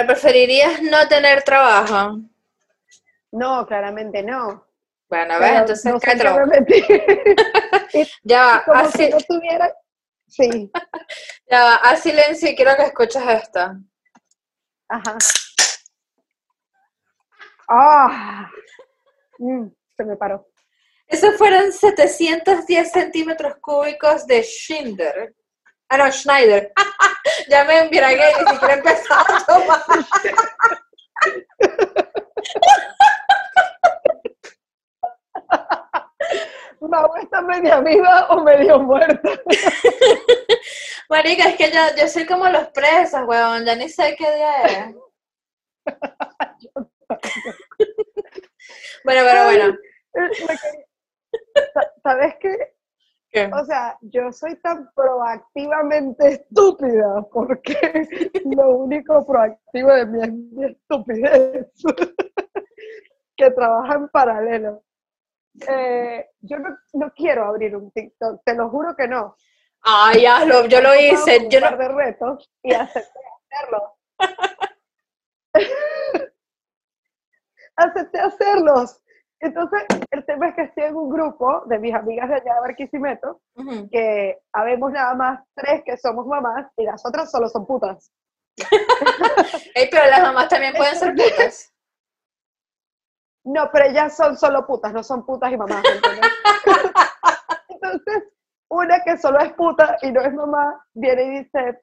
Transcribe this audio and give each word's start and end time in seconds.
pero 0.00 0.06
preferirías 0.06 0.80
no 0.82 1.06
tener 1.08 1.42
trabajo. 1.42 2.20
No, 3.32 3.66
claramente 3.66 4.22
no. 4.22 4.66
Bueno, 5.08 5.34
a 5.34 5.38
ver, 5.38 5.48
Pero 5.48 5.60
entonces, 5.60 5.92
no 5.92 6.00
¿qué 6.00 7.36
Ya 8.22 8.44
va, 8.44 8.64
como 8.64 8.78
haz, 8.78 8.92
si 8.92 9.08
no 9.08 9.18
tuviera... 9.20 9.74
Sí, 10.26 10.70
ya 11.50 11.64
va, 11.64 11.74
haz 11.76 12.00
silencio 12.00 12.48
y 12.50 12.56
quiero 12.56 12.76
que 12.76 12.84
escuches 12.84 13.22
esto. 13.26 13.60
ajá. 14.88 15.18
¡Ah! 17.68 18.50
Mm, 19.38 19.68
se 19.96 20.04
me 20.04 20.16
paró. 20.16 20.46
Esos 21.06 21.36
fueron 21.36 21.72
710 21.72 22.90
centímetros 22.90 23.56
cúbicos 23.60 24.26
de 24.26 24.42
Schindler. 24.42 25.34
Ah, 25.90 25.96
no, 25.98 26.10
Schneider. 26.10 26.72
ya 27.48 27.64
me 27.64 27.78
embriagué, 27.80 28.32
ni 28.44 28.52
siquiera 28.52 28.74
empezó 28.74 29.14
a 29.14 29.44
tomar. 29.46 29.82
¿Mau 36.80 37.12
está 37.20 37.42
media 37.42 37.80
viva 37.80 38.26
o 38.30 38.42
medio 38.42 38.78
muerta? 38.80 39.30
Marica, 41.10 41.48
es 41.50 41.56
que 41.56 41.70
yo, 41.70 41.80
yo 41.96 42.08
soy 42.08 42.24
como 42.26 42.48
los 42.48 42.68
presos, 42.68 43.20
weón, 43.26 43.64
ya 43.64 43.74
ni 43.76 43.88
sé 43.88 44.16
qué 44.16 44.34
día 44.34 44.62
es. 44.62 44.94
bueno, 49.04 49.22
pero 49.24 49.44
bueno. 49.44 49.76
Sa- 51.74 51.92
¿Sabes 52.02 52.34
qué? 52.40 52.74
¿Qué? 53.30 53.48
O 53.52 53.64
sea, 53.64 53.96
yo 54.00 54.32
soy 54.32 54.56
tan 54.56 54.90
proactivamente 54.92 56.28
estúpida 56.28 57.22
porque 57.32 57.74
lo 58.56 58.78
único 58.78 59.24
proactivo 59.24 59.92
de 59.92 60.06
mí 60.06 60.22
es 60.22 60.32
mi 60.32 60.64
estupidez 60.64 61.66
que 63.36 63.50
trabaja 63.52 63.94
en 63.94 64.08
paralelo. 64.08 64.82
Eh, 65.68 66.28
yo 66.40 66.58
no, 66.58 66.76
no 66.94 67.12
quiero 67.12 67.44
abrir 67.44 67.76
un 67.76 67.90
TikTok, 67.92 68.42
te 68.44 68.54
lo 68.54 68.68
juro 68.68 68.96
que 68.96 69.06
no. 69.06 69.36
Ay, 69.82 70.26
hazlo, 70.26 70.66
yo 70.66 70.80
lo 70.80 70.94
hice, 70.94 71.38
un 71.38 71.50
yo 71.50 71.60
par 71.60 71.72
no, 71.72 71.78
de 71.78 71.88
retos 71.88 72.50
y 72.62 72.74
acepté 72.74 73.08
hacerlo. 73.50 73.96
acepté 77.76 78.20
hacerlos. 78.20 79.02
Entonces, 79.40 79.82
el 80.10 80.24
tema 80.26 80.48
es 80.48 80.54
que 80.54 80.62
estoy 80.62 80.84
en 80.84 80.96
un 80.96 81.08
grupo 81.08 81.62
de 81.64 81.78
mis 81.78 81.94
amigas 81.94 82.28
de 82.28 82.34
allá 82.36 82.54
de 82.54 82.60
Barquisimeto, 82.60 83.40
que 83.90 84.38
habemos 84.52 84.92
nada 84.92 85.14
más 85.14 85.40
tres 85.54 85.82
que 85.84 85.96
somos 85.96 86.26
mamás 86.26 86.70
y 86.76 86.84
las 86.84 87.04
otras 87.06 87.30
solo 87.30 87.48
son 87.48 87.66
putas. 87.66 88.12
Ey, 89.74 89.88
pero 89.90 90.06
las 90.10 90.20
mamás 90.20 90.48
también 90.48 90.74
pueden 90.74 90.94
ser 90.94 91.14
putas. 91.14 91.72
No, 93.44 93.70
pero 93.72 93.86
ellas 93.86 94.14
son 94.14 94.36
solo 94.36 94.66
putas, 94.66 94.92
no 94.92 95.02
son 95.02 95.24
putas 95.24 95.50
y 95.50 95.56
mamás. 95.56 95.82
Entonces, 97.68 98.24
una 98.68 99.02
que 99.02 99.16
solo 99.16 99.38
es 99.40 99.54
puta 99.54 99.96
y 100.02 100.12
no 100.12 100.20
es 100.20 100.34
mamá, 100.34 100.84
viene 100.92 101.22
y 101.22 101.30
dice, 101.38 101.80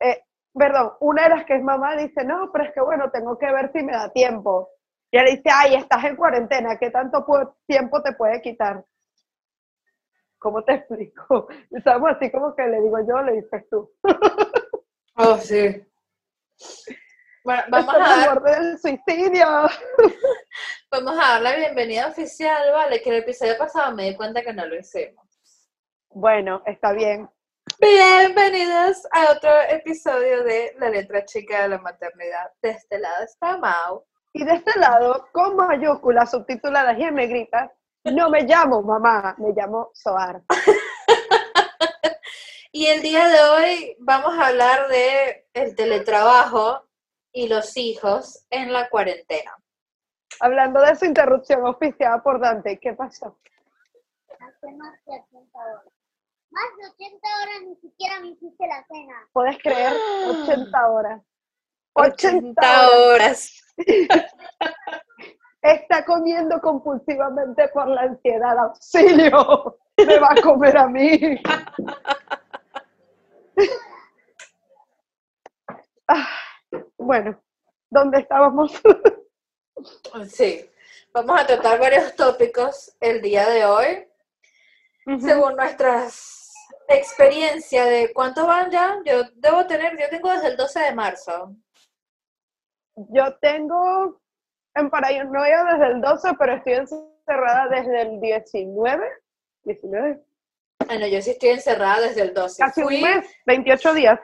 eh, 0.00 0.24
perdón, 0.54 0.94
una 1.00 1.24
de 1.24 1.28
las 1.28 1.44
que 1.44 1.56
es 1.56 1.62
mamá 1.62 1.96
dice, 1.96 2.24
no, 2.24 2.50
pero 2.50 2.64
es 2.64 2.72
que 2.72 2.80
bueno, 2.80 3.10
tengo 3.10 3.36
que 3.38 3.52
ver 3.52 3.70
si 3.72 3.82
me 3.82 3.92
da 3.92 4.10
tiempo. 4.10 4.70
Y 5.12 5.18
ella 5.18 5.30
dice, 5.30 5.50
ay, 5.52 5.74
estás 5.74 6.02
en 6.04 6.16
cuarentena, 6.16 6.78
¿qué 6.78 6.88
tanto 6.88 7.22
tiempo 7.66 8.02
te 8.02 8.14
puede 8.14 8.40
quitar? 8.40 8.82
¿Cómo 10.38 10.64
te 10.64 10.72
explico? 10.76 11.48
Estamos 11.70 12.12
así 12.16 12.32
como 12.32 12.56
que 12.56 12.66
le 12.66 12.80
digo 12.80 12.98
yo, 13.06 13.22
le 13.22 13.32
dices 13.32 13.68
tú. 13.70 13.92
Oh, 15.14 15.36
sí. 15.36 15.86
Bueno, 17.44 17.62
vamos 17.68 17.94
a 17.94 17.98
dar, 17.98 18.42
del 18.42 18.78
suicidio. 18.78 19.46
vamos 20.90 21.12
a 21.12 21.32
dar 21.32 21.42
la 21.42 21.54
bienvenida 21.54 22.06
oficial, 22.06 22.72
¿vale? 22.72 23.02
Que 23.02 23.10
el 23.10 23.16
episodio 23.16 23.58
pasado 23.58 23.94
me 23.94 24.04
di 24.04 24.16
cuenta 24.16 24.40
que 24.40 24.54
no 24.54 24.64
lo 24.64 24.74
hicimos. 24.74 25.28
Bueno, 26.08 26.62
está 26.64 26.94
bien. 26.94 27.28
Bienvenidos 27.78 29.06
a 29.12 29.32
otro 29.32 29.50
episodio 29.68 30.44
de 30.44 30.74
La 30.78 30.88
letra 30.88 31.26
chica 31.26 31.64
de 31.64 31.68
la 31.68 31.78
maternidad. 31.78 32.50
De 32.62 32.70
este 32.70 32.98
lado 32.98 33.22
está 33.22 33.58
Mau. 33.58 34.06
Y 34.34 34.44
de 34.44 34.54
este 34.54 34.78
lado, 34.78 35.28
con 35.32 35.56
mayúsculas 35.56 36.30
subtituladas 36.30 36.98
y 36.98 37.02
en 37.02 37.14
negrita, 37.14 37.72
no 38.04 38.30
me 38.30 38.42
llamo 38.42 38.82
mamá, 38.82 39.34
me 39.38 39.52
llamo 39.52 39.90
Soar. 39.94 40.42
Y 42.74 42.86
el 42.86 43.02
día 43.02 43.28
de 43.28 43.40
hoy 43.42 43.96
vamos 44.00 44.32
a 44.32 44.46
hablar 44.46 44.88
de 44.88 45.46
el 45.52 45.76
teletrabajo 45.76 46.88
y 47.30 47.46
los 47.46 47.76
hijos 47.76 48.46
en 48.48 48.72
la 48.72 48.88
cuarentena. 48.88 49.54
Hablando 50.40 50.80
de 50.80 50.96
su 50.96 51.04
interrupción 51.04 51.66
oficiada 51.66 52.22
por 52.22 52.40
Dante, 52.40 52.78
¿qué 52.80 52.94
pasó? 52.94 53.38
Hace 54.40 54.72
más 54.72 54.94
de 55.04 55.12
80 55.12 55.58
horas. 55.58 55.84
Más 56.50 56.64
de 56.78 57.04
80 57.04 57.28
horas 57.42 57.62
ni 57.68 57.76
siquiera 57.76 58.20
me 58.20 58.28
hiciste 58.28 58.66
la 58.66 58.86
cena. 58.86 59.28
¿Puedes 59.34 59.58
creer? 59.58 59.92
80 60.42 60.90
horas. 60.90 61.22
80 61.94 62.48
80 62.48 62.90
horas. 62.90 63.62
Está 65.62 66.04
comiendo 66.04 66.60
compulsivamente 66.60 67.68
por 67.68 67.86
la 67.88 68.02
ansiedad. 68.02 68.58
¡Auxilio! 68.58 69.78
Me 69.96 70.18
va 70.18 70.28
a 70.30 70.42
comer 70.42 70.76
a 70.76 70.88
mí. 70.88 71.40
Ah, 76.08 76.28
bueno, 76.98 77.40
¿dónde 77.88 78.18
estábamos? 78.18 78.72
Sí. 80.28 80.68
Vamos 81.14 81.40
a 81.40 81.46
tratar 81.46 81.78
varios 81.78 82.14
tópicos 82.16 82.94
el 83.00 83.20
día 83.20 83.48
de 83.48 83.64
hoy. 83.64 84.08
según 85.20 85.56
nuestras 85.56 86.52
experiencias 86.88 87.86
de 87.86 88.12
cuánto 88.14 88.46
van 88.46 88.70
ya, 88.70 88.98
yo 89.04 89.22
debo 89.34 89.66
tener, 89.66 89.98
yo 89.98 90.08
tengo 90.08 90.30
desde 90.30 90.48
el 90.48 90.56
12 90.56 90.80
de 90.80 90.94
marzo. 90.94 91.56
Yo 92.96 93.36
tengo 93.40 94.20
en 94.74 94.90
paranoia 94.90 95.64
desde 95.64 95.86
el 95.94 96.00
12, 96.00 96.30
pero 96.38 96.54
estoy 96.54 96.74
encerrada 96.74 97.68
desde 97.68 98.02
el 98.02 98.20
19. 98.20 99.06
19. 99.64 100.20
Bueno, 100.86 101.06
yo 101.06 101.22
sí 101.22 101.30
estoy 101.30 101.50
encerrada 101.50 102.00
desde 102.00 102.22
el 102.22 102.34
12. 102.34 102.62
Casi 102.62 102.82
Fui- 102.82 102.96
un 102.96 103.02
mes, 103.02 103.26
28 103.46 103.94
días. 103.94 104.18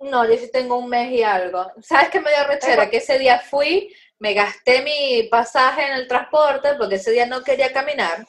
No, 0.00 0.24
yo 0.26 0.36
sí 0.38 0.50
tengo 0.50 0.78
un 0.78 0.88
mes 0.88 1.10
y 1.12 1.22
algo. 1.22 1.70
¿Sabes 1.82 2.08
qué 2.08 2.20
me 2.20 2.30
dio 2.30 2.46
rechera? 2.46 2.88
Que 2.88 2.98
ese 2.98 3.18
día 3.18 3.38
fui, 3.40 3.94
me 4.18 4.32
gasté 4.32 4.80
mi 4.82 5.28
pasaje 5.30 5.86
en 5.88 5.92
el 5.94 6.08
transporte 6.08 6.74
porque 6.78 6.94
ese 6.94 7.10
día 7.10 7.26
no 7.26 7.42
quería 7.42 7.70
caminar 7.72 8.24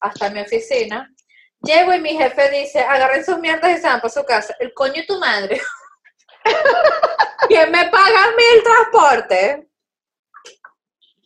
hasta 0.00 0.30
mi 0.30 0.40
oficina. 0.40 1.12
Llego 1.60 1.92
y 1.92 2.00
mi 2.00 2.16
jefe 2.16 2.50
dice, 2.50 2.80
agarren 2.80 3.24
sus 3.24 3.38
mierdas 3.38 3.78
y 3.78 3.80
se 3.82 3.86
van 3.88 4.00
para 4.00 4.08
su 4.12 4.24
casa. 4.24 4.56
El 4.58 4.72
coño 4.72 4.94
de 4.94 5.02
tu 5.04 5.18
madre. 5.18 5.60
¿Quién 7.48 7.70
me 7.70 7.88
paga 7.88 8.24
a 8.24 8.30
mí 8.36 8.42
el 8.54 8.62
transporte? 8.62 9.68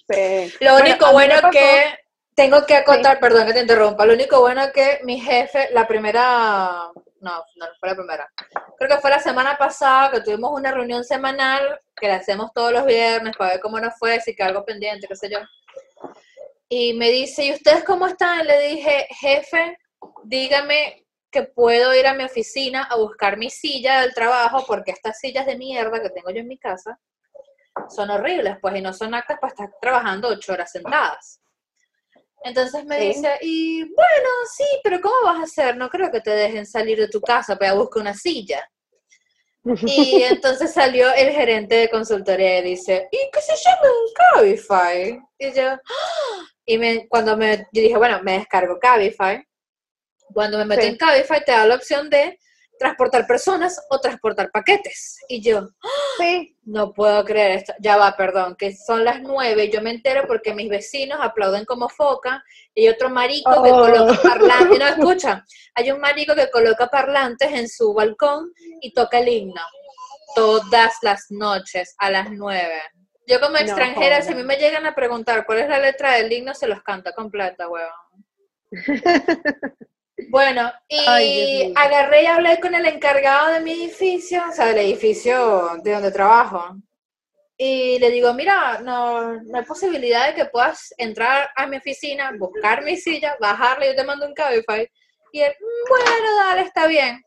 Sí. 0.08 0.54
Lo 0.60 0.76
único 0.76 1.12
bueno 1.12 1.34
que 1.50 1.98
tengo 2.34 2.64
que 2.66 2.76
acotar, 2.76 3.18
perdón 3.18 3.46
que 3.46 3.54
te 3.54 3.60
interrumpa, 3.60 4.04
lo 4.04 4.12
único 4.12 4.40
bueno 4.40 4.70
que 4.72 5.00
mi 5.04 5.18
jefe, 5.18 5.70
la 5.72 5.88
primera, 5.88 6.90
no, 7.20 7.44
no 7.56 7.66
fue 7.80 7.88
la 7.88 7.94
primera, 7.96 8.30
creo 8.78 8.90
que 8.90 9.00
fue 9.00 9.10
la 9.10 9.20
semana 9.20 9.56
pasada 9.56 10.10
que 10.10 10.20
tuvimos 10.20 10.52
una 10.52 10.70
reunión 10.70 11.02
semanal 11.02 11.80
que 11.96 12.08
la 12.08 12.16
hacemos 12.16 12.52
todos 12.52 12.72
los 12.72 12.84
viernes 12.84 13.34
para 13.36 13.52
ver 13.52 13.60
cómo 13.60 13.80
nos 13.80 13.94
fue, 13.98 14.20
si 14.20 14.36
quedó 14.36 14.48
algo 14.48 14.64
pendiente, 14.66 15.08
qué 15.08 15.16
sé 15.16 15.30
yo. 15.30 15.38
Y 16.68 16.92
me 16.94 17.08
dice, 17.10 17.44
¿y 17.44 17.52
ustedes 17.52 17.84
cómo 17.84 18.06
están? 18.06 18.46
Le 18.46 18.58
dije, 18.68 19.06
jefe, 19.18 19.78
dígame 20.24 21.05
que 21.36 21.42
puedo 21.42 21.94
ir 21.94 22.06
a 22.06 22.14
mi 22.14 22.24
oficina 22.24 22.84
a 22.84 22.96
buscar 22.96 23.36
mi 23.36 23.50
silla 23.50 24.00
del 24.00 24.14
trabajo 24.14 24.64
porque 24.66 24.90
estas 24.92 25.18
sillas 25.18 25.44
de 25.44 25.58
mierda 25.58 26.00
que 26.00 26.08
tengo 26.08 26.30
yo 26.30 26.38
en 26.40 26.48
mi 26.48 26.56
casa 26.58 26.98
son 27.90 28.08
horribles, 28.08 28.56
pues, 28.62 28.74
y 28.76 28.80
no 28.80 28.94
son 28.94 29.14
actas 29.14 29.38
para 29.38 29.50
estar 29.52 29.68
trabajando 29.82 30.28
ocho 30.28 30.54
horas 30.54 30.70
sentadas. 30.72 31.40
Entonces 32.42 32.86
me 32.86 32.98
Sí. 32.98 33.06
dice, 33.08 33.38
y 33.42 33.82
bueno, 33.82 34.28
sí, 34.56 34.64
pero 34.82 34.98
¿cómo 35.02 35.14
vas 35.24 35.40
a 35.40 35.42
hacer? 35.42 35.76
No 35.76 35.90
creo 35.90 36.10
que 36.10 36.22
te 36.22 36.30
dejen 36.30 36.64
salir 36.64 36.98
de 36.98 37.08
tu 37.08 37.20
casa 37.20 37.54
para 37.56 37.74
buscar 37.74 38.00
una 38.00 38.14
silla. 38.14 38.66
Y 39.62 40.22
entonces 40.22 40.72
salió 40.72 41.12
el 41.12 41.32
gerente 41.32 41.74
de 41.74 41.90
consultoría 41.90 42.60
y 42.60 42.62
dice, 42.62 43.08
¿y 43.12 43.18
qué 43.30 43.40
se 43.42 43.56
llama 43.56 43.88
Cabify? 44.32 45.20
Y 45.38 45.52
yo, 45.52 45.72
"Ah". 45.72 46.46
y 46.64 46.78
me, 46.78 47.06
cuando 47.08 47.36
me, 47.36 47.58
yo 47.72 47.82
dije, 47.82 47.96
bueno, 47.98 48.22
me 48.22 48.38
descargo 48.38 48.78
Cabify. 48.78 49.44
Cuando 50.32 50.58
me 50.58 50.64
meto 50.64 50.82
Sí. 50.82 50.88
en 50.88 50.96
Cabify 50.96 51.44
te 51.44 51.52
da 51.52 51.66
la 51.66 51.74
opción 51.76 52.08
de 52.10 52.38
transportar 52.78 53.26
personas 53.26 53.80
o 53.88 53.98
transportar 54.00 54.50
paquetes. 54.50 55.16
Y 55.28 55.40
yo, 55.40 55.66
Sí, 56.18 56.54
no 56.64 56.92
puedo 56.92 57.24
creer 57.24 57.52
esto. 57.52 57.72
Ya 57.80 57.96
va, 57.96 58.14
perdón, 58.16 58.54
que 58.54 58.76
son 58.76 59.02
las 59.02 59.22
nueve. 59.22 59.64
y 59.64 59.70
Yo 59.72 59.80
me 59.80 59.90
entero 59.90 60.24
porque 60.26 60.52
mis 60.54 60.68
vecinos 60.68 61.18
aplauden 61.22 61.64
como 61.64 61.88
foca 61.88 62.44
y 62.74 62.88
otro 62.88 63.08
marico 63.08 63.62
que 63.62 63.70
Oh. 63.72 63.80
coloca 63.80 64.20
parlantes. 64.22 64.78
No 64.78 64.86
escuchan. 64.88 65.42
Hay 65.74 65.90
un 65.90 66.00
marico 66.00 66.34
que 66.34 66.50
coloca 66.50 66.88
parlantes 66.88 67.50
en 67.52 67.66
su 67.68 67.94
balcón 67.94 68.52
y 68.82 68.92
toca 68.92 69.18
el 69.20 69.28
himno. 69.28 69.62
todas 70.34 70.92
las 71.00 71.30
noches 71.30 71.94
a 71.98 72.10
las 72.10 72.30
9. 72.30 72.74
Yo 73.26 73.40
como 73.40 73.52
No 73.54 73.58
extranjera, 73.58 74.20
si 74.20 74.32
a 74.32 74.36
mí 74.36 74.42
me 74.42 74.56
llegan 74.56 74.84
a 74.84 74.94
preguntar 74.94 75.46
cuál 75.46 75.60
es 75.60 75.68
la 75.70 75.78
letra 75.78 76.12
del 76.16 76.30
himno, 76.30 76.52
se 76.54 76.66
los 76.66 76.82
canta 76.82 77.12
completa, 77.14 77.66
huevón. 77.68 77.90
Bueno, 80.28 80.72
y 80.88 81.04
Ay, 81.06 81.72
agarré 81.76 82.22
y 82.22 82.26
hablé 82.26 82.60
con 82.60 82.74
el 82.74 82.86
encargado 82.86 83.52
de 83.52 83.60
mi 83.60 83.72
edificio, 83.72 84.42
o 84.48 84.52
sea, 84.52 84.66
del 84.66 84.78
edificio 84.78 85.78
de 85.82 85.92
donde 85.92 86.10
trabajo. 86.10 86.76
Y 87.56 87.98
le 87.98 88.10
digo, 88.10 88.34
mira, 88.34 88.80
no, 88.82 89.32
no 89.42 89.58
hay 89.58 89.64
posibilidad 89.64 90.26
de 90.28 90.34
que 90.34 90.44
puedas 90.46 90.92
entrar 90.98 91.48
a 91.56 91.66
mi 91.66 91.78
oficina, 91.78 92.32
buscar 92.38 92.82
mi 92.82 92.96
silla, 92.96 93.34
bajarla 93.40 93.86
yo 93.86 93.94
te 93.96 94.04
mando 94.04 94.26
un 94.26 94.34
Cabify. 94.34 94.86
Y 95.32 95.40
él, 95.40 95.54
"Mm, 95.58 95.88
bueno, 95.88 96.36
dale, 96.36 96.60
está 96.62 96.86
bien. 96.86 97.22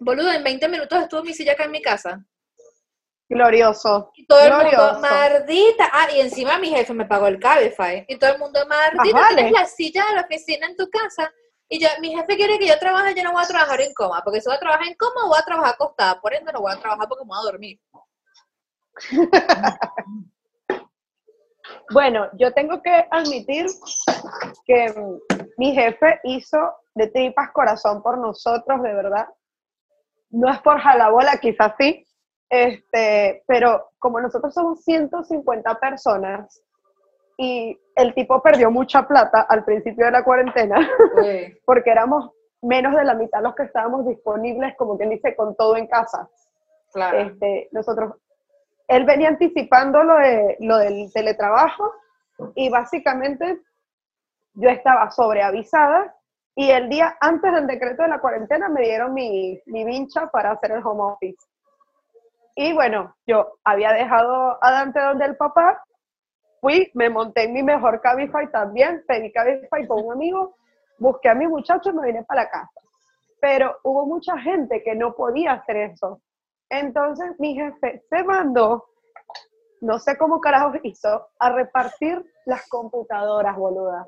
Boludo, 0.00 0.32
en 0.32 0.44
20 0.44 0.68
minutos 0.68 1.02
estuvo 1.02 1.22
mi 1.22 1.32
silla 1.32 1.52
acá 1.52 1.64
en 1.64 1.70
mi 1.70 1.80
casa. 1.80 2.22
Glorioso. 3.28 4.10
Y 4.16 4.26
todo 4.26 4.40
el 4.40 4.52
mundo, 4.52 4.98
mardita. 5.00 5.88
Ah, 5.92 6.08
y 6.14 6.20
encima 6.20 6.58
mi 6.58 6.68
jefe 6.68 6.92
me 6.92 7.06
pagó 7.06 7.26
el 7.26 7.38
Cabify. 7.38 8.04
Y 8.06 8.18
todo 8.18 8.32
el 8.34 8.38
mundo, 8.38 8.60
mardita, 8.66 9.18
vale. 9.18 9.34
tienes 9.36 9.52
la 9.52 9.66
silla 9.66 10.04
de 10.08 10.14
la 10.16 10.20
oficina 10.22 10.66
en 10.66 10.76
tu 10.76 10.88
casa. 10.90 11.32
Y 11.68 11.80
yo, 11.80 11.88
mi 12.00 12.14
jefe 12.14 12.36
quiere 12.36 12.58
que 12.58 12.68
yo 12.68 12.78
trabaje, 12.78 13.14
yo 13.14 13.22
no 13.24 13.32
voy 13.32 13.42
a 13.42 13.48
trabajar 13.48 13.80
en 13.80 13.94
coma. 13.94 14.22
Porque 14.22 14.40
si 14.40 14.48
voy 14.48 14.56
a 14.56 14.60
trabajar 14.60 14.86
en 14.86 14.94
coma, 14.94 15.26
voy 15.26 15.38
a 15.38 15.44
trabajar 15.44 15.74
acostada. 15.74 16.20
Por 16.20 16.34
ende, 16.34 16.52
no 16.52 16.60
voy 16.60 16.72
a 16.72 16.80
trabajar 16.80 17.08
porque 17.08 17.24
me 17.24 17.28
voy 17.28 17.38
a 17.38 17.50
dormir. 17.50 17.80
Bueno, 21.92 22.28
yo 22.38 22.52
tengo 22.52 22.80
que 22.82 23.06
admitir 23.10 23.66
que 24.64 24.94
mi 25.56 25.74
jefe 25.74 26.20
hizo 26.24 26.58
de 26.94 27.08
tripas 27.08 27.50
corazón 27.52 28.02
por 28.02 28.18
nosotros, 28.18 28.82
de 28.82 28.94
verdad. 28.94 29.28
No 30.30 30.50
es 30.50 30.60
por 30.60 30.80
jalabola, 30.80 31.38
quizás 31.38 31.72
sí, 31.78 32.04
este, 32.48 33.42
pero 33.46 33.90
como 33.98 34.20
nosotros 34.20 34.52
somos 34.52 34.82
150 34.82 35.78
personas 35.78 36.62
y 37.36 37.78
el 37.96 38.14
tipo 38.14 38.42
perdió 38.42 38.70
mucha 38.70 39.06
plata 39.06 39.42
al 39.42 39.64
principio 39.64 40.06
de 40.06 40.12
la 40.12 40.24
cuarentena, 40.24 40.76
porque 41.64 41.90
éramos 41.90 42.30
menos 42.62 42.94
de 42.96 43.04
la 43.04 43.14
mitad 43.14 43.42
los 43.42 43.54
que 43.54 43.64
estábamos 43.64 44.06
disponibles, 44.06 44.74
como 44.76 44.96
quien 44.96 45.10
dice, 45.10 45.36
con 45.36 45.54
todo 45.54 45.76
en 45.76 45.86
casa. 45.86 46.28
claro. 46.92 47.18
Este, 47.18 47.68
nosotros, 47.72 48.14
él 48.88 49.04
venía 49.04 49.28
anticipando 49.28 50.02
lo, 50.02 50.16
de, 50.16 50.56
lo 50.60 50.78
del 50.78 51.12
teletrabajo 51.12 51.92
y 52.54 52.68
básicamente 52.70 53.60
yo 54.54 54.68
estaba 54.68 55.10
sobreavisada 55.10 56.14
y 56.54 56.70
el 56.70 56.88
día 56.88 57.16
antes 57.20 57.52
del 57.52 57.66
decreto 57.66 58.02
de 58.02 58.08
la 58.08 58.20
cuarentena 58.20 58.68
me 58.68 58.82
dieron 58.82 59.12
mi, 59.12 59.60
mi 59.66 59.84
vincha 59.84 60.28
para 60.28 60.52
hacer 60.52 60.72
el 60.72 60.86
home 60.86 61.02
office. 61.02 61.38
Y 62.54 62.72
bueno, 62.72 63.16
yo 63.26 63.58
había 63.64 63.92
dejado 63.92 64.58
a 64.62 64.70
Dante 64.70 65.00
donde 65.00 65.24
el 65.24 65.36
papá, 65.36 65.82
fui, 66.64 66.90
me 66.94 67.10
monté 67.10 67.44
en 67.44 67.52
mi 67.52 67.62
mejor 67.62 68.00
Cabify 68.00 68.50
también, 68.50 69.04
pedí 69.06 69.30
Cabify 69.30 69.86
con 69.86 70.02
un 70.02 70.12
amigo, 70.14 70.56
busqué 70.98 71.28
a 71.28 71.34
mi 71.34 71.46
muchacho 71.46 71.90
y 71.90 71.92
me 71.92 72.06
vine 72.06 72.24
para 72.24 72.44
la 72.44 72.48
casa. 72.48 72.80
Pero 73.38 73.76
hubo 73.84 74.06
mucha 74.06 74.38
gente 74.38 74.82
que 74.82 74.94
no 74.94 75.14
podía 75.14 75.52
hacer 75.52 75.76
eso. 75.76 76.22
Entonces 76.70 77.38
mi 77.38 77.54
jefe 77.54 78.02
se 78.08 78.24
mandó, 78.24 78.86
no 79.82 79.98
sé 79.98 80.16
cómo 80.16 80.40
carajos 80.40 80.78
hizo, 80.84 81.28
a 81.38 81.50
repartir 81.50 82.24
las 82.46 82.66
computadoras, 82.70 83.54
boluda. 83.58 84.06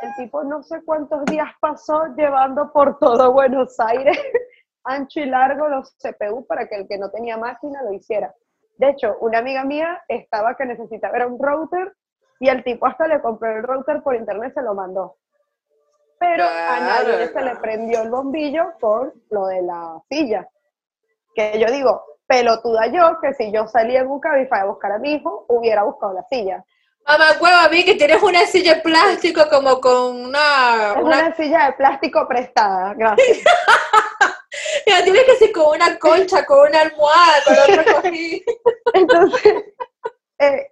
El 0.00 0.14
tipo 0.16 0.44
no 0.44 0.62
sé 0.62 0.82
cuántos 0.82 1.26
días 1.26 1.50
pasó 1.60 2.06
llevando 2.16 2.72
por 2.72 2.98
todo 2.98 3.32
Buenos 3.32 3.78
Aires, 3.80 4.18
ancho 4.84 5.20
y 5.20 5.26
largo, 5.26 5.68
los 5.68 5.94
CPU 5.98 6.46
para 6.46 6.66
que 6.66 6.76
el 6.76 6.88
que 6.88 6.96
no 6.96 7.10
tenía 7.10 7.36
máquina 7.36 7.82
lo 7.82 7.92
hiciera. 7.92 8.34
De 8.78 8.90
hecho, 8.90 9.16
una 9.20 9.38
amiga 9.38 9.64
mía 9.64 10.02
estaba 10.08 10.56
que 10.56 10.64
necesitaba 10.64 11.16
era 11.16 11.26
un 11.26 11.38
router 11.42 11.94
y 12.40 12.48
el 12.48 12.62
tipo 12.62 12.86
hasta 12.86 13.06
le 13.06 13.20
compró 13.20 13.50
el 13.50 13.62
router 13.62 14.02
por 14.02 14.14
internet 14.14 14.50
y 14.50 14.54
se 14.54 14.62
lo 14.62 14.74
mandó. 14.74 15.16
Pero 16.18 16.44
a 16.44 16.80
nadie 16.80 17.28
se 17.28 17.42
le 17.42 17.56
prendió 17.56 18.02
el 18.02 18.10
bombillo 18.10 18.74
por 18.80 19.14
lo 19.30 19.46
de 19.46 19.62
la 19.62 20.00
silla. 20.08 20.48
Que 21.34 21.58
yo 21.58 21.70
digo, 21.70 22.02
pelotuda 22.26 22.86
yo, 22.86 23.20
que 23.20 23.34
si 23.34 23.52
yo 23.52 23.66
salía 23.66 24.00
en 24.00 24.08
un 24.08 24.20
Cabify 24.20 24.60
a 24.60 24.66
buscar 24.66 24.92
a 24.92 24.98
mi 24.98 25.14
hijo, 25.14 25.44
hubiera 25.48 25.84
buscado 25.84 26.14
la 26.14 26.24
silla. 26.30 26.64
Mamá 27.06 27.24
hueva, 27.40 27.68
vi 27.68 27.84
que 27.84 27.94
tienes 27.94 28.20
una 28.20 28.40
silla 28.46 28.74
de 28.74 28.80
plástico 28.80 29.42
como 29.48 29.80
con 29.80 30.24
una... 30.24 30.94
Es 30.96 31.02
una 31.02 31.18
una 31.18 31.34
silla 31.36 31.66
de 31.66 31.72
plástico 31.74 32.26
prestada, 32.26 32.94
gracias. 32.94 33.38
ya 34.86 35.02
tienes 35.02 35.24
que 35.24 35.36
ser 35.36 35.52
con 35.52 35.74
una 35.74 35.98
colcha, 35.98 36.44
con 36.46 36.68
una 36.68 36.80
almohada, 36.82 37.42
con 37.44 37.54
otra 37.58 37.94
cogí. 38.02 38.44
Entonces, 38.94 39.64
eh, 40.38 40.70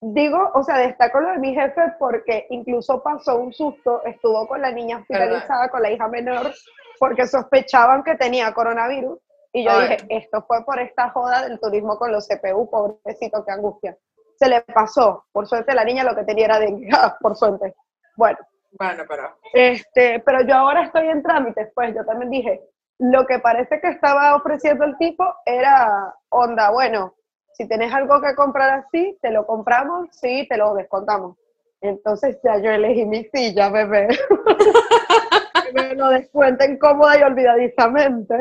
digo, 0.00 0.50
o 0.54 0.62
sea, 0.62 0.78
destaco 0.78 1.20
lo 1.20 1.32
de 1.32 1.38
mi 1.38 1.54
jefe 1.54 1.94
porque 1.98 2.46
incluso 2.50 3.02
pasó 3.02 3.36
un 3.38 3.52
susto, 3.52 4.02
estuvo 4.04 4.46
con 4.48 4.62
la 4.62 4.70
niña 4.70 4.98
hospitalizada, 4.98 5.68
con 5.68 5.82
la 5.82 5.90
hija 5.90 6.08
menor, 6.08 6.52
porque 6.98 7.26
sospechaban 7.26 8.02
que 8.02 8.14
tenía 8.16 8.52
coronavirus. 8.52 9.18
Y 9.52 9.64
yo 9.64 9.70
Ay. 9.70 9.88
dije, 9.88 10.06
esto 10.10 10.44
fue 10.46 10.64
por 10.64 10.78
esta 10.78 11.10
joda 11.10 11.42
del 11.42 11.58
turismo 11.58 11.98
con 11.98 12.12
los 12.12 12.28
CPU, 12.28 12.68
pobrecito, 12.70 13.44
qué 13.44 13.52
angustia. 13.52 13.96
Se 14.38 14.48
le 14.48 14.60
pasó, 14.62 15.26
por 15.32 15.46
suerte 15.48 15.74
la 15.74 15.84
niña 15.84 16.04
lo 16.04 16.14
que 16.14 16.24
tenía 16.24 16.46
era 16.46 16.58
dengue, 16.60 16.88
por 17.20 17.36
suerte. 17.36 17.74
Bueno, 18.16 18.38
Bueno, 18.72 19.04
pero... 19.08 19.36
este, 19.52 20.20
pero 20.20 20.42
yo 20.42 20.54
ahora 20.54 20.84
estoy 20.84 21.08
en 21.08 21.22
trámites, 21.22 21.70
pues 21.74 21.94
yo 21.94 22.04
también 22.04 22.30
dije, 22.30 22.62
lo 22.98 23.26
que 23.26 23.38
parece 23.38 23.80
que 23.80 23.88
estaba 23.88 24.34
ofreciendo 24.34 24.84
el 24.84 24.96
tipo 24.98 25.24
era 25.46 26.14
onda, 26.30 26.70
bueno, 26.70 27.14
si 27.52 27.66
tenés 27.68 27.92
algo 27.92 28.20
que 28.20 28.34
comprar 28.34 28.70
así, 28.70 29.18
te 29.20 29.30
lo 29.30 29.46
compramos, 29.46 30.08
sí, 30.12 30.46
te 30.48 30.56
lo 30.56 30.74
descontamos. 30.74 31.36
Entonces 31.80 32.38
ya 32.42 32.58
yo 32.58 32.70
elegí 32.70 33.04
mi 33.04 33.24
silla, 33.32 33.68
bebé. 33.68 34.08
que 35.64 35.72
me 35.72 35.94
lo 35.94 36.08
descuenten 36.08 36.78
cómoda 36.78 37.18
y 37.18 37.22
olvidadizamente. 37.22 38.36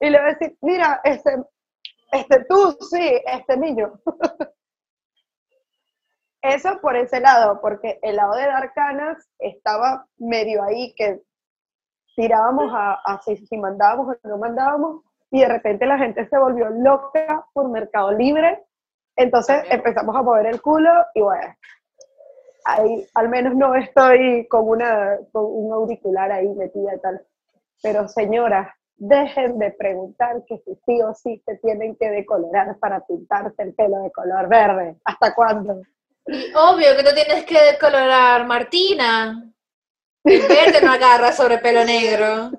Y 0.00 0.10
le 0.10 0.18
voy 0.18 0.30
a 0.30 0.32
decir, 0.34 0.56
mira, 0.62 1.00
este, 1.04 1.36
este 2.10 2.44
tú, 2.44 2.76
sí, 2.90 3.20
este 3.24 3.56
niño. 3.56 4.00
Eso 6.42 6.80
por 6.80 6.96
ese 6.96 7.20
lado, 7.20 7.60
porque 7.60 8.00
el 8.02 8.16
lado 8.16 8.34
de 8.34 8.46
dar 8.46 8.72
canas 8.74 9.28
estaba 9.38 10.06
medio 10.16 10.64
ahí 10.64 10.92
que 10.96 11.20
tirábamos 12.14 12.72
a, 12.74 12.94
a 13.04 13.20
si, 13.22 13.36
si 13.46 13.56
mandábamos 13.56 14.16
o 14.22 14.28
no 14.28 14.38
mandábamos, 14.38 15.02
y 15.30 15.40
de 15.40 15.48
repente 15.48 15.86
la 15.86 15.98
gente 15.98 16.28
se 16.28 16.38
volvió 16.38 16.68
loca 16.68 17.46
por 17.52 17.68
Mercado 17.70 18.12
Libre, 18.12 18.62
entonces 19.16 19.56
También. 19.56 19.78
empezamos 19.78 20.16
a 20.16 20.22
mover 20.22 20.46
el 20.46 20.60
culo 20.60 20.90
y 21.14 21.22
bueno, 21.22 21.54
ahí 22.64 23.06
al 23.14 23.28
menos 23.28 23.54
no 23.54 23.74
estoy 23.74 24.46
con, 24.48 24.68
una, 24.68 25.18
con 25.32 25.44
un 25.46 25.72
auricular 25.72 26.30
ahí 26.30 26.48
metida 26.48 26.94
y 26.94 27.00
tal. 27.00 27.20
Pero 27.82 28.08
señoras, 28.08 28.68
dejen 28.96 29.58
de 29.58 29.72
preguntar 29.72 30.44
que 30.46 30.58
si 30.58 30.74
sí 30.86 31.02
o 31.02 31.14
sí 31.14 31.42
se 31.44 31.56
tienen 31.56 31.96
que 31.96 32.10
decolorar 32.10 32.78
para 32.78 33.04
pintarse 33.04 33.62
el 33.62 33.74
pelo 33.74 33.98
de 34.02 34.12
color 34.12 34.48
verde. 34.48 34.96
¿Hasta 35.04 35.34
cuándo? 35.34 35.80
Y 36.26 36.52
obvio 36.54 36.96
que 36.96 37.02
tú 37.02 37.14
tienes 37.14 37.44
que 37.44 37.60
decolorar, 37.72 38.46
Martina. 38.46 39.52
El 40.24 40.42
verde 40.42 40.80
no 40.82 40.92
agarra 40.92 41.32
sobre 41.32 41.58
pelo 41.58 41.84
negro. 41.84 42.50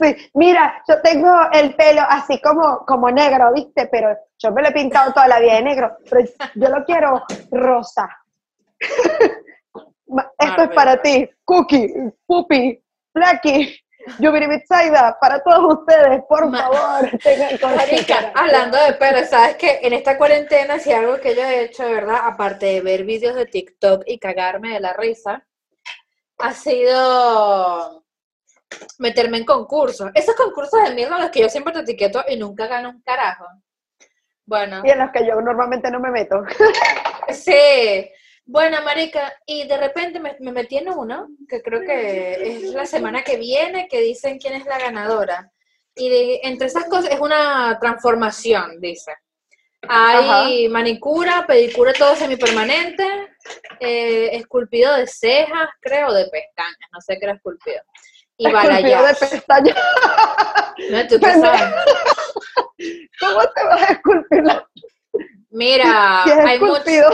Sí, 0.00 0.30
mira, 0.34 0.82
yo 0.88 1.00
tengo 1.02 1.28
el 1.52 1.74
pelo 1.74 2.02
así 2.08 2.40
como, 2.40 2.84
como 2.86 3.10
negro, 3.10 3.52
¿viste? 3.52 3.88
Pero 3.90 4.16
yo 4.38 4.52
me 4.52 4.62
lo 4.62 4.68
he 4.68 4.72
pintado 4.72 5.12
toda 5.12 5.26
la 5.26 5.40
vida 5.40 5.54
de 5.54 5.62
negro, 5.62 5.96
pero 6.08 6.24
yo 6.54 6.68
lo 6.68 6.84
quiero 6.84 7.24
rosa. 7.50 8.08
Esto 10.38 10.62
es 10.62 10.68
para 10.70 11.02
ti, 11.02 11.28
Cookie, 11.44 11.92
Pupi, 12.26 12.80
Blacky, 13.12 13.76
Yubiribitsaida, 14.20 15.18
para 15.20 15.42
todos 15.42 15.80
ustedes, 15.80 16.22
por 16.28 16.50
favor, 16.50 17.10
tengan 17.22 17.58
Marica, 17.76 18.32
hablando 18.34 18.78
de 18.78 18.92
pelo, 18.94 19.26
sabes 19.26 19.56
que 19.56 19.80
en 19.82 19.92
esta 19.92 20.16
cuarentena, 20.16 20.78
si 20.78 20.92
algo 20.92 21.18
que 21.20 21.34
yo 21.34 21.42
he 21.42 21.64
hecho, 21.64 21.84
de 21.84 21.92
verdad, 21.92 22.20
aparte 22.22 22.66
de 22.66 22.80
ver 22.80 23.04
vídeos 23.04 23.34
de 23.34 23.46
TikTok 23.46 24.04
y 24.06 24.18
cagarme 24.18 24.74
de 24.74 24.80
la 24.80 24.92
risa, 24.92 25.44
ha 26.38 26.52
sido 26.54 28.04
meterme 28.98 29.38
en 29.38 29.44
concursos. 29.44 30.10
Esos 30.14 30.34
concursos 30.34 30.82
de 30.84 30.94
mierda 30.94 31.18
los 31.18 31.30
que 31.30 31.40
yo 31.40 31.48
siempre 31.48 31.72
te 31.72 31.80
etiqueto 31.80 32.24
y 32.28 32.36
nunca 32.36 32.66
gano 32.66 32.90
un 32.90 33.02
carajo. 33.02 33.46
Bueno, 34.46 34.82
Y 34.84 34.90
en 34.90 34.98
los 34.98 35.10
que 35.10 35.26
yo 35.26 35.40
normalmente 35.40 35.90
no 35.90 36.00
me 36.00 36.10
meto. 36.10 36.42
sí. 37.32 38.08
Bueno, 38.46 38.78
marica, 38.82 39.34
y 39.44 39.66
de 39.68 39.76
repente 39.76 40.20
me, 40.20 40.36
me 40.40 40.52
metí 40.52 40.78
en 40.78 40.88
uno, 40.88 41.28
que 41.46 41.60
creo 41.60 41.80
que 41.82 42.32
es 42.32 42.62
la 42.72 42.86
semana 42.86 43.22
que 43.22 43.36
viene, 43.36 43.88
que 43.88 44.00
dicen 44.00 44.38
quién 44.38 44.54
es 44.54 44.64
la 44.64 44.78
ganadora. 44.78 45.52
Y 45.94 46.08
de- 46.08 46.40
entre 46.44 46.68
esas 46.68 46.84
cosas 46.86 47.10
es 47.12 47.20
una 47.20 47.76
transformación, 47.78 48.80
dice. 48.80 49.12
Hay 49.86 50.68
manicura, 50.70 51.44
pedicura, 51.46 51.92
todo 51.92 52.16
semipermanente, 52.16 53.04
eh, 53.80 54.30
esculpido 54.32 54.94
de 54.96 55.06
cejas, 55.06 55.68
creo, 55.80 56.12
de 56.12 56.24
pestañas, 56.26 56.88
no 56.92 57.00
sé 57.00 57.18
qué 57.18 57.26
era 57.26 57.34
esculpido. 57.34 57.80
Y 58.36 58.46
Esculpido 58.46 59.02
de 59.06 59.14
pestañas. 59.14 59.76
No, 60.90 61.06
¿tú 61.08 61.18
qué 61.18 61.32
sabes? 61.34 61.74
¿Tú 62.76 63.26
¿Cómo 63.26 63.40
te 63.52 63.64
vas 63.64 63.82
a 63.82 63.92
esculpir 63.94 64.42
la 64.44 64.68
Mira, 65.50 66.22
si 66.24 66.30
es 66.30 66.38
hay 66.38 66.58
mucho- 66.60 66.76
esculpido? 66.76 67.10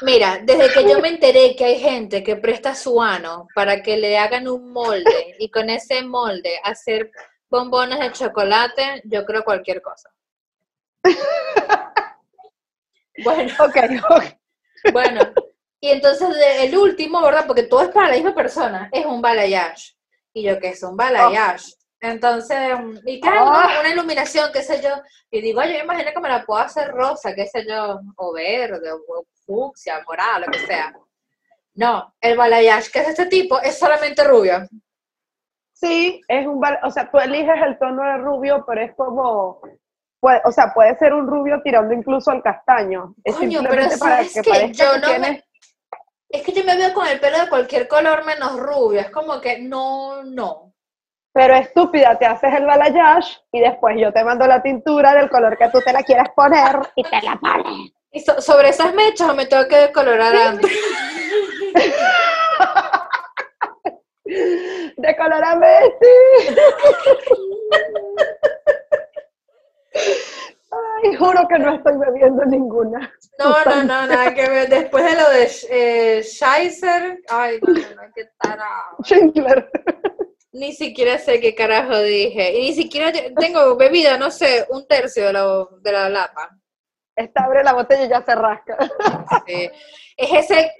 Mira, 0.00 0.40
desde 0.42 0.72
que 0.72 0.90
yo 0.90 0.98
me 0.98 1.10
enteré 1.10 1.54
que 1.54 1.64
hay 1.64 1.78
gente 1.78 2.24
que 2.24 2.34
presta 2.34 2.74
su 2.74 3.00
ano 3.00 3.46
para 3.54 3.82
que 3.84 3.96
le 3.96 4.18
hagan 4.18 4.48
un 4.48 4.72
molde 4.72 5.36
y 5.38 5.48
con 5.48 5.70
ese 5.70 6.02
molde 6.02 6.58
hacer 6.64 7.12
bombones 7.48 8.00
de 8.00 8.10
chocolate, 8.10 9.02
yo 9.04 9.24
creo 9.24 9.44
cualquier 9.44 9.80
cosa. 9.80 10.10
Bueno, 13.24 13.52
Ok, 13.60 13.76
ok. 14.10 14.24
Bueno. 14.92 15.20
Y 15.80 15.90
entonces 15.90 16.28
el 16.60 16.76
último, 16.78 17.20
¿verdad? 17.20 17.44
Porque 17.46 17.64
todo 17.64 17.82
es 17.82 17.88
para 17.88 18.08
la 18.08 18.14
misma 18.14 18.34
persona, 18.34 18.88
es 18.92 19.04
un 19.04 19.20
balayage. 19.20 19.96
Y 20.32 20.44
yo, 20.44 20.58
que 20.60 20.68
es 20.68 20.82
un 20.82 20.96
balayage? 20.96 21.74
Entonces, 22.00 22.78
mm, 22.78 22.98
y 23.06 23.20
claro, 23.20 23.44
¿no? 23.46 23.52
Ah. 23.52 23.78
una 23.80 23.90
iluminación, 23.90 24.50
qué 24.52 24.62
sé 24.62 24.82
yo. 24.82 24.90
Y 25.30 25.40
digo, 25.40 25.62
yo 25.62 25.78
imagino 25.78 26.10
que 26.12 26.20
me 26.20 26.28
la 26.28 26.44
puedo 26.44 26.60
hacer 26.60 26.88
rosa, 26.88 27.34
qué 27.34 27.46
sé 27.46 27.64
yo, 27.66 28.00
o 28.16 28.32
verde, 28.32 28.92
o 28.92 29.24
fucsia, 29.46 30.02
morada, 30.06 30.40
lo 30.40 30.46
que 30.46 30.58
sea. 30.66 30.92
No, 31.74 32.14
el 32.20 32.36
balayage 32.36 32.90
que 32.90 32.98
es 33.00 33.06
de 33.06 33.10
este 33.12 33.26
tipo 33.26 33.60
es 33.60 33.78
solamente 33.78 34.24
rubio. 34.24 34.66
Sí, 35.72 36.20
es 36.28 36.46
un 36.46 36.62
o 36.82 36.90
sea, 36.90 37.10
tú 37.10 37.18
eliges 37.18 37.60
el 37.64 37.78
tono 37.78 38.04
de 38.04 38.18
rubio, 38.18 38.64
pero 38.66 38.82
es 38.82 38.94
como, 38.94 39.60
puede- 40.22 40.40
o 40.44 40.52
sea, 40.52 40.72
puede 40.72 40.96
ser 40.96 41.12
un 41.12 41.26
rubio 41.26 41.60
tirando 41.62 41.92
incluso 41.92 42.30
al 42.30 42.42
castaño. 42.42 43.14
Es 43.24 43.34
Coño, 43.34 43.58
simplemente 43.58 43.88
pero 43.88 43.98
para 43.98 44.16
¿sabes 44.24 44.34
que 44.34 44.72
Yo 44.72 44.92
que 44.92 44.98
no 45.00 45.18
me- 45.18 45.44
Es 46.30 46.42
que 46.42 46.52
yo 46.52 46.64
me 46.64 46.76
veo 46.76 46.94
con 46.94 47.06
el 47.06 47.20
pelo 47.20 47.38
de 47.40 47.48
cualquier 47.50 47.88
color 47.88 48.24
menos 48.24 48.56
rubio. 48.58 49.00
Es 49.00 49.10
como 49.10 49.38
que 49.40 49.58
no, 49.58 50.22
no. 50.22 50.72
Pero 51.34 51.54
estúpida, 51.54 52.18
te 52.18 52.26
haces 52.26 52.54
el 52.54 52.64
balayage 52.66 53.38
y 53.52 53.60
después 53.60 53.96
yo 53.98 54.12
te 54.12 54.22
mando 54.24 54.46
la 54.46 54.62
tintura 54.62 55.14
del 55.14 55.28
color 55.28 55.58
que 55.58 55.68
tú 55.70 55.80
te 55.84 55.92
la 55.92 56.02
quieras 56.02 56.28
poner 56.36 56.78
y 56.94 57.02
te 57.02 57.20
la 57.22 57.36
pones. 57.40 57.90
Y 58.12 58.20
so- 58.20 58.40
sobre 58.40 58.68
esas 58.68 58.94
mechas 58.94 59.28
o 59.28 59.34
me 59.34 59.46
tengo 59.46 59.66
que 59.66 59.76
decolorar 59.76 60.34
antes. 60.36 60.70
De 64.24 65.16
color 65.16 65.44
a 65.44 65.56
Messi. 65.56 66.48
Ay, 69.94 71.14
juro 71.16 71.46
que 71.48 71.58
no 71.58 71.74
estoy 71.74 71.96
bebiendo 71.98 72.44
ninguna. 72.46 73.12
No, 73.38 73.64
no, 73.64 73.76
no, 73.84 74.06
nada 74.06 74.32
que 74.34 74.48
ver. 74.48 74.68
Después 74.68 75.04
de 75.04 75.20
lo 75.20 75.30
de 75.30 75.50
eh, 75.70 76.22
Scheiser, 76.22 77.20
ay, 77.28 77.58
no, 77.60 77.72
no, 77.72 78.02
qué 78.14 78.28
tarado. 78.40 78.96
Schindler. 79.04 79.70
Ni 80.52 80.72
siquiera 80.72 81.18
sé 81.18 81.40
qué 81.40 81.54
carajo 81.54 81.98
dije. 82.00 82.58
Y 82.58 82.60
ni 82.62 82.72
siquiera 82.74 83.10
te- 83.12 83.32
tengo 83.38 83.76
bebida, 83.76 84.16
no 84.16 84.30
sé, 84.30 84.66
un 84.70 84.86
tercio 84.86 85.26
de 85.26 85.32
la, 85.32 85.66
de 85.80 85.92
la 85.92 86.08
lata. 86.08 86.50
Esta 87.16 87.44
abre 87.44 87.62
la 87.64 87.72
botella 87.74 88.04
y 88.04 88.08
ya 88.08 88.22
se 88.22 88.34
rasca. 88.34 88.76
Sí. 89.46 89.70
Es 90.16 90.30
ese 90.50 90.72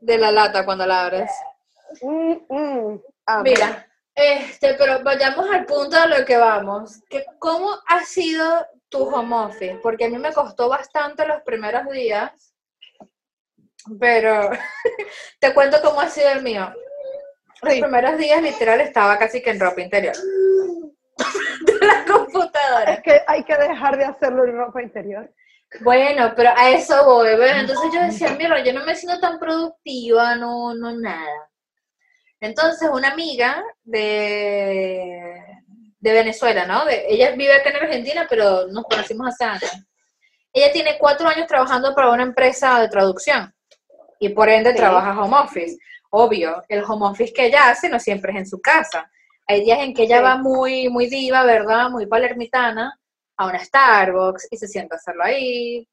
de 0.00 0.18
la 0.18 0.30
lata 0.30 0.64
cuando 0.64 0.86
la 0.86 1.04
abres. 1.06 1.30
Mm, 2.02 2.32
mm. 2.48 3.02
Ah, 3.26 3.42
Mira, 3.42 3.86
este, 4.16 4.74
pero 4.74 5.02
vayamos 5.04 5.48
al 5.50 5.66
punto 5.66 6.00
de 6.00 6.08
lo 6.18 6.24
que 6.24 6.36
vamos. 6.36 7.02
Que, 7.08 7.24
¿Cómo 7.38 7.70
ha 7.86 8.02
sido 8.04 8.66
tu 8.88 9.02
home 9.04 9.36
office? 9.36 9.78
Porque 9.82 10.06
a 10.06 10.08
mí 10.08 10.18
me 10.18 10.32
costó 10.32 10.68
bastante 10.68 11.26
los 11.26 11.42
primeros 11.42 11.86
días, 11.90 12.54
pero 14.00 14.50
te 15.40 15.54
cuento 15.54 15.78
cómo 15.82 16.00
ha 16.00 16.08
sido 16.08 16.30
el 16.30 16.42
mío. 16.42 16.72
Los 17.62 17.74
Sí. 17.74 17.80
primeros 17.80 18.18
días 18.18 18.42
literal 18.42 18.80
estaba 18.80 19.18
casi 19.18 19.42
que 19.42 19.50
en 19.50 19.60
ropa 19.60 19.80
interior. 19.80 20.14
De 21.66 21.86
la 21.86 22.04
computadora. 22.04 22.92
Es 22.94 23.02
que 23.02 23.22
hay 23.26 23.44
que 23.44 23.56
dejar 23.56 23.96
de 23.96 24.04
hacerlo 24.04 24.44
en 24.44 24.56
ropa 24.56 24.82
interior. 24.82 25.32
Bueno, 25.80 26.32
pero 26.36 26.50
a 26.56 26.70
eso 26.70 27.04
voy, 27.04 27.34
¿ves? 27.36 27.52
Entonces 27.56 27.90
yo 27.92 28.00
decía, 28.00 28.30
mira, 28.38 28.62
yo 28.62 28.72
no 28.72 28.84
me 28.84 28.94
siento 28.94 29.20
tan 29.20 29.38
productiva, 29.38 30.36
no, 30.36 30.74
no 30.74 30.92
nada. 30.96 31.50
Entonces 32.46 32.88
una 32.92 33.08
amiga 33.10 33.62
de, 33.84 35.32
de 35.98 36.12
Venezuela, 36.12 36.64
¿no? 36.66 36.84
De, 36.84 37.04
ella 37.08 37.32
vive 37.32 37.54
acá 37.54 37.70
en 37.70 37.76
Argentina, 37.76 38.26
pero 38.28 38.66
nos 38.68 38.84
conocimos 38.84 39.26
hace 39.28 39.44
años. 39.44 39.72
Ella 40.52 40.72
tiene 40.72 40.96
cuatro 40.98 41.28
años 41.28 41.46
trabajando 41.46 41.94
para 41.94 42.10
una 42.10 42.22
empresa 42.22 42.80
de 42.80 42.88
traducción 42.88 43.52
y 44.18 44.30
por 44.30 44.48
ende 44.48 44.70
Sí. 44.70 44.76
trabaja 44.76 45.20
home 45.20 45.36
office. 45.36 45.76
Obvio, 46.10 46.62
el 46.68 46.82
home 46.84 47.06
office 47.08 47.32
que 47.32 47.46
ella 47.46 47.68
hace 47.70 47.88
no 47.88 47.98
siempre 48.00 48.32
es 48.32 48.38
en 48.38 48.46
su 48.46 48.60
casa. 48.60 49.10
Hay 49.46 49.62
días 49.64 49.80
en 49.80 49.92
que 49.92 50.04
ella 50.04 50.18
Sí. 50.18 50.22
va 50.24 50.36
muy, 50.38 50.88
muy 50.88 51.08
diva, 51.08 51.44
¿verdad? 51.44 51.90
Muy 51.90 52.06
palermitana 52.06 52.98
a 53.36 53.46
una 53.46 53.58
Starbucks 53.62 54.48
y 54.50 54.56
se 54.56 54.66
sienta 54.68 54.94
a 54.94 54.98
hacerlo 54.98 55.24
ahí. 55.24 55.86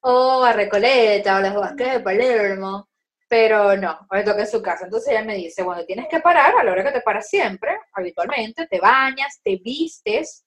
O 0.00 0.42
a 0.42 0.52
Recoleta, 0.52 1.34
o 1.34 1.36
a 1.36 1.40
las 1.40 1.54
Vázquez 1.54 1.92
de 1.92 2.00
Palermo. 2.00 2.88
Pero 3.28 3.76
no, 3.76 3.98
hoy 4.10 4.24
toca 4.24 4.40
en 4.40 4.46
su 4.46 4.62
casa. 4.62 4.84
Entonces 4.84 5.12
ella 5.12 5.24
me 5.24 5.34
dice, 5.34 5.62
bueno, 5.62 5.84
tienes 5.84 6.06
que 6.08 6.20
parar 6.20 6.54
a 6.56 6.64
la 6.64 6.72
hora 6.72 6.84
que 6.84 6.92
te 6.92 7.00
paras 7.00 7.28
siempre, 7.28 7.78
habitualmente, 7.92 8.66
te 8.66 8.78
bañas, 8.78 9.40
te 9.42 9.56
vistes, 9.56 10.46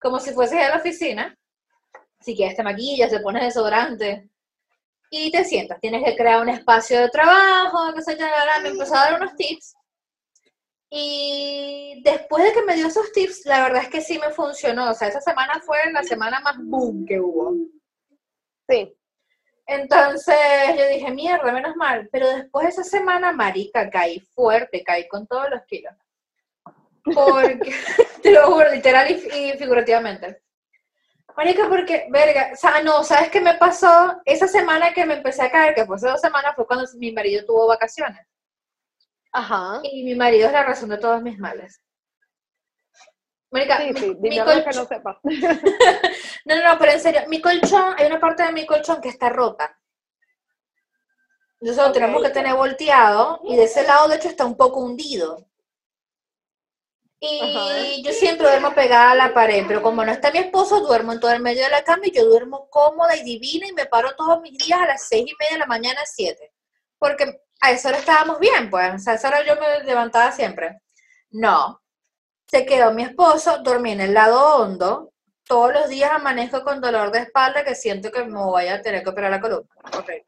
como 0.00 0.18
si 0.18 0.32
fueses 0.32 0.60
a 0.60 0.70
la 0.70 0.76
oficina. 0.76 1.36
Si 2.20 2.34
quieres 2.34 2.56
te 2.56 2.62
maquillas, 2.64 3.10
te 3.10 3.20
pones 3.20 3.44
desodorante 3.44 4.28
y 5.10 5.30
te 5.30 5.44
sientas. 5.44 5.80
Tienes 5.80 6.04
que 6.04 6.16
crear 6.16 6.42
un 6.42 6.48
espacio 6.48 7.00
de 7.00 7.08
trabajo, 7.10 7.94
que 7.94 8.02
se 8.02 8.16
llamará. 8.16 8.60
Me 8.60 8.70
empezó 8.70 8.96
a 8.96 9.10
dar 9.10 9.22
unos 9.22 9.36
tips. 9.36 9.74
Y 10.90 12.00
después 12.04 12.44
de 12.44 12.52
que 12.52 12.62
me 12.62 12.74
dio 12.74 12.86
esos 12.86 13.12
tips, 13.12 13.44
la 13.46 13.62
verdad 13.62 13.82
es 13.82 13.88
que 13.88 14.00
sí 14.00 14.18
me 14.18 14.30
funcionó. 14.30 14.90
O 14.90 14.94
sea, 14.94 15.08
esa 15.08 15.20
semana 15.20 15.60
fue 15.64 15.78
la 15.92 16.02
semana 16.02 16.40
más 16.40 16.56
boom 16.58 17.04
que 17.06 17.20
hubo. 17.20 17.54
Sí. 18.68 18.96
Entonces 19.66 20.36
yo 20.78 20.88
dije, 20.88 21.10
mierda, 21.10 21.52
menos 21.52 21.76
mal. 21.76 22.08
Pero 22.12 22.28
después 22.28 22.64
de 22.64 22.70
esa 22.70 22.84
semana, 22.84 23.32
marica, 23.32 23.90
caí 23.90 24.20
fuerte, 24.20 24.84
caí 24.84 25.08
con 25.08 25.26
todos 25.26 25.50
los 25.50 25.62
kilos. 25.66 25.92
Porque, 27.02 27.74
te 28.22 28.30
lo 28.30 28.46
juro, 28.46 28.70
literal 28.72 29.10
y, 29.10 29.14
y 29.14 29.58
figurativamente. 29.58 30.42
Marica, 31.36 31.68
porque, 31.68 32.06
verga, 32.10 32.50
o 32.52 32.56
sea, 32.56 32.82
no, 32.82 33.04
¿sabes 33.04 33.28
qué 33.28 33.40
me 33.40 33.54
pasó? 33.54 34.20
Esa 34.24 34.48
semana 34.48 34.94
que 34.94 35.04
me 35.04 35.14
empecé 35.14 35.42
a 35.42 35.50
caer, 35.50 35.74
que 35.74 35.84
fue 35.84 35.96
hace 35.96 36.08
dos 36.08 36.20
semanas, 36.20 36.54
fue 36.56 36.66
cuando 36.66 36.86
mi 36.96 37.12
marido 37.12 37.44
tuvo 37.44 37.66
vacaciones. 37.66 38.26
Ajá. 39.32 39.80
Y 39.82 40.04
mi 40.04 40.14
marido 40.14 40.46
es 40.46 40.52
la 40.52 40.62
razón 40.62 40.88
de 40.88 40.96
todos 40.96 41.20
mis 41.22 41.38
males. 41.38 41.82
Marica, 43.50 43.78
Sí, 43.78 43.92
sí, 43.94 44.16
mi 44.20 44.38
algo 44.38 44.52
que 44.52 44.64
colchón- 44.64 44.74
no 44.76 44.86
sepas. 44.86 45.16
No, 46.44 46.54
no, 46.56 46.62
no, 46.72 46.78
pero 46.78 46.92
en 46.92 47.00
serio, 47.00 47.20
mi 47.28 47.40
colchón, 47.40 47.94
hay 47.98 48.06
una 48.06 48.20
parte 48.20 48.44
de 48.44 48.52
mi 48.52 48.64
colchón 48.66 49.00
que 49.00 49.08
está 49.08 49.28
rota. 49.30 49.76
Entonces 51.60 51.82
lo 51.82 51.88
Ok. 51.88 51.94
tenemos 51.94 52.22
que 52.22 52.30
tener 52.30 52.54
volteado 52.54 53.40
y 53.44 53.56
de 53.56 53.64
ese 53.64 53.82
lado, 53.84 54.08
de 54.08 54.16
hecho, 54.16 54.28
está 54.28 54.44
un 54.44 54.56
poco 54.56 54.80
hundido. 54.80 55.44
Y 57.18 57.40
Ajá. 57.40 58.02
yo 58.04 58.12
siempre 58.12 58.46
duermo 58.46 58.74
pegada 58.74 59.12
a 59.12 59.14
la 59.14 59.32
pared, 59.34 59.64
pero 59.66 59.80
como 59.82 60.04
no 60.04 60.12
está 60.12 60.30
mi 60.30 60.38
esposo, 60.38 60.80
duermo 60.80 61.12
en 61.14 61.20
todo 61.20 61.32
el 61.32 61.40
medio 61.40 61.64
de 61.64 61.70
la 61.70 61.82
cama 61.82 62.02
y 62.04 62.12
yo 62.12 62.26
duermo 62.26 62.68
cómoda 62.68 63.16
y 63.16 63.24
divina 63.24 63.66
y 63.66 63.72
me 63.72 63.86
paro 63.86 64.14
todos 64.14 64.40
mis 64.42 64.56
días 64.58 64.78
a 64.80 64.86
las 64.86 65.08
seis 65.08 65.26
y 65.26 65.34
media 65.40 65.54
de 65.54 65.58
la 65.60 65.66
mañana, 65.66 66.00
siete. 66.04 66.52
Porque 66.98 67.40
a 67.60 67.70
esa 67.72 67.88
hora 67.88 67.98
estábamos 67.98 68.38
bien, 68.38 68.68
pues. 68.70 68.94
O 68.94 68.98
sea, 68.98 69.14
a 69.14 69.16
esa 69.16 69.28
hora 69.28 69.44
yo 69.44 69.56
me 69.56 69.82
levantaba 69.84 70.30
siempre. 70.30 70.78
No. 71.30 71.80
Se 72.46 72.64
quedó 72.64 72.92
mi 72.92 73.02
esposo, 73.02 73.58
dormí 73.58 73.92
en 73.92 74.00
el 74.00 74.14
lado 74.14 74.56
hondo. 74.56 75.12
Todos 75.44 75.72
los 75.72 75.88
días 75.88 76.10
amanezco 76.12 76.62
con 76.64 76.80
dolor 76.80 77.10
de 77.12 77.20
espalda 77.20 77.64
que 77.64 77.74
siento 77.74 78.10
que 78.10 78.24
me 78.24 78.38
voy 78.38 78.66
a 78.68 78.82
tener 78.82 79.02
que 79.02 79.10
operar 79.10 79.30
la 79.30 79.40
columna. 79.40 79.68
Horrible. 79.92 80.26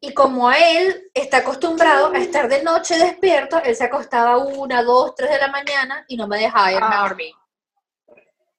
Y 0.00 0.12
como 0.14 0.50
él 0.50 1.10
está 1.14 1.38
acostumbrado 1.38 2.12
a 2.12 2.18
estar 2.18 2.48
de 2.48 2.62
noche 2.64 2.98
despierto, 2.98 3.58
él 3.62 3.76
se 3.76 3.84
acostaba 3.84 4.36
una, 4.38 4.82
dos, 4.82 5.14
tres 5.14 5.30
de 5.30 5.38
la 5.38 5.46
mañana 5.48 6.04
y 6.08 6.16
no 6.16 6.26
me 6.26 6.38
dejaba 6.40 6.72
irme 6.72 6.86
a 6.86 7.04
Ah. 7.04 7.08
dormir. 7.08 7.32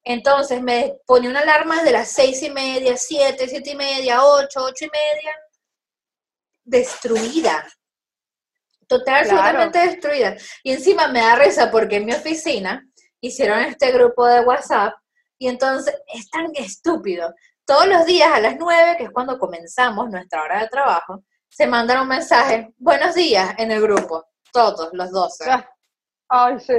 Entonces 0.06 0.62
me 0.62 1.00
ponía 1.06 1.30
una 1.30 1.42
alarma 1.42 1.84
de 1.84 1.92
las 1.92 2.10
seis 2.10 2.42
y 2.44 2.50
media, 2.50 2.96
siete, 2.98 3.48
siete 3.50 3.72
y 3.72 3.76
media, 3.76 4.24
ocho, 4.26 4.64
ocho 4.64 4.86
y 4.86 4.90
media, 4.90 5.36
destruida. 6.64 7.68
Total, 8.88 9.24
Claro. 9.24 9.40
absolutamente 9.40 9.80
destruida. 9.80 10.36
Y 10.64 10.74
encima 10.74 11.08
me 11.08 11.20
da 11.22 11.36
risa 11.36 11.72
porque 11.72 11.98
en 11.98 12.06
mi 12.06 12.14
oficina 12.14 12.84
hicieron 13.22 13.60
este 13.60 13.92
grupo 13.92 14.26
de 14.28 14.42
WhatsApp 14.42 14.94
y 15.38 15.48
entonces 15.48 15.96
es 16.14 16.30
tan 16.30 16.48
estúpido. 16.56 17.34
Todos 17.66 17.88
los 17.88 18.06
días 18.06 18.30
a 18.34 18.40
las 18.40 18.56
9, 18.58 18.96
que 18.98 19.06
es 19.06 19.12
cuando 19.12 19.40
comenzamos 19.40 20.10
nuestra 20.10 20.44
hora 20.44 20.62
de 20.62 20.68
trabajo, 20.68 21.24
se 21.50 21.68
mandan 21.68 22.02
un 22.02 22.08
mensaje, 22.08 22.74
buenos 22.78 23.16
días, 23.16 23.54
en 23.58 23.72
el 23.72 23.82
grupo, 23.82 24.26
todos, 24.52 24.90
los 24.94 25.12
12. 25.12 25.50
Ah, 25.50 25.70
Ay, 26.30 26.60
sí. 26.60 26.74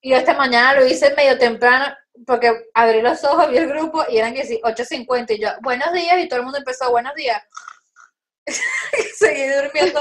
Y 0.00 0.12
esta 0.14 0.34
mañana 0.34 0.74
lo 0.74 0.86
hice 0.86 1.14
medio 1.14 1.36
temprano 1.38 1.94
porque 2.26 2.52
abrí 2.74 3.00
los 3.02 3.22
ojos, 3.24 3.50
vi 3.50 3.58
el 3.58 3.68
grupo 3.68 4.04
y 4.08 4.18
eran 4.18 4.34
que 4.34 4.44
sí, 4.44 4.60
8.50 4.64 5.32
y 5.36 5.40
yo, 5.42 5.50
buenos 5.62 5.92
días, 5.92 6.18
y 6.18 6.28
todo 6.28 6.38
el 6.40 6.44
mundo 6.44 6.58
empezó, 6.58 6.90
buenos 6.90 7.14
días. 7.14 7.40
Seguí 9.18 9.46
durmiendo 9.48 10.00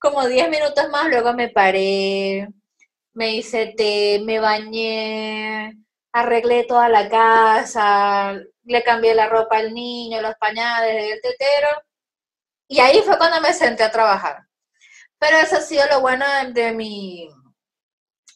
como 0.00 0.26
10 0.26 0.48
minutos 0.50 0.88
más, 0.90 1.08
luego 1.08 1.32
me 1.34 1.48
paré, 1.50 2.48
me 3.12 3.34
hice 3.34 3.74
té, 3.76 4.20
me 4.24 4.40
bañé, 4.40 5.76
arreglé 6.12 6.64
toda 6.64 6.88
la 6.88 7.08
casa, 7.08 8.34
le 8.64 8.82
cambié 8.82 9.14
la 9.14 9.28
ropa 9.28 9.58
al 9.58 9.72
niño, 9.74 10.20
los 10.22 10.34
pañales, 10.36 11.12
el 11.14 11.20
tetero. 11.20 11.68
Y 12.68 12.80
ahí 12.80 13.02
fue 13.04 13.18
cuando 13.18 13.40
me 13.40 13.52
senté 13.52 13.82
a 13.84 13.90
trabajar. 13.90 14.46
Pero 15.18 15.36
eso 15.38 15.56
ha 15.56 15.60
sido 15.60 15.84
lo 15.88 16.00
bueno 16.00 16.24
de, 16.44 16.52
de 16.52 16.72
mi 16.72 17.28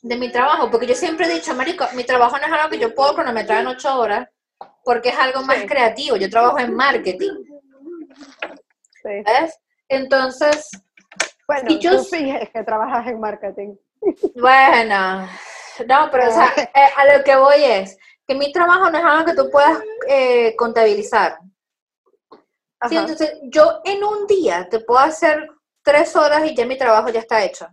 de 0.03 0.17
mi 0.17 0.31
trabajo, 0.31 0.71
porque 0.71 0.87
yo 0.87 0.95
siempre 0.95 1.25
he 1.27 1.35
dicho, 1.35 1.55
marico, 1.55 1.87
mi 1.95 2.05
trabajo 2.05 2.37
no 2.37 2.45
es 2.45 2.53
algo 2.53 2.69
que 2.69 2.79
yo 2.79 2.95
puedo 2.95 3.15
cronometrar 3.15 3.61
en 3.63 3.69
ocho 3.69 3.99
horas, 3.99 4.29
porque 4.85 5.09
es 5.09 5.19
algo 5.19 5.41
más 5.45 5.61
Sí. 5.61 5.67
creativo. 5.67 6.17
Yo 6.19 6.29
trabajo 6.29 6.59
en 6.59 6.75
marketing, 6.75 7.33
Sí. 9.03 9.23
¿ves? 9.25 9.59
Entonces, 9.89 10.69
Bueno, 11.47 11.71
Y 11.71 11.79
yo 11.79 11.97
tú 11.99 12.05
finges 12.05 12.51
que 12.51 12.63
trabajas 12.63 13.07
en 13.07 13.21
marketing. 13.21 13.77
Bueno, 14.35 15.27
no, 15.89 16.09
pero 16.13 16.29
o 16.29 16.31
sea, 16.31 16.53
eh, 16.57 16.91
a 16.97 17.17
lo 17.17 17.25
que 17.25 17.37
voy 17.37 17.65
es 17.65 17.97
que 18.27 18.35
mi 18.35 18.53
trabajo 18.53 18.91
no 18.91 18.99
es 18.99 19.05
algo 19.05 19.25
que 19.25 19.35
tú 19.35 19.51
puedas 19.51 19.79
eh, 20.09 20.55
contabilizar. 20.57 21.39
Sí, 22.89 22.97
entonces 22.97 23.39
yo 23.45 23.81
en 23.85 24.05
un 24.05 24.27
día 24.27 24.69
te 24.69 24.81
puedo 24.81 25.01
hacer 25.01 25.49
tres 25.83 26.15
horas 26.17 26.45
y 26.45 26.55
ya 26.55 26.67
mi 26.67 26.77
trabajo 26.77 27.09
ya 27.09 27.21
está 27.21 27.43
hecho. 27.43 27.67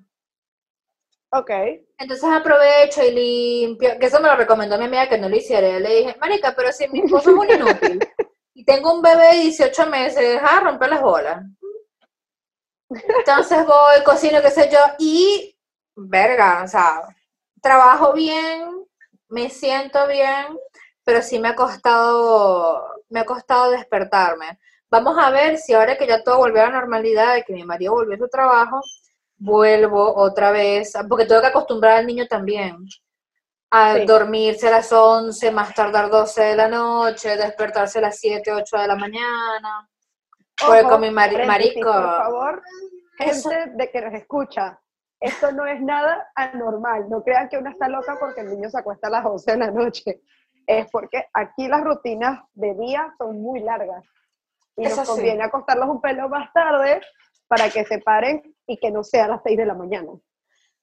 Ok. 1.33 1.49
Entonces 1.97 2.29
aprovecho 2.29 3.03
y 3.03 3.11
limpio, 3.11 3.97
que 3.99 4.05
eso 4.05 4.19
me 4.19 4.27
lo 4.27 4.35
recomendó 4.35 4.77
mi 4.77 4.85
amiga 4.85 5.07
que 5.07 5.17
no 5.17 5.29
lo 5.29 5.35
hiciera. 5.35 5.69
Yo 5.69 5.79
le 5.79 5.95
dije, 5.95 6.15
marica, 6.19 6.53
pero 6.55 6.71
si 6.71 6.87
mi 6.89 7.01
esposo 7.01 7.31
es 7.31 7.37
un 7.37 7.49
inútil 7.49 7.99
y 8.53 8.65
tengo 8.65 8.93
un 8.93 9.01
bebé 9.01 9.35
de 9.35 9.41
18 9.43 9.87
meses, 9.87 10.17
deja 10.17 10.55
de 10.55 10.61
romper 10.61 10.89
las 10.89 11.01
bolas. 11.01 11.43
Entonces 13.17 13.65
voy, 13.65 14.03
cocino, 14.05 14.41
qué 14.41 14.51
sé 14.51 14.69
yo, 14.71 14.79
y 14.99 15.55
verga, 15.95 16.61
o 16.63 16.67
sea, 16.67 17.01
trabajo 17.61 18.13
bien, 18.13 18.85
me 19.29 19.49
siento 19.49 20.07
bien, 20.07 20.47
pero 21.03 21.21
sí 21.21 21.39
me 21.39 21.49
ha 21.49 21.55
costado, 21.55 23.03
me 23.09 23.21
ha 23.21 23.25
costado 23.25 23.71
despertarme. 23.71 24.59
Vamos 24.89 25.17
a 25.17 25.29
ver 25.29 25.57
si 25.57 25.73
ahora 25.73 25.97
que 25.97 26.05
ya 26.07 26.21
todo 26.23 26.37
volvió 26.37 26.61
a 26.61 26.65
la 26.65 26.79
normalidad, 26.79 27.35
de 27.35 27.43
que 27.43 27.53
mi 27.53 27.63
marido 27.63 27.93
volvió 27.93 28.15
a 28.15 28.19
su 28.19 28.27
trabajo, 28.27 28.81
vuelvo 29.37 30.15
otra 30.17 30.51
vez, 30.51 30.93
porque 31.07 31.25
tengo 31.25 31.41
que 31.41 31.47
acostumbrar 31.47 31.97
al 31.99 32.07
niño 32.07 32.27
también 32.27 32.77
a 33.73 33.95
Sí. 33.95 34.05
dormirse 34.05 34.67
a 34.67 34.71
las 34.71 34.91
11, 34.91 35.49
más 35.49 35.73
tardar 35.73 36.09
12 36.09 36.43
de 36.43 36.55
la 36.57 36.67
noche, 36.67 37.37
despertarse 37.37 37.99
a 37.99 38.01
las 38.01 38.19
7, 38.19 38.51
8 38.51 38.77
de 38.77 38.87
la 38.87 38.95
mañana. 38.97 39.89
Porque 40.65 40.83
con 40.83 41.01
mi 41.01 41.09
mari- 41.11 41.45
marico. 41.45 41.91
Por 41.91 42.01
favor, 42.17 42.63
Eso- 43.19 43.49
gente 43.49 43.71
de 43.75 43.91
que 43.91 44.01
nos 44.01 44.13
escucha, 44.13 44.79
esto 45.19 45.51
no 45.51 45.65
es 45.65 45.81
nada 45.81 46.29
anormal. 46.35 47.09
No 47.09 47.23
crean 47.23 47.49
que 47.49 47.57
una 47.57 47.71
está 47.71 47.87
loca 47.87 48.17
porque 48.19 48.41
el 48.41 48.49
niño 48.49 48.69
se 48.69 48.79
acuesta 48.79 49.07
a 49.07 49.11
las 49.11 49.25
11 49.25 49.51
de 49.51 49.57
la 49.57 49.71
noche. 49.71 50.21
Es 50.67 50.89
porque 50.91 51.25
aquí 51.33 51.67
las 51.67 51.83
rutinas 51.83 52.39
de 52.53 52.73
día 52.75 53.13
son 53.17 53.41
muy 53.41 53.59
largas. 53.61 54.03
Y 54.77 54.85
Eso 54.85 54.97
nos 54.97 55.07
sí. 55.07 55.13
conviene 55.15 55.43
acostarlos 55.43 55.89
un 55.89 56.01
pelo 56.01 56.29
más 56.29 56.51
tarde 56.53 57.01
para 57.47 57.69
que 57.69 57.83
se 57.85 57.99
paren 57.99 58.41
y 58.65 58.77
que 58.77 58.89
no 58.91 59.03
sea 59.03 59.25
a 59.25 59.27
las 59.27 59.41
6 59.43 59.57
de 59.57 59.65
la 59.65 59.73
mañana. 59.73 60.07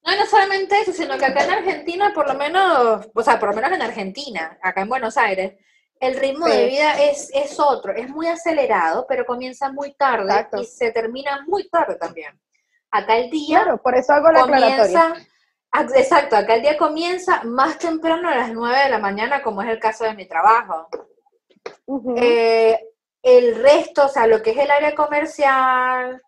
No, 0.04 0.16
no 0.16 0.26
solamente 0.26 0.78
eso, 0.80 0.92
sino 0.92 1.16
que 1.18 1.25
acá 1.26 1.44
en 1.44 1.50
Argentina, 1.50 2.12
por 2.14 2.28
lo 2.28 2.35
menos, 2.35 3.08
o 3.14 3.23
sea, 3.23 3.38
por 3.40 3.49
lo 3.50 3.54
menos 3.56 3.73
en 3.73 3.82
Argentina, 3.82 4.58
acá 4.62 4.82
en 4.82 4.88
Buenos 4.88 5.17
Aires, 5.17 5.54
el 6.00 6.17
ritmo 6.17 6.47
de 6.47 6.67
vida 6.67 7.02
es, 7.02 7.30
es 7.34 7.58
otro, 7.58 7.93
es 7.93 8.08
muy 8.08 8.26
acelerado, 8.26 9.06
pero 9.08 9.26
comienza 9.26 9.71
muy 9.73 9.95
tarde 9.95 10.30
Exacto. 10.30 10.61
y 10.63 10.65
se 10.65 10.91
termina 10.93 11.45
muy 11.47 11.69
tarde 11.69 11.97
también. 11.97 12.39
Acá 12.91 13.17
el 13.17 13.30
día 13.30 13.63
Claro, 13.63 13.82
por 13.82 13.95
eso 13.95 14.13
hago 14.13 14.30
la 14.30 14.41
comienza, 14.41 15.15
ah, 15.73 15.87
exacto, 15.95 16.37
acá 16.37 16.54
el 16.54 16.63
día 16.63 16.78
comienza 16.78 17.43
más 17.45 17.78
temprano 17.78 18.28
a 18.28 18.37
las 18.37 18.52
9 18.52 18.84
de 18.84 18.91
la 18.91 18.99
mañana, 18.99 19.43
como 19.43 19.63
es 19.63 19.69
el 19.69 19.78
caso 19.78 20.04
de 20.04 20.15
mi 20.15 20.26
trabajo. 20.26 20.89
Eh, 22.17 22.78
el 23.23 23.63
resto, 23.63 24.06
o 24.06 24.08
sea, 24.08 24.26
lo 24.26 24.43
que 24.43 24.50
es 24.50 24.58
el 24.58 24.71
área 24.71 24.95
comercial, 24.95 26.23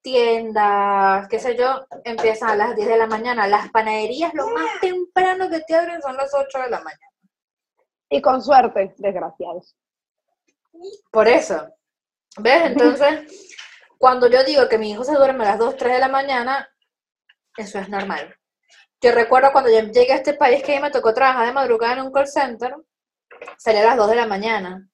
tiendas, 0.00 1.26
qué 1.28 1.38
sé 1.38 1.56
yo, 1.56 1.86
empiezan 2.04 2.50
a 2.50 2.56
las 2.56 2.76
10 2.76 2.88
de 2.88 2.96
la 2.96 3.06
mañana. 3.06 3.48
Las 3.48 3.70
panaderías, 3.70 4.32
lo 4.34 4.48
más 4.48 4.80
temprano 4.80 5.50
que 5.50 5.60
te 5.60 5.74
abren 5.74 6.00
son 6.00 6.16
las 6.16 6.32
8 6.32 6.60
de 6.60 6.70
la 6.70 6.80
mañana. 6.80 7.15
Y 8.08 8.20
con 8.22 8.42
suerte, 8.42 8.94
desgraciados. 8.98 9.76
Por 11.10 11.28
eso. 11.28 11.68
¿Ves? 12.38 12.62
Entonces, 12.66 13.56
cuando 13.98 14.28
yo 14.28 14.44
digo 14.44 14.68
que 14.68 14.78
mi 14.78 14.90
hijo 14.92 15.04
se 15.04 15.14
duerme 15.14 15.44
a 15.44 15.50
las 15.50 15.58
2, 15.58 15.76
3 15.76 15.94
de 15.94 15.98
la 16.00 16.08
mañana, 16.08 16.68
eso 17.56 17.78
es 17.78 17.88
normal. 17.88 18.34
Yo 19.00 19.12
recuerdo 19.12 19.52
cuando 19.52 19.70
yo 19.70 19.80
llegué 19.80 20.12
a 20.12 20.16
este 20.16 20.34
país 20.34 20.62
que 20.62 20.80
me 20.80 20.90
tocó 20.90 21.12
trabajar 21.14 21.46
de 21.46 21.52
madrugada 21.52 21.94
en 21.94 22.02
un 22.02 22.12
call 22.12 22.28
center, 22.28 22.74
salía 23.58 23.82
a 23.82 23.86
las 23.86 23.96
2 23.96 24.10
de 24.10 24.16
la 24.16 24.26
mañana. 24.26 24.88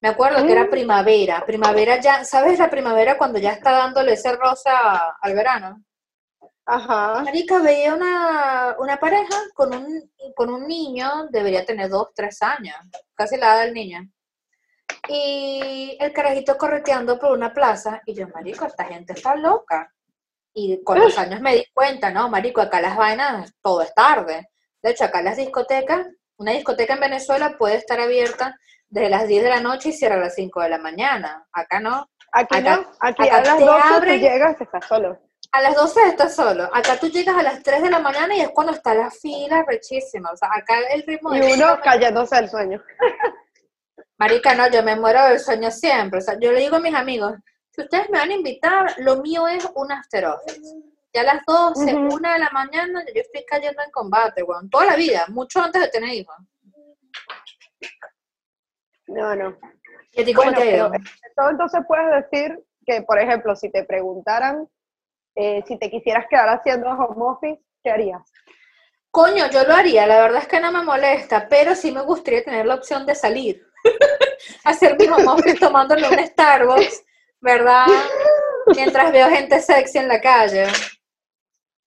Me 0.00 0.08
acuerdo 0.10 0.44
que 0.46 0.52
era 0.52 0.64
Mm. 0.64 0.70
primavera. 0.70 1.44
Primavera 1.44 2.00
ya, 2.00 2.24
¿sabes 2.24 2.58
la 2.58 2.70
primavera 2.70 3.18
cuando 3.18 3.38
ya 3.38 3.52
está 3.52 3.72
dándole 3.72 4.12
ese 4.12 4.32
rosa 4.36 5.16
al 5.20 5.34
verano? 5.34 5.82
Ajá. 6.70 7.22
Marica, 7.24 7.60
veía 7.62 7.94
una, 7.94 8.76
una 8.78 8.98
pareja 9.00 9.34
con 9.54 9.72
un, 9.74 10.12
con 10.36 10.50
un 10.50 10.66
niño, 10.68 11.26
debería 11.30 11.64
tener 11.64 11.88
dos, 11.88 12.08
tres 12.14 12.42
años, 12.42 12.76
casi 13.14 13.38
la 13.38 13.54
edad 13.54 13.64
del 13.64 13.72
niño. 13.74 14.00
Y 15.08 15.96
el 16.00 16.12
carajito 16.12 16.58
correteando 16.58 17.18
por 17.18 17.32
una 17.32 17.52
plaza, 17.54 18.02
y 18.04 18.14
yo, 18.14 18.28
marico, 18.28 18.66
esta 18.66 18.84
gente 18.84 19.14
está 19.14 19.34
loca. 19.34 19.92
Y 20.52 20.82
con 20.82 20.98
los 20.98 21.16
años 21.16 21.40
me 21.40 21.54
di 21.54 21.64
cuenta, 21.72 22.10
no, 22.10 22.28
marico, 22.28 22.60
acá 22.60 22.80
las 22.80 22.96
vainas, 22.96 23.54
todo 23.62 23.82
es 23.82 23.94
tarde. 23.94 24.48
De 24.82 24.90
hecho, 24.90 25.04
acá 25.04 25.22
las 25.22 25.36
discotecas, 25.36 26.06
una 26.36 26.52
discoteca 26.52 26.94
en 26.94 27.00
Venezuela 27.00 27.56
puede 27.56 27.76
estar 27.76 27.98
abierta 28.00 28.56
desde 28.88 29.08
las 29.10 29.26
10 29.26 29.42
de 29.42 29.48
la 29.50 29.60
noche 29.60 29.90
y 29.90 29.92
cierra 29.92 30.16
a 30.16 30.20
las 30.20 30.34
5 30.34 30.60
de 30.62 30.68
la 30.68 30.78
mañana. 30.78 31.46
Acá 31.52 31.80
no. 31.80 32.08
Aquí 32.32 32.58
Acá- 32.58 32.76
no, 32.76 32.90
aquí 33.00 33.22
acá 33.26 33.38
a 33.38 33.42
las 33.44 33.58
te 33.58 33.64
12 33.64 33.82
abren- 33.94 34.14
tú 34.20 34.20
llegas, 34.26 34.60
estás 34.60 34.84
solo. 34.86 35.18
A 35.52 35.62
las 35.62 35.74
12 35.74 36.00
estás 36.08 36.34
solo. 36.36 36.64
Acá 36.74 36.98
tú 37.00 37.08
llegas 37.08 37.36
a 37.36 37.42
las 37.42 37.62
3 37.62 37.82
de 37.82 37.90
la 37.90 37.98
mañana 38.00 38.34
y 38.36 38.40
es 38.40 38.50
cuando 38.50 38.72
está 38.72 38.94
la 38.94 39.10
fila 39.10 39.64
rechísima. 39.66 40.30
O 40.30 40.36
sea, 40.36 40.48
acá 40.54 40.78
el 40.92 41.02
ritmo 41.04 41.34
Y 41.34 41.40
de 41.40 41.46
uno 41.46 41.54
vida- 41.56 41.80
cayéndose 41.82 42.36
del 42.36 42.50
sueño. 42.50 42.82
Marica, 44.18 44.54
no, 44.54 44.68
yo 44.70 44.82
me 44.82 44.94
muero 44.96 45.24
del 45.24 45.40
sueño 45.40 45.70
siempre. 45.70 46.18
O 46.18 46.22
sea, 46.22 46.38
yo 46.38 46.52
le 46.52 46.60
digo 46.60 46.76
a 46.76 46.80
mis 46.80 46.94
amigos, 46.94 47.34
si 47.70 47.80
ustedes 47.82 48.10
me 48.10 48.18
van 48.18 48.30
a 48.30 48.34
invitar, 48.34 48.94
lo 48.98 49.22
mío 49.22 49.48
es 49.48 49.66
un 49.74 49.90
after 49.92 50.26
office. 50.26 50.60
Ya 51.14 51.22
a 51.22 51.24
las 51.24 51.44
12, 51.46 51.94
Ujú. 51.94 52.16
1 52.16 52.32
de 52.32 52.38
la 52.38 52.50
mañana, 52.50 53.02
yo 53.14 53.20
estoy 53.22 53.44
cayendo 53.46 53.82
en 53.82 53.90
combate, 53.90 54.42
weón. 54.42 54.68
Toda 54.68 54.84
la 54.86 54.96
vida, 54.96 55.24
mucho 55.28 55.60
antes 55.62 55.80
de 55.80 55.88
tener 55.88 56.10
hijos. 56.10 56.36
No, 59.06 59.34
no. 59.34 59.56
¿Y 60.12 60.20
a 60.20 60.24
ti 60.24 60.34
cómo 60.34 60.50
Bueno, 60.50 60.58
te 60.62 60.70
ha 60.72 60.76
ido? 60.76 60.90
pero 60.90 61.04
todo 61.36 61.50
entonces 61.50 61.80
puedes 61.88 62.30
decir 62.30 62.62
que, 62.84 63.02
por 63.02 63.18
ejemplo, 63.18 63.56
si 63.56 63.70
te 63.70 63.84
preguntaran 63.84 64.68
eh, 65.40 65.62
si 65.68 65.78
te 65.78 65.88
quisieras 65.88 66.26
quedar 66.28 66.48
haciendo 66.48 66.90
home 66.90 67.24
office, 67.24 67.62
¿qué 67.84 67.90
harías? 67.90 68.20
Coño, 69.12 69.48
yo 69.52 69.62
lo 69.62 69.72
haría, 69.72 70.04
la 70.04 70.20
verdad 70.20 70.42
es 70.42 70.48
que 70.48 70.58
no 70.58 70.72
me 70.72 70.82
molesta, 70.82 71.46
pero 71.48 71.76
sí 71.76 71.92
me 71.92 72.02
gustaría 72.02 72.42
tener 72.42 72.66
la 72.66 72.74
opción 72.74 73.06
de 73.06 73.14
salir. 73.14 73.64
Hacer 74.64 74.96
mi 74.98 75.06
home 75.06 75.28
office 75.28 75.60
tomándome 75.60 76.08
un 76.08 76.18
Starbucks, 76.18 77.04
¿verdad? 77.40 77.86
Mientras 78.74 79.12
veo 79.12 79.28
gente 79.28 79.60
sexy 79.60 79.98
en 79.98 80.08
la 80.08 80.20
calle. 80.20 80.64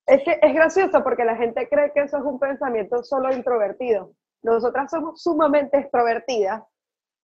Es 0.05 0.23
que 0.23 0.39
es 0.41 0.53
gracioso 0.53 1.03
porque 1.03 1.25
la 1.25 1.35
gente 1.35 1.67
cree 1.67 1.91
que 1.93 2.03
eso 2.03 2.19
es 2.19 2.23
un 2.23 2.39
pensamiento 2.39 3.03
solo 3.03 3.33
introvertido. 3.33 4.13
Nosotras 4.43 4.89
somos 4.89 5.21
sumamente 5.21 5.77
extrovertidas. 5.77 6.63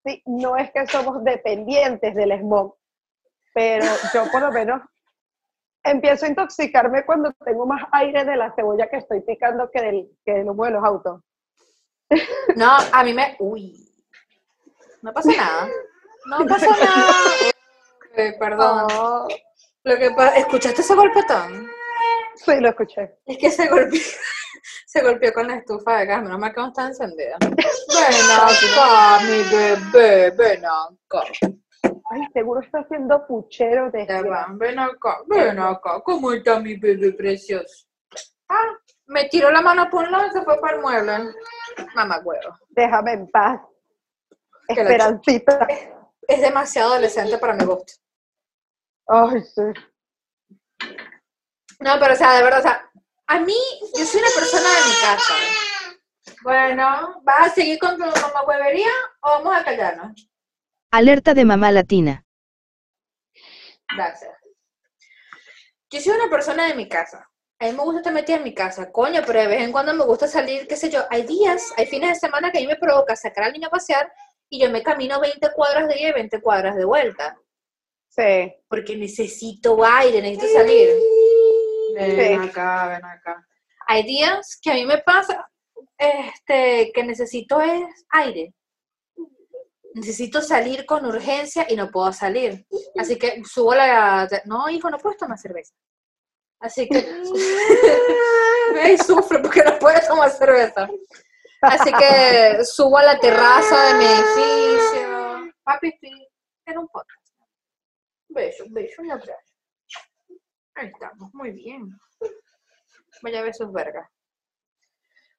¿sí? 0.04 0.22
No 0.26 0.56
es 0.56 0.72
que 0.72 0.88
somos 0.88 1.22
dependientes 1.22 2.16
del 2.16 2.36
smog, 2.40 2.76
pero 3.54 3.86
yo 4.12 4.24
por 4.32 4.42
lo 4.42 4.50
menos 4.50 4.82
empiezo 5.90 6.26
a 6.26 6.28
intoxicarme 6.28 7.04
cuando 7.04 7.32
tengo 7.44 7.66
más 7.66 7.82
aire 7.92 8.24
de 8.24 8.36
la 8.36 8.52
cebolla 8.54 8.88
que 8.88 8.98
estoy 8.98 9.20
picando 9.22 9.70
que 9.70 9.80
del, 9.80 10.08
que 10.24 10.32
de 10.32 10.44
los 10.44 10.84
autos. 10.84 11.20
No, 12.56 12.76
a 12.92 13.02
mí 13.04 13.12
me... 13.12 13.36
Uy. 13.40 13.74
No 15.02 15.12
pasa 15.12 15.30
nada. 15.36 15.68
No 16.26 16.46
pasa 16.46 16.66
nada. 16.70 17.12
Eh, 18.16 18.34
perdón. 18.38 18.86
Oh, 18.92 19.28
Lo 19.84 19.96
que 19.98 20.10
pa- 20.12 20.36
¿Escuchaste 20.36 20.80
ese 20.80 20.94
golpetón? 20.94 21.68
sí, 22.36 22.60
lo 22.60 22.68
escuché. 22.68 23.18
Es 23.26 23.38
que 23.38 23.50
se 23.50 23.68
golpeó, 23.68 24.00
se 24.86 25.02
golpeó 25.02 25.32
con 25.32 25.48
la 25.48 25.56
estufa 25.56 25.98
de 25.98 26.06
gas, 26.06 26.22
menos 26.22 26.38
mal 26.38 26.54
que 26.54 26.60
no 26.60 26.68
está 26.68 26.86
encendida. 26.86 27.36
Ven 27.40 28.30
acá, 28.34 29.18
mi 29.24 29.42
bebé, 29.56 30.30
ven 30.30 30.64
acá. 30.64 31.26
Ay, 32.10 32.22
seguro 32.32 32.60
está 32.60 32.80
haciendo 32.80 33.26
puchero 33.26 33.90
de 33.90 34.06
va, 34.06 34.46
ven 34.50 34.78
acá, 34.78 35.18
ven 35.26 35.58
acá. 35.58 36.00
¿Cómo 36.02 36.32
está 36.32 36.60
mi 36.60 36.76
bebé 36.76 37.12
precioso? 37.12 37.86
Ah, 38.48 38.76
me 39.06 39.28
tiró 39.28 39.50
la 39.50 39.60
mano 39.60 39.88
por 39.90 40.04
un 40.04 40.12
lado 40.12 40.26
y 40.26 40.30
se 40.30 40.42
fue 40.42 40.58
para 40.60 40.76
el 40.76 40.82
mueble. 40.82 41.34
Mamá 41.94 42.20
huevo. 42.24 42.58
Déjame 42.70 43.12
en 43.12 43.28
paz. 43.28 43.60
Que 44.68 44.80
Esperancita. 44.80 45.66
Es 46.28 46.40
demasiado 46.40 46.92
adolescente 46.92 47.38
para 47.38 47.54
mi 47.54 47.64
gusto. 47.64 47.92
Ay, 49.06 49.42
sí. 49.42 49.62
No, 51.80 51.92
pero 52.00 52.14
o 52.14 52.16
sea, 52.16 52.32
de 52.34 52.42
verdad, 52.42 52.60
o 52.60 52.62
sea, 52.62 52.90
a 53.28 53.40
mí, 53.40 53.56
yo 53.96 54.04
soy 54.04 54.20
una 54.20 54.30
persona 54.34 54.68
de 54.68 54.84
mi 54.88 54.94
casa. 55.02 55.34
Bueno, 56.42 57.20
¿vas 57.22 57.46
a 57.46 57.50
seguir 57.50 57.78
con 57.78 57.96
tu 57.96 58.04
mamá 58.04 58.44
huevería 58.46 58.90
o 59.20 59.28
vamos 59.30 59.54
a 59.54 59.64
callarnos? 59.64 60.28
Alerta 60.96 61.34
de 61.34 61.44
mamá 61.44 61.70
latina. 61.72 62.24
Gracias. 63.94 64.34
Yo 65.90 66.00
soy 66.00 66.14
una 66.14 66.30
persona 66.30 66.68
de 66.68 66.74
mi 66.74 66.88
casa. 66.88 67.28
A 67.58 67.66
mí 67.66 67.72
me 67.72 67.82
gusta 67.82 67.98
estar 67.98 68.14
metida 68.14 68.36
en 68.38 68.44
mi 68.44 68.54
casa, 68.54 68.90
coño, 68.90 69.20
pero 69.26 69.40
de 69.40 69.46
vez 69.46 69.60
en 69.60 69.72
cuando 69.72 69.92
me 69.92 70.04
gusta 70.06 70.26
salir, 70.26 70.66
qué 70.66 70.74
sé 70.74 70.88
yo. 70.88 71.02
Hay 71.10 71.24
días, 71.24 71.70
hay 71.76 71.84
fines 71.84 72.08
de 72.14 72.14
semana 72.26 72.50
que 72.50 72.56
a 72.56 72.60
mí 72.62 72.66
me 72.66 72.76
provoca 72.76 73.14
sacar 73.14 73.44
al 73.44 73.52
niño 73.52 73.68
a 73.68 73.72
pasear 73.72 74.10
y 74.48 74.58
yo 74.58 74.70
me 74.70 74.82
camino 74.82 75.20
20 75.20 75.50
cuadras 75.54 75.86
de 75.86 76.00
ida 76.00 76.08
y 76.08 76.12
20 76.12 76.40
cuadras 76.40 76.76
de 76.76 76.86
vuelta. 76.86 77.36
Sí. 78.08 78.54
Porque 78.66 78.96
necesito 78.96 79.84
aire, 79.84 80.22
necesito 80.22 80.50
salir. 80.50 80.88
Ven 81.94 82.40
Sí. 82.42 82.48
acá, 82.48 82.88
ven 82.88 83.04
acá. 83.04 83.46
Hay 83.86 84.02
días 84.04 84.58
que 84.62 84.70
a 84.70 84.74
mí 84.74 84.86
me 84.86 84.96
pasa 85.02 85.46
este, 85.98 86.90
que 86.94 87.04
necesito 87.04 87.60
es 87.60 87.84
aire. 88.08 88.54
Necesito 89.96 90.42
salir 90.42 90.84
con 90.84 91.06
urgencia 91.06 91.64
y 91.70 91.74
no 91.74 91.90
puedo 91.90 92.12
salir. 92.12 92.66
Así 92.98 93.18
que 93.18 93.42
subo 93.46 93.74
la... 93.74 94.28
No, 94.44 94.68
hijo, 94.68 94.90
no 94.90 94.98
puedes 94.98 95.16
tomar 95.16 95.38
cerveza. 95.38 95.74
Así 96.60 96.86
que... 96.86 96.98
Y 98.92 98.98
sufre 98.98 99.38
porque 99.38 99.62
no 99.62 99.78
puedes 99.78 100.06
tomar 100.06 100.30
cerveza. 100.30 100.86
Así 101.62 101.90
que 101.94 102.62
subo 102.62 102.98
a 102.98 103.04
la 103.04 103.18
terraza 103.18 103.86
de 103.86 103.94
mi 103.94 104.04
edificio. 104.04 105.54
Papi, 105.64 105.88
estoy 105.88 106.28
en 106.66 106.78
un 106.78 106.88
podcast. 106.88 107.32
Beso, 108.28 108.64
beso 108.68 109.02
y 109.02 109.10
abrazo. 109.10 109.54
Ahí 110.74 110.88
estamos, 110.88 111.32
muy 111.32 111.52
bien. 111.52 111.88
Vaya 113.22 113.38
a 113.38 113.44
ver 113.44 113.54
sus 113.54 113.72
vergas. 113.72 114.10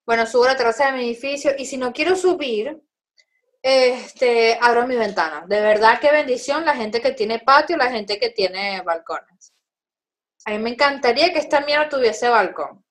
Bueno, 0.04 0.26
subo 0.26 0.46
a 0.46 0.48
la 0.48 0.58
terraza 0.58 0.88
de 0.88 0.94
mi 0.94 1.04
edificio 1.06 1.52
y 1.56 1.66
si 1.68 1.78
no 1.78 1.94
quiero 1.94 2.16
subir, 2.16 2.82
este, 3.70 4.58
abro 4.62 4.88
mi 4.88 4.96
ventana. 4.96 5.44
De 5.46 5.60
verdad 5.60 6.00
qué 6.00 6.10
bendición 6.12 6.64
la 6.66 6.74
gente 6.76 7.02
que 7.02 7.12
tiene 7.12 7.40
patio, 7.40 7.76
la 7.76 7.90
gente 7.92 8.18
que 8.18 8.30
tiene 8.30 8.82
balcones. 8.82 9.54
A 10.46 10.52
mí 10.52 10.60
me 10.60 10.70
encantaría 10.70 11.34
que 11.34 11.40
esta 11.40 11.60
mierda 11.62 11.90
tuviese 11.90 12.30
balcón. 12.30 12.84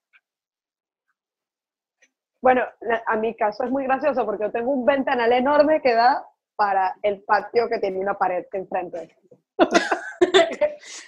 Bueno, 2.43 2.63
a 3.07 3.17
mi 3.17 3.35
caso 3.35 3.65
es 3.65 3.71
muy 3.71 3.85
gracioso 3.85 4.25
porque 4.27 4.45
yo 4.45 4.53
tengo 4.53 4.71
un 4.71 4.85
ventanal 4.85 5.33
enorme 5.33 5.81
que 5.81 5.95
da 5.95 6.25
para 6.55 6.95
el 7.03 7.23
patio 7.23 7.69
que 7.69 7.79
tiene 7.79 7.99
una 7.99 8.15
pared 8.19 8.45
enfrente. 8.53 9.17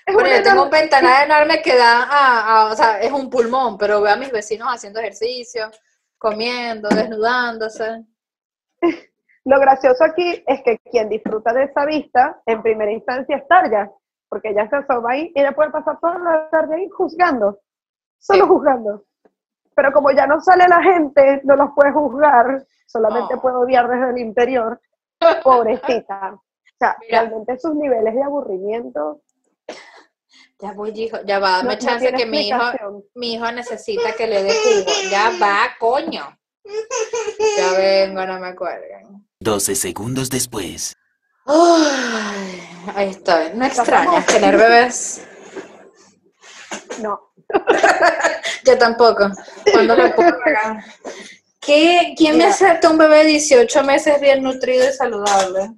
Es 0.06 0.14
Bueno, 0.14 0.28
yo 0.30 0.42
tengo 0.42 0.62
un 0.64 0.70
ventanal 0.70 1.24
enorme 1.24 1.60
que 1.62 1.76
da 1.76 2.02
a, 2.04 2.62
a- 2.68 2.72
o 2.72 2.76
sea, 2.76 3.00
es 3.00 3.12
un 3.12 3.28
pulmón, 3.30 3.76
pero 3.78 4.00
veo 4.00 4.12
a 4.12 4.16
mis 4.16 4.30
vecinos 4.32 4.68
haciendo 4.70 5.00
ejercicio, 5.00 5.70
comiendo, 6.16 6.88
desnudándose. 6.88 8.04
Lo 9.48 9.58
gracioso 9.58 10.04
aquí 10.04 10.44
es 10.46 10.62
que 10.62 10.78
quien 10.90 11.08
disfruta 11.08 11.54
de 11.54 11.64
esa 11.64 11.86
vista, 11.86 12.38
en 12.44 12.60
primera 12.60 12.92
instancia 12.92 13.38
es 13.38 13.48
Tarja, 13.48 13.90
porque 14.28 14.50
ella 14.50 14.68
se 14.68 14.76
asoma 14.76 15.12
ahí 15.12 15.32
y 15.34 15.40
ella 15.40 15.52
puede 15.52 15.70
pasar 15.70 15.98
toda 16.00 16.18
la 16.18 16.50
tarde 16.50 16.76
ahí 16.76 16.88
juzgando, 16.90 17.58
solo 18.18 18.44
Sí. 18.44 18.48
juzgando. 18.50 19.04
Pero 19.74 19.90
como 19.92 20.10
ya 20.10 20.26
no 20.26 20.38
sale 20.42 20.68
la 20.68 20.82
gente, 20.82 21.40
no 21.44 21.56
los 21.56 21.70
puede 21.74 21.92
juzgar, 21.92 22.66
solamente 22.86 23.36
Oh. 23.36 23.40
puede 23.40 23.56
odiar 23.56 23.88
desde 23.88 24.10
el 24.10 24.18
interior, 24.18 24.80
pobrecita. 25.42 26.34
O 26.70 26.78
sea, 26.78 26.96
Mira. 27.00 27.22
realmente 27.22 27.58
sus 27.58 27.74
niveles 27.74 28.14
de 28.14 28.22
aburrimiento 28.22 29.22
Ya 30.60 30.72
voy, 30.72 30.90
hijo, 30.90 31.16
ya 31.24 31.38
va, 31.40 31.56
dame 31.58 31.74
no, 31.74 31.78
chance 31.78 32.12
que 32.12 32.26
mi 32.26 32.48
hijo, 32.48 32.60
mi 33.14 33.34
hijo 33.34 33.50
necesita 33.50 34.12
que 34.16 34.26
le 34.28 34.42
dé 34.44 34.50
jugo. 34.50 34.92
Ya 35.10 35.30
va, 35.40 35.68
coño. 35.80 36.22
Ya 37.56 37.72
vengo, 37.78 38.26
no 38.26 38.38
me 38.40 38.48
acuerden. 38.48 39.27
12 39.40 39.74
segundos 39.76 40.30
después. 40.30 40.94
Ay, 41.46 42.62
ahí 42.94 43.10
estoy. 43.10 43.50
No 43.54 43.64
extrañas 43.64 44.26
tener 44.26 44.56
bebés. 44.56 45.22
No, 47.00 47.28
Yo 48.64 48.78
tampoco. 48.78 49.30
¿Cuándo 49.72 49.96
me 49.96 50.10
puedo 50.10 50.38
pagar? 50.38 50.84
¿Qué, 51.60 52.14
¿Quién 52.16 52.38
me 52.38 52.44
acepta 52.44 52.90
un 52.90 52.98
bebé 52.98 53.18
de 53.18 53.24
18 53.24 53.84
meses 53.84 54.20
bien 54.20 54.42
nutrido 54.42 54.88
y 54.88 54.92
saludable? 54.92 55.70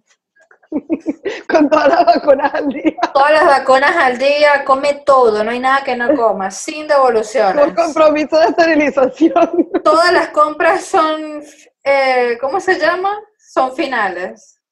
con 1.49 1.69
todas 1.69 1.89
las 1.89 2.07
vacunas 2.07 2.55
al 2.55 2.69
día, 2.69 2.95
Todas 3.13 3.33
las 3.33 3.45
vacunas 3.45 3.97
al 3.97 4.19
día, 4.19 4.65
come 4.65 5.03
todo, 5.05 5.43
no 5.43 5.51
hay 5.51 5.59
nada 5.59 5.83
que 5.83 5.97
no 5.97 6.15
coma, 6.15 6.51
sin 6.53 6.87
devoluciones. 6.87 7.65
con 7.65 7.75
compromiso 7.75 8.39
de 8.39 8.47
esterilización. 8.47 9.69
Todas 9.83 10.13
las 10.13 10.29
compras 10.29 10.85
son, 10.85 11.43
eh, 11.83 12.39
¿cómo 12.41 12.61
se 12.61 12.79
llama? 12.79 13.19
Son 13.51 13.75
finales. 13.75 14.63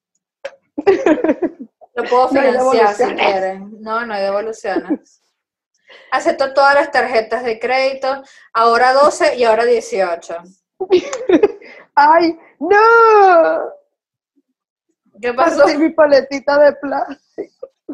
Lo 1.95 2.03
puedo 2.05 2.23
No 2.23 2.29
financiar 2.29 2.95
si 2.95 3.03
quieren. 3.13 3.81
No, 3.81 4.05
no 4.05 4.13
hay 4.13 4.23
devoluciones. 4.23 5.21
Acepto 6.11 6.53
todas 6.53 6.75
las 6.75 6.89
tarjetas 6.89 7.43
de 7.43 7.59
crédito, 7.59 8.23
ahora 8.53 8.93
12 8.93 9.35
y 9.35 9.43
ahora 9.43 9.65
18. 9.65 10.37
¡Ay, 11.93 12.39
no! 12.59 13.69
¿Qué 15.21 15.33
pasó? 15.33 15.63
Partí 15.63 15.77
mi 15.77 15.89
paletita 15.89 16.57
de 16.57 16.71
plástico. 16.71 17.69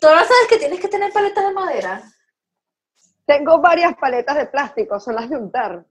¿Tú 0.00 0.06
no 0.06 0.18
sabes 0.18 0.46
que 0.48 0.58
tienes 0.58 0.78
que 0.78 0.86
tener 0.86 1.12
paletas 1.12 1.44
de 1.44 1.52
madera? 1.52 2.00
Tengo 3.26 3.60
varias 3.60 3.96
paletas 3.96 4.36
de 4.36 4.46
plástico, 4.46 5.00
son 5.00 5.16
las 5.16 5.28
de 5.28 5.36
untar. 5.36 5.84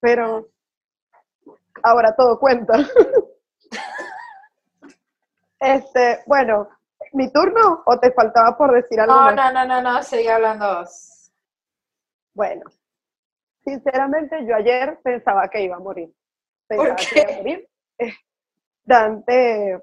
Pero 0.00 0.50
ahora 1.82 2.14
todo 2.16 2.38
cuenta. 2.38 2.74
Este, 5.60 6.20
bueno, 6.26 6.68
¿mi 7.12 7.30
turno 7.32 7.82
o 7.86 7.98
te 7.98 8.10
faltaba 8.12 8.56
por 8.56 8.72
decir 8.72 8.98
algo 9.00 9.14
No, 9.14 9.20
más? 9.22 9.36
no, 9.36 9.52
no, 9.52 9.64
no, 9.64 9.80
no, 9.82 10.02
sigue 10.02 10.30
hablando. 10.30 10.84
Bueno, 12.34 12.64
sinceramente 13.64 14.44
yo 14.44 14.56
ayer 14.56 14.98
pensaba 15.04 15.48
que 15.48 15.62
iba 15.62 15.76
a 15.76 15.80
morir. 15.80 16.12
Pensaba 16.66 16.96
¿Por 16.96 17.06
que 17.06 17.20
iba 17.20 17.32
a 17.32 17.36
morir. 17.36 17.68
Eh, 17.98 18.12
Dante 18.84 19.80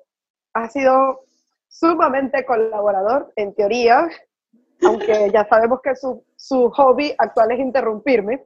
ha 0.54 0.68
sido 0.70 1.22
sumamente 1.70 2.44
colaborador, 2.46 3.32
en 3.38 3.54
teoría, 3.56 4.10
aunque 4.86 5.30
ya 5.32 5.46
sabemos 5.48 5.80
que 5.82 5.96
su, 5.96 6.26
su 6.36 6.70
hobby 6.72 7.14
actual 7.18 7.52
es 7.52 7.60
interrumpirme. 7.60 8.46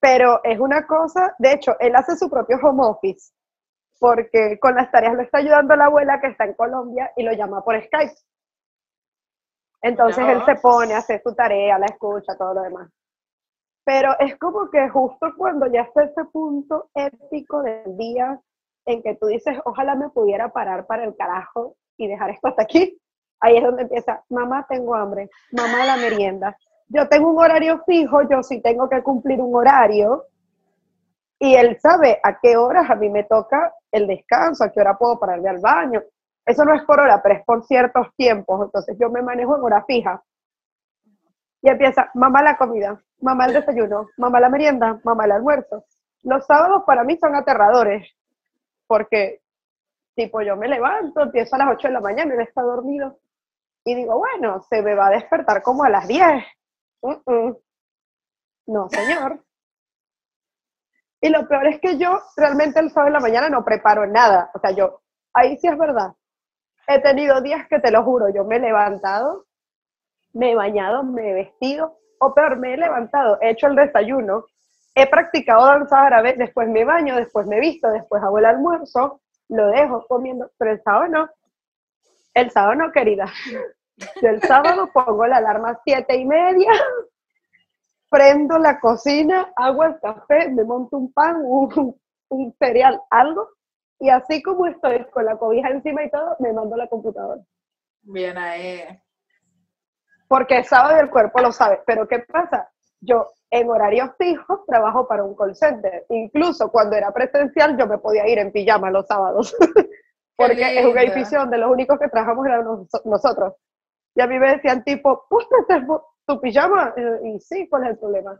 Pero 0.00 0.40
es 0.44 0.58
una 0.60 0.86
cosa, 0.86 1.34
de 1.38 1.52
hecho, 1.52 1.76
él 1.80 1.96
hace 1.96 2.16
su 2.16 2.30
propio 2.30 2.58
home 2.62 2.84
office, 2.84 3.32
porque 3.98 4.58
con 4.60 4.74
las 4.74 4.90
tareas 4.90 5.14
lo 5.14 5.22
está 5.22 5.38
ayudando 5.38 5.74
la 5.74 5.86
abuela 5.86 6.20
que 6.20 6.28
está 6.28 6.44
en 6.44 6.54
Colombia 6.54 7.12
y 7.16 7.22
lo 7.22 7.32
llama 7.32 7.64
por 7.64 7.80
Skype. 7.82 8.14
Entonces 9.82 10.24
él 10.26 10.44
se 10.44 10.56
pone, 10.56 10.94
hace 10.94 11.20
su 11.22 11.34
tarea, 11.34 11.78
la 11.78 11.86
escucha, 11.86 12.36
todo 12.36 12.54
lo 12.54 12.62
demás. 12.62 12.90
Pero 13.84 14.14
es 14.18 14.36
como 14.38 14.70
que 14.70 14.88
justo 14.88 15.32
cuando 15.36 15.66
ya 15.66 15.82
está 15.82 16.04
ese 16.04 16.24
punto 16.26 16.90
épico 16.94 17.62
del 17.62 17.96
día 17.96 18.40
en 18.86 19.02
que 19.02 19.14
tú 19.16 19.26
dices, 19.26 19.58
ojalá 19.64 19.94
me 19.94 20.10
pudiera 20.10 20.52
parar 20.52 20.86
para 20.86 21.04
el 21.04 21.16
carajo 21.16 21.76
y 21.96 22.08
dejar 22.08 22.30
esto 22.30 22.48
hasta 22.48 22.62
aquí, 22.62 23.00
ahí 23.40 23.56
es 23.56 23.62
donde 23.62 23.82
empieza, 23.82 24.24
mamá, 24.28 24.66
tengo 24.68 24.94
hambre, 24.94 25.30
mamá, 25.52 25.84
la 25.84 25.96
merienda. 25.96 26.56
Yo 26.88 27.08
tengo 27.08 27.30
un 27.30 27.38
horario 27.38 27.82
fijo, 27.84 28.22
yo 28.28 28.42
sí 28.42 28.60
tengo 28.60 28.88
que 28.88 29.02
cumplir 29.02 29.40
un 29.40 29.54
horario, 29.54 30.24
y 31.38 31.54
él 31.54 31.78
sabe 31.80 32.18
a 32.22 32.38
qué 32.40 32.56
horas 32.56 32.90
a 32.90 32.96
mí 32.96 33.08
me 33.10 33.24
toca 33.24 33.72
el 33.92 34.06
descanso, 34.06 34.64
a 34.64 34.72
qué 34.72 34.80
hora 34.80 34.98
puedo 34.98 35.20
pararme 35.20 35.48
al 35.48 35.60
baño. 35.60 36.02
Eso 36.44 36.64
no 36.64 36.74
es 36.74 36.82
por 36.82 36.98
hora, 36.98 37.22
pero 37.22 37.36
es 37.36 37.44
por 37.44 37.64
ciertos 37.64 38.08
tiempos. 38.16 38.64
Entonces 38.64 38.96
yo 38.98 39.10
me 39.10 39.22
manejo 39.22 39.56
en 39.56 39.62
hora 39.62 39.84
fija. 39.84 40.22
Y 41.62 41.68
empieza, 41.68 42.10
mamá 42.14 42.42
la 42.42 42.56
comida, 42.56 43.00
mamá 43.20 43.46
el 43.46 43.52
desayuno, 43.52 44.08
mamá 44.16 44.40
la 44.40 44.48
merienda, 44.48 45.00
mamá 45.04 45.26
el 45.26 45.32
almuerzo. 45.32 45.84
Los 46.22 46.46
sábados 46.46 46.82
para 46.86 47.04
mí 47.04 47.16
son 47.18 47.34
aterradores, 47.34 48.08
porque 48.86 49.40
tipo 50.14 50.40
yo 50.42 50.56
me 50.56 50.68
levanto, 50.68 51.22
empiezo 51.22 51.54
a 51.54 51.58
las 51.58 51.68
8 51.72 51.88
de 51.88 51.94
la 51.94 52.00
mañana, 52.00 52.34
él 52.34 52.40
está 52.40 52.62
dormido, 52.62 53.18
y 53.84 53.94
digo, 53.94 54.18
bueno, 54.18 54.60
se 54.62 54.82
me 54.82 54.94
va 54.94 55.08
a 55.08 55.10
despertar 55.10 55.62
como 55.62 55.84
a 55.84 55.88
las 55.88 56.06
10. 56.08 56.44
No, 58.66 58.88
señor. 58.90 59.42
Y 61.20 61.30
lo 61.30 61.48
peor 61.48 61.66
es 61.66 61.80
que 61.80 61.98
yo 61.98 62.20
realmente 62.36 62.78
el 62.80 62.90
sábado 62.90 63.06
de 63.06 63.12
la 63.12 63.20
mañana 63.20 63.48
no 63.48 63.64
preparo 63.64 64.06
nada. 64.06 64.50
O 64.54 64.60
sea, 64.60 64.70
yo, 64.70 65.00
ahí 65.32 65.56
sí 65.58 65.66
es 65.66 65.76
verdad. 65.76 66.12
He 66.86 67.00
tenido 67.00 67.40
días 67.40 67.66
que 67.68 67.80
te 67.80 67.90
lo 67.90 68.02
juro, 68.04 68.28
yo 68.32 68.44
me 68.44 68.56
he 68.56 68.60
levantado, 68.60 69.46
me 70.32 70.52
he 70.52 70.54
bañado, 70.54 71.02
me 71.02 71.30
he 71.30 71.34
vestido, 71.34 71.98
o 72.18 72.34
peor, 72.34 72.56
me 72.56 72.74
he 72.74 72.76
levantado, 72.76 73.38
he 73.40 73.50
hecho 73.50 73.66
el 73.66 73.76
desayuno, 73.76 74.46
he 74.94 75.06
practicado 75.06 75.66
danza 75.66 76.06
árabe, 76.06 76.34
después 76.38 76.68
me 76.68 76.84
baño, 76.84 77.16
después 77.16 77.46
me 77.46 77.60
visto, 77.60 77.90
después 77.90 78.22
hago 78.22 78.38
el 78.38 78.46
almuerzo, 78.46 79.20
lo 79.48 79.68
dejo 79.68 80.06
comiendo, 80.08 80.50
pero 80.58 80.72
el 80.72 80.82
sábado 80.82 81.08
no. 81.08 81.30
El 82.34 82.50
sábado 82.50 82.74
no, 82.76 82.92
querida. 82.92 83.26
Yo 84.22 84.28
el 84.28 84.42
sábado 84.42 84.90
pongo 84.92 85.26
la 85.26 85.38
alarma 85.38 85.70
a 85.70 85.80
siete 85.84 86.16
y 86.16 86.24
media 86.24 86.70
prendo 88.10 88.58
la 88.58 88.80
cocina, 88.80 89.52
hago 89.56 89.84
el 89.84 89.98
café, 90.00 90.48
me 90.50 90.64
monto 90.64 90.96
un 90.96 91.12
pan, 91.12 91.42
un, 91.44 91.94
un 92.30 92.54
cereal, 92.58 93.00
algo, 93.10 93.50
y 93.98 94.08
así 94.08 94.42
como 94.42 94.66
estoy 94.66 95.04
con 95.10 95.24
la 95.24 95.36
cobija 95.36 95.68
encima 95.68 96.04
y 96.04 96.10
todo, 96.10 96.36
me 96.38 96.52
mando 96.52 96.74
a 96.74 96.78
la 96.78 96.86
computadora. 96.88 97.42
Bien 98.02 98.38
ahí. 98.38 98.82
Porque 100.28 100.62
sabe 100.64 101.00
el 101.00 101.10
cuerpo 101.10 101.40
lo 101.40 101.52
sabe. 101.52 101.80
Pero 101.86 102.06
¿qué 102.06 102.20
pasa? 102.20 102.70
Yo 103.00 103.26
en 103.50 103.68
horarios 103.70 104.10
fijos 104.18 104.60
trabajo 104.66 105.08
para 105.08 105.24
un 105.24 105.34
call 105.34 105.54
center. 105.56 106.04
Incluso 106.10 106.70
cuando 106.70 106.96
era 106.96 107.10
presencial 107.12 107.76
yo 107.78 107.86
me 107.86 107.98
podía 107.98 108.26
ir 108.28 108.38
en 108.38 108.52
pijama 108.52 108.90
los 108.90 109.06
sábados. 109.06 109.54
Porque 110.36 110.78
es 110.78 110.84
un 110.86 110.96
edificio 110.98 111.40
donde 111.40 111.58
los 111.58 111.70
únicos 111.70 111.98
que 111.98 112.08
trabajamos 112.08 112.46
eran 112.46 112.64
nos- 112.64 113.04
nosotros. 113.04 113.54
Y 114.18 114.20
a 114.20 114.26
mí 114.26 114.36
me 114.36 114.50
decían 114.56 114.82
tipo, 114.82 115.26
¿pusiste 115.30 115.86
tu 116.26 116.40
pijama? 116.40 116.92
Y, 117.22 117.38
sí, 117.38 117.68
¿cuál 117.68 117.84
es 117.84 117.90
el 117.90 117.98
problema? 117.98 118.36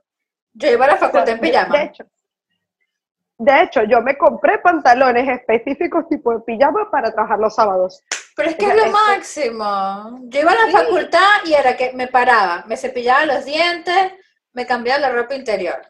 Yo 0.53 0.73
iba 0.73 0.87
a 0.87 0.89
la 0.89 0.97
facultad 0.97 1.29
en 1.29 1.39
pijama. 1.39 1.79
De 1.79 1.85
hecho, 1.85 2.05
de 3.39 3.63
hecho, 3.63 3.85
yo 3.85 4.01
me 4.03 4.19
compré 4.19 4.59
pantalones 4.59 5.29
específicos 5.29 6.09
tipo 6.09 6.33
de 6.33 6.41
pijama 6.41 6.91
para 6.91 7.13
trabajar 7.13 7.39
los 7.39 7.55
sábados. 7.55 8.03
Pero 8.35 8.51
es 8.51 8.57
que 8.57 8.67
es 8.67 8.75
lo 8.75 8.83
esto- 8.87 8.99
máximo. 9.07 10.19
Yo 10.25 10.41
iba 10.41 10.51
a 10.51 10.55
la 10.57 10.67
Sí. 10.67 10.73
facultad 10.73 11.45
y 11.45 11.55
era 11.55 11.77
que 11.77 11.93
me 11.93 12.09
paraba, 12.09 12.65
me 12.67 12.77
cepillaba 12.77 13.25
los 13.27 13.45
dientes, 13.45 14.15
me 14.55 14.67
cambiaba 14.67 14.99
la 14.99 15.11
ropa 15.11 15.37
interior. 15.37 15.81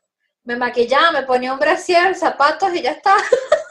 Me 0.44 0.56
maquillaba, 0.56 1.12
me 1.12 1.22
ponía 1.22 1.54
un 1.54 1.58
brasier, 1.58 2.14
zapatos 2.14 2.74
y 2.74 2.82
ya 2.82 2.90
está. 2.90 3.14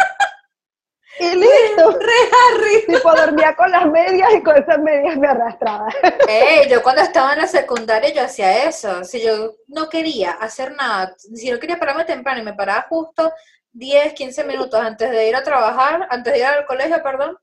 Y 1.19 1.35
listo. 1.35 1.89
Harry. 1.89 2.85
tipo 2.87 3.15
dormía 3.15 3.55
con 3.55 3.71
las 3.71 3.85
medias 3.87 4.33
y 4.33 4.43
con 4.43 4.57
esas 4.57 4.79
medias 4.79 5.17
me 5.17 5.27
arrastraba. 5.27 5.87
Ey, 6.27 6.69
yo 6.69 6.81
cuando 6.83 7.01
estaba 7.01 7.33
en 7.33 7.39
la 7.39 7.47
secundaria 7.47 8.13
yo 8.13 8.23
hacía 8.23 8.65
eso. 8.65 9.03
Si 9.03 9.21
yo 9.21 9.55
no 9.67 9.89
quería 9.89 10.31
hacer 10.31 10.73
nada, 10.73 11.13
si 11.17 11.51
no 11.51 11.59
quería 11.59 11.79
pararme 11.79 12.05
temprano 12.05 12.41
y 12.41 12.43
me 12.43 12.53
paraba 12.53 12.85
justo 12.89 13.31
10, 13.71 14.13
15 14.13 14.43
minutos 14.43 14.79
antes 14.79 15.11
de 15.11 15.27
ir 15.27 15.35
a 15.35 15.43
trabajar, 15.43 16.07
antes 16.09 16.33
de 16.33 16.39
ir 16.39 16.45
al 16.45 16.65
colegio, 16.65 17.01
perdón, 17.03 17.37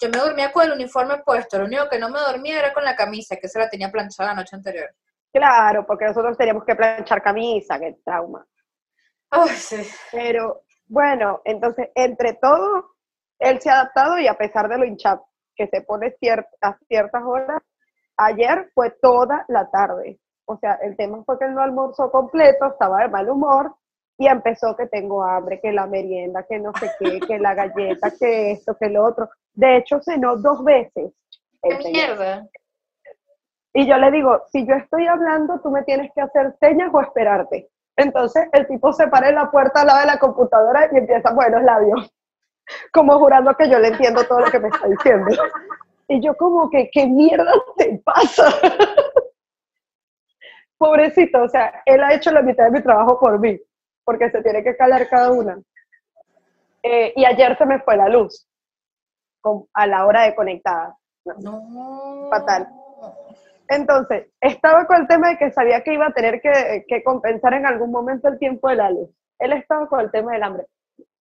yo 0.00 0.08
me 0.10 0.18
dormía 0.18 0.52
con 0.52 0.64
el 0.64 0.72
uniforme 0.72 1.18
puesto. 1.24 1.58
Lo 1.58 1.64
único 1.64 1.88
que 1.88 1.98
no 1.98 2.08
me 2.08 2.20
dormía 2.20 2.58
era 2.58 2.72
con 2.72 2.84
la 2.84 2.94
camisa, 2.94 3.36
que 3.36 3.48
se 3.48 3.58
la 3.58 3.68
tenía 3.68 3.90
planchada 3.90 4.30
la 4.30 4.36
noche 4.36 4.56
anterior. 4.56 4.94
Claro, 5.32 5.86
porque 5.86 6.06
nosotros 6.06 6.36
teníamos 6.36 6.64
que 6.64 6.74
planchar 6.74 7.22
camisa, 7.22 7.78
qué 7.78 7.96
trauma. 8.04 8.46
Ay, 9.30 9.48
sí. 9.50 9.82
Pero 10.10 10.62
bueno, 10.86 11.42
entonces, 11.44 11.88
entre 11.94 12.34
todo, 12.34 12.96
él 13.38 13.60
se 13.60 13.70
ha 13.70 13.80
adaptado 13.80 14.18
y 14.18 14.26
a 14.26 14.34
pesar 14.34 14.68
de 14.68 14.78
lo 14.78 14.84
hinchado 14.84 15.26
que 15.54 15.66
se 15.66 15.82
pone 15.82 16.14
a 16.60 16.78
ciertas 16.86 17.22
horas, 17.24 17.62
ayer 18.16 18.70
fue 18.74 18.90
toda 19.02 19.44
la 19.48 19.70
tarde. 19.70 20.20
O 20.46 20.56
sea, 20.56 20.74
el 20.82 20.96
tema 20.96 21.22
fue 21.24 21.38
que 21.38 21.46
él 21.46 21.54
no 21.54 21.62
almorzó 21.62 22.10
completo, 22.10 22.66
estaba 22.66 23.02
de 23.02 23.08
mal 23.08 23.28
humor 23.28 23.74
y 24.16 24.28
empezó 24.28 24.76
que 24.76 24.86
tengo 24.86 25.24
hambre, 25.24 25.60
que 25.60 25.72
la 25.72 25.86
merienda, 25.86 26.44
que 26.48 26.58
no 26.58 26.72
sé 26.74 26.90
qué, 26.98 27.20
que 27.20 27.38
la 27.38 27.54
galleta, 27.54 28.10
que 28.18 28.52
esto, 28.52 28.76
que 28.76 28.88
lo 28.88 29.04
otro. 29.04 29.28
De 29.52 29.76
hecho, 29.76 30.00
cenó 30.00 30.36
dos 30.36 30.64
veces. 30.64 31.12
¿Qué 31.62 31.78
mierda? 31.90 32.48
Y 33.74 33.86
yo 33.86 33.96
le 33.96 34.10
digo, 34.10 34.42
si 34.50 34.66
yo 34.66 34.74
estoy 34.74 35.06
hablando, 35.06 35.60
tú 35.60 35.70
me 35.70 35.82
tienes 35.82 36.10
que 36.14 36.20
hacer 36.20 36.56
señas 36.58 36.90
o 36.92 37.00
esperarte. 37.00 37.68
Entonces 37.96 38.48
el 38.52 38.66
tipo 38.66 38.92
se 38.92 39.08
para 39.08 39.28
en 39.28 39.34
la 39.34 39.50
puerta 39.50 39.80
al 39.80 39.88
lado 39.88 40.00
de 40.00 40.06
la 40.06 40.18
computadora 40.18 40.88
y 40.92 40.96
empieza, 40.96 41.32
buenos 41.32 41.62
labios, 41.62 42.12
como 42.92 43.18
jurando 43.18 43.54
que 43.54 43.68
yo 43.70 43.78
le 43.78 43.88
entiendo 43.88 44.24
todo 44.24 44.40
lo 44.40 44.50
que 44.50 44.60
me 44.60 44.68
está 44.68 44.86
diciendo. 44.88 45.26
Y 46.08 46.20
yo 46.22 46.34
como 46.36 46.70
que, 46.70 46.88
¿qué 46.92 47.06
mierda 47.06 47.52
te 47.76 48.00
pasa? 48.04 48.46
Pobrecito, 50.78 51.42
o 51.42 51.48
sea, 51.48 51.82
él 51.86 52.02
ha 52.02 52.14
hecho 52.14 52.30
la 52.30 52.42
mitad 52.42 52.64
de 52.66 52.70
mi 52.70 52.82
trabajo 52.82 53.18
por 53.18 53.38
mí, 53.40 53.58
porque 54.04 54.30
se 54.30 54.42
tiene 54.42 54.62
que 54.62 54.76
calar 54.76 55.08
cada 55.08 55.32
una. 55.32 55.58
Eh, 56.82 57.12
y 57.16 57.24
ayer 57.24 57.56
se 57.58 57.66
me 57.66 57.80
fue 57.80 57.96
la 57.96 58.08
luz 58.08 58.46
con- 59.40 59.66
a 59.74 59.86
la 59.86 60.06
hora 60.06 60.22
de 60.22 60.34
conectada. 60.36 60.96
No. 61.40 62.28
Fatal. 62.30 62.68
Entonces, 63.68 64.28
estaba 64.40 64.86
con 64.86 65.02
el 65.02 65.08
tema 65.08 65.28
de 65.30 65.36
que 65.36 65.50
sabía 65.50 65.82
que 65.82 65.92
iba 65.92 66.06
a 66.06 66.12
tener 66.12 66.40
que, 66.40 66.84
que 66.88 67.02
compensar 67.02 67.52
en 67.54 67.66
algún 67.66 67.90
momento 67.90 68.28
el 68.28 68.38
tiempo 68.38 68.68
de 68.68 68.76
la 68.76 68.90
luz. 68.90 69.10
Él 69.40 69.52
estaba 69.52 69.86
con 69.88 70.00
el 70.00 70.10
tema 70.10 70.32
del 70.32 70.42
hambre. 70.44 70.66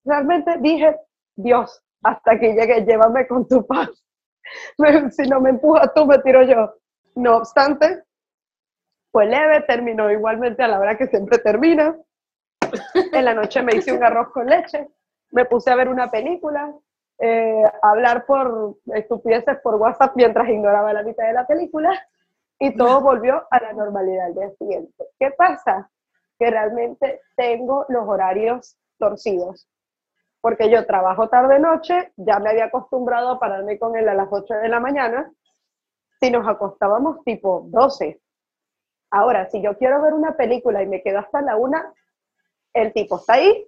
Realmente 0.06 0.56
dije, 0.60 0.96
Dios, 1.38 1.82
hasta 2.04 2.32
aquí 2.34 2.48
llegué, 2.48 2.84
llévame 2.84 3.28
con 3.28 3.48
tu 3.48 3.66
paz. 3.66 3.90
Si 5.12 5.24
no 5.28 5.42
me 5.42 5.50
empujas 5.50 5.94
tú, 5.94 6.06
me 6.06 6.20
tiro 6.20 6.42
yo. 6.44 6.74
No 7.16 7.38
obstante, 7.38 8.04
fue 9.12 9.26
leve, 9.26 9.62
terminó 9.68 10.10
igualmente 10.12 10.64
a 10.64 10.68
la 10.68 10.80
hora 10.80 10.98
que 10.98 11.08
siempre 11.08 11.38
termina. 11.40 11.98
En 13.12 13.26
la 13.26 13.34
noche 13.34 13.62
me 13.62 13.76
hice 13.76 13.92
un 13.92 14.04
arroz 14.04 14.30
con 14.32 14.46
leche, 14.46 14.88
me 15.32 15.46
puse 15.46 15.72
a 15.72 15.76
ver 15.76 15.90
una 15.90 16.10
película, 16.10 16.74
eh, 17.20 17.64
a 17.82 17.90
hablar 17.90 18.26
por 18.26 18.78
estupideces 18.94 19.58
por 19.64 19.76
WhatsApp 19.76 20.14
mientras 20.16 20.48
ignoraba 20.50 20.94
la 20.94 21.04
mitad 21.04 21.26
de 21.26 21.34
la 21.34 21.48
película 21.48 21.92
y 22.60 22.76
todo 22.76 23.02
volvió 23.02 23.44
a 23.50 23.62
la 23.62 23.74
normalidad 23.74 24.28
al 24.28 24.36
día 24.36 24.52
siguiente. 24.52 25.06
¿Qué 25.20 25.32
pasa? 25.32 25.90
Que 26.38 26.52
realmente 26.52 27.22
tengo 27.36 27.86
los 27.90 28.08
horarios 28.08 28.78
torcidos. 29.00 29.68
Porque 30.48 30.70
yo 30.70 30.86
trabajo 30.86 31.28
tarde-noche, 31.28 32.14
ya 32.16 32.40
me 32.40 32.52
había 32.52 32.68
acostumbrado 32.68 33.32
a 33.32 33.38
pararme 33.38 33.78
con 33.78 33.98
él 33.98 34.08
a 34.08 34.14
las 34.14 34.30
8 34.32 34.54
de 34.54 34.70
la 34.70 34.80
mañana, 34.80 35.30
si 36.22 36.32
nos 36.32 36.48
acostábamos 36.48 37.22
tipo 37.26 37.66
12. 37.66 38.22
Ahora, 39.12 39.50
si 39.50 39.62
yo 39.62 39.78
quiero 39.78 40.02
ver 40.02 40.14
una 40.14 40.38
película 40.38 40.82
y 40.82 40.88
me 40.88 41.04
quedo 41.04 41.20
hasta 41.20 41.42
la 41.42 41.58
1, 41.58 41.78
el 42.76 42.94
tipo 42.94 43.18
está 43.18 43.34
ahí, 43.34 43.68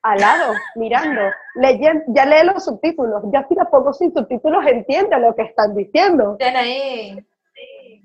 al 0.00 0.18
lado, 0.18 0.54
mirando, 0.76 1.20
leyendo, 1.54 2.04
ya 2.08 2.24
lee 2.24 2.46
los 2.46 2.64
subtítulos, 2.64 3.22
ya 3.30 3.46
si 3.46 3.54
la 3.54 3.66
pongo 3.66 3.92
sin 3.92 4.14
subtítulos 4.14 4.64
entiende 4.66 5.20
lo 5.20 5.34
que 5.34 5.42
están 5.42 5.74
diciendo. 5.74 6.38
Ahí. 6.40 7.22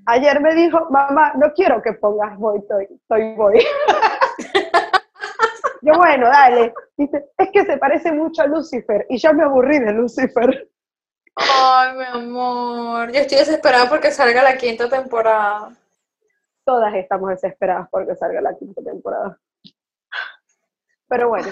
Ayer 0.08 0.42
me 0.42 0.54
dijo, 0.54 0.86
mamá, 0.90 1.32
no 1.36 1.54
quiero 1.54 1.82
que 1.82 1.94
pongas 1.94 2.38
voy, 2.38 2.60
estoy 2.60 3.36
voy. 3.36 3.64
Yo, 5.82 5.94
bueno, 5.96 6.28
dale. 6.28 6.74
Dice, 7.02 7.32
es 7.36 7.50
que 7.50 7.66
se 7.66 7.78
parece 7.78 8.12
mucho 8.12 8.44
a 8.44 8.46
Lucifer 8.46 9.08
y 9.10 9.18
ya 9.18 9.34
me 9.34 9.44
aburrí 9.44 9.80
de 9.80 9.92
Lucifer. 9.92 10.70
Ay, 11.36 11.98
mi 11.98 12.04
amor. 12.04 13.12
Yo 13.12 13.22
estoy 13.22 13.40
desesperada 13.40 13.90
porque 13.90 14.12
salga 14.12 14.44
la 14.44 14.56
quinta 14.56 14.88
temporada. 14.88 15.72
Todas 16.64 16.94
estamos 16.94 17.32
desesperadas 17.32 17.88
porque 17.90 18.16
salga 18.16 18.40
la 18.40 18.56
quinta 18.56 18.84
temporada. 18.84 19.40
Pero 21.08 21.30
bueno, 21.30 21.48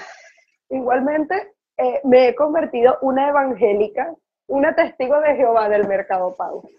igualmente 0.70 1.56
eh, 1.78 2.00
me 2.04 2.28
he 2.28 2.36
convertido 2.36 3.00
una 3.02 3.30
evangélica, 3.30 4.14
una 4.46 4.76
testigo 4.76 5.20
de 5.20 5.36
Jehová 5.36 5.68
del 5.68 5.88
Mercado 5.88 6.36
Pago. 6.36 6.70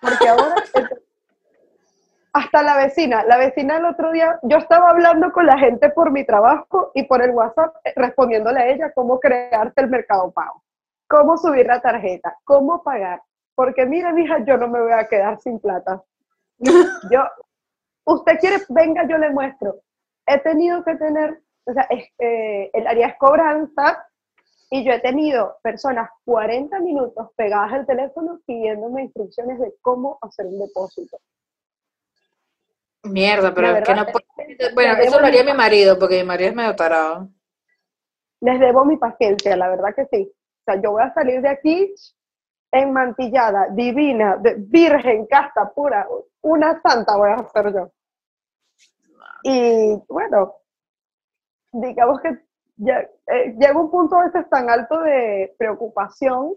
Porque 0.00 0.28
ahora, 0.28 0.54
hasta 2.32 2.62
la 2.62 2.76
vecina, 2.76 3.24
la 3.24 3.36
vecina 3.38 3.78
el 3.78 3.84
otro 3.86 4.12
día, 4.12 4.38
yo 4.42 4.58
estaba 4.58 4.90
hablando 4.90 5.32
con 5.32 5.46
la 5.46 5.58
gente 5.58 5.90
por 5.90 6.10
mi 6.10 6.24
trabajo 6.24 6.90
y 6.94 7.04
por 7.04 7.22
el 7.22 7.30
WhatsApp, 7.30 7.76
eh, 7.84 7.92
respondiéndole 7.96 8.60
a 8.60 8.68
ella 8.68 8.92
cómo 8.92 9.18
crearte 9.18 9.80
el 9.82 9.88
Mercado 9.88 10.30
Pago, 10.30 10.62
cómo 11.08 11.36
subir 11.36 11.66
la 11.66 11.80
tarjeta, 11.80 12.36
cómo 12.44 12.82
pagar. 12.82 13.22
Porque 13.54 13.86
mira, 13.86 14.12
mija, 14.12 14.38
yo 14.44 14.56
no 14.56 14.68
me 14.68 14.80
voy 14.80 14.92
a 14.92 15.08
quedar 15.08 15.40
sin 15.40 15.58
plata. 15.58 16.02
Yo, 17.10 17.22
usted 18.04 18.38
quiere, 18.38 18.56
venga, 18.68 19.06
yo 19.06 19.16
le 19.18 19.30
muestro. 19.30 19.76
He 20.26 20.38
tenido 20.40 20.84
que 20.84 20.96
tener, 20.96 21.40
o 21.64 21.72
sea, 21.72 21.86
es- 21.90 22.10
eh, 22.18 22.70
el 22.72 22.86
área 22.86 23.08
es 23.08 23.16
cobranza 23.18 24.06
y 24.70 24.84
yo 24.84 24.92
he 24.92 25.00
tenido 25.00 25.56
personas 25.62 26.10
40 26.24 26.78
minutos 26.80 27.28
pegadas 27.36 27.72
al 27.72 27.86
teléfono 27.86 28.38
pidiéndome 28.46 29.02
instrucciones 29.04 29.58
de 29.60 29.72
cómo 29.82 30.18
hacer 30.20 30.46
un 30.46 30.58
depósito. 30.58 31.18
Mierda, 33.04 33.54
pero 33.54 33.82
que 33.82 33.94
no 33.94 34.06
que 34.06 34.12
Bueno, 34.74 34.94
eso 35.00 35.20
lo 35.20 35.26
haría 35.26 35.44
mi- 35.44 35.52
mi 35.52 35.56
marido, 35.56 35.98
porque 35.98 36.18
mi 36.18 36.24
marido 36.24 36.50
es 36.50 36.56
medio 36.56 36.76
tarado. 36.76 37.28
Les 38.40 38.58
debo 38.60 38.84
mi 38.84 38.96
paciencia, 38.96 39.56
la 39.56 39.68
verdad 39.68 39.94
que 39.94 40.06
sí. 40.06 40.30
O 40.32 40.62
sea, 40.72 40.80
yo 40.80 40.92
voy 40.92 41.02
a 41.02 41.12
salir 41.14 41.40
de 41.40 41.48
aquí 41.48 41.94
enmantillada, 42.70 43.68
divina, 43.70 44.36
de- 44.36 44.56
virgen, 44.58 45.26
casta, 45.26 45.70
pura. 45.72 46.06
Una 46.42 46.80
santa 46.82 47.16
voy 47.16 47.30
a 47.30 47.48
ser 47.48 47.72
yo. 47.72 47.90
Y 49.44 49.96
bueno, 50.08 50.56
digamos 51.72 52.20
que 52.20 52.38
ya, 52.76 52.98
eh, 53.26 53.54
llega 53.58 53.78
un 53.80 53.90
punto 53.90 54.16
a 54.16 54.24
veces 54.26 54.48
tan 54.50 54.68
alto 54.70 55.00
de 55.00 55.54
preocupación, 55.58 56.54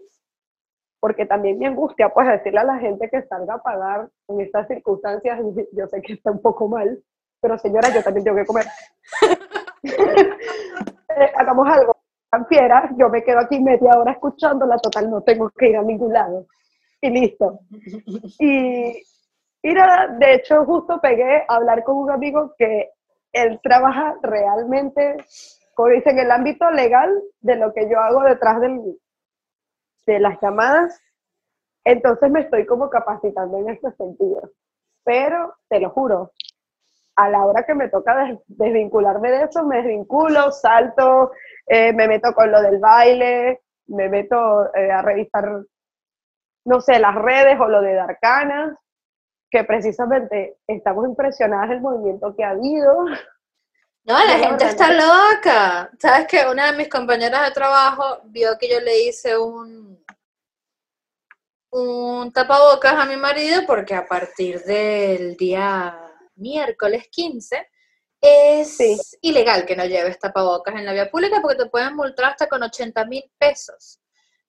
porque 1.02 1.26
también 1.26 1.58
me 1.58 1.66
angustia, 1.66 2.10
pues 2.10 2.28
decirle 2.28 2.60
a 2.60 2.64
la 2.64 2.78
gente 2.78 3.10
que 3.10 3.22
salga 3.22 3.54
a 3.54 3.62
pagar 3.62 4.08
en 4.28 4.40
estas 4.40 4.68
circunstancias, 4.68 5.36
yo 5.72 5.88
sé 5.88 6.00
que 6.00 6.12
está 6.12 6.30
un 6.30 6.40
poco 6.40 6.68
mal, 6.68 6.96
pero 7.40 7.58
señora, 7.58 7.92
yo 7.92 8.04
también 8.04 8.24
tengo 8.24 8.38
que 8.38 8.46
comer. 8.46 8.64
Eh, 11.14 11.30
hagamos 11.36 11.68
algo, 11.68 11.94
tan 12.30 12.46
fiera, 12.46 12.88
yo 12.96 13.10
me 13.10 13.22
quedo 13.22 13.40
aquí 13.40 13.60
media 13.60 13.98
hora 13.98 14.12
escuchándola, 14.12 14.78
total, 14.78 15.10
no 15.10 15.20
tengo 15.20 15.50
que 15.50 15.68
ir 15.68 15.76
a 15.76 15.82
ningún 15.82 16.10
lado. 16.10 16.46
Y 17.02 17.10
listo. 17.10 17.58
Y, 18.38 19.02
y 19.62 19.74
nada, 19.74 20.06
de 20.18 20.34
hecho, 20.36 20.64
justo 20.64 20.98
pegué 21.02 21.44
a 21.46 21.56
hablar 21.56 21.84
con 21.84 21.96
un 21.98 22.10
amigo 22.10 22.54
que 22.56 22.92
él 23.32 23.60
trabaja 23.62 24.14
realmente, 24.22 25.16
como 25.74 25.90
dicen, 25.90 26.18
en 26.18 26.24
el 26.24 26.30
ámbito 26.30 26.70
legal 26.70 27.10
de 27.42 27.56
lo 27.56 27.74
que 27.74 27.90
yo 27.90 27.98
hago 27.98 28.22
detrás 28.22 28.58
del, 28.62 28.80
de 30.06 30.20
las 30.20 30.40
llamadas. 30.40 31.00
Entonces 31.84 32.30
me 32.30 32.40
estoy 32.42 32.66
como 32.66 32.90
capacitando 32.90 33.58
en 33.58 33.70
este 33.70 33.92
sentido. 33.92 34.50
Pero, 35.04 35.54
te 35.68 35.80
lo 35.80 35.90
juro, 35.90 36.32
a 37.16 37.28
la 37.30 37.44
hora 37.44 37.64
que 37.64 37.74
me 37.74 37.88
toca 37.88 38.16
des- 38.24 38.38
desvincularme 38.46 39.30
de 39.30 39.44
eso, 39.44 39.64
me 39.64 39.76
desvinculo, 39.78 40.50
salto, 40.52 41.32
eh, 41.66 41.92
me 41.92 42.08
meto 42.08 42.32
con 42.34 42.50
lo 42.52 42.62
del 42.62 42.78
baile, 42.78 43.62
me 43.88 44.08
meto 44.08 44.74
eh, 44.74 44.90
a 44.90 45.02
revisar, 45.02 45.44
no 46.64 46.80
sé, 46.80 46.98
las 46.98 47.14
redes 47.14 47.58
o 47.60 47.68
lo 47.68 47.80
de 47.82 47.94
Darkanas, 47.94 48.76
que 49.50 49.64
precisamente 49.64 50.56
estamos 50.66 51.06
impresionadas 51.06 51.70
del 51.70 51.80
movimiento 51.80 52.34
que 52.36 52.44
ha 52.44 52.50
habido. 52.50 53.04
No, 54.04 54.14
la 54.24 54.38
gente 54.38 54.64
está 54.64 54.92
loca. 54.92 55.90
¿Sabes 56.00 56.26
que 56.26 56.44
Una 56.46 56.70
de 56.72 56.76
mis 56.78 56.88
compañeras 56.88 57.46
de 57.46 57.52
trabajo 57.52 58.20
vio 58.24 58.58
que 58.58 58.68
yo 58.68 58.80
le 58.80 59.00
hice 59.04 59.36
un, 59.38 60.04
un 61.70 62.32
tapabocas 62.32 62.94
a 62.94 63.04
mi 63.06 63.16
marido 63.16 63.62
porque 63.66 63.94
a 63.94 64.06
partir 64.06 64.60
del 64.64 65.36
día 65.36 65.96
miércoles 66.34 67.06
15 67.10 67.68
es 68.20 68.76
Sí. 68.76 68.96
ilegal 69.22 69.64
que 69.66 69.76
no 69.76 69.84
lleves 69.84 70.18
tapabocas 70.18 70.74
en 70.74 70.84
la 70.84 70.92
vía 70.92 71.10
pública 71.10 71.40
porque 71.40 71.56
te 71.62 71.70
pueden 71.70 71.94
multar 71.96 72.32
hasta 72.32 72.48
con 72.48 72.62
80 72.62 73.04
mil 73.06 73.24
pesos, 73.38 74.00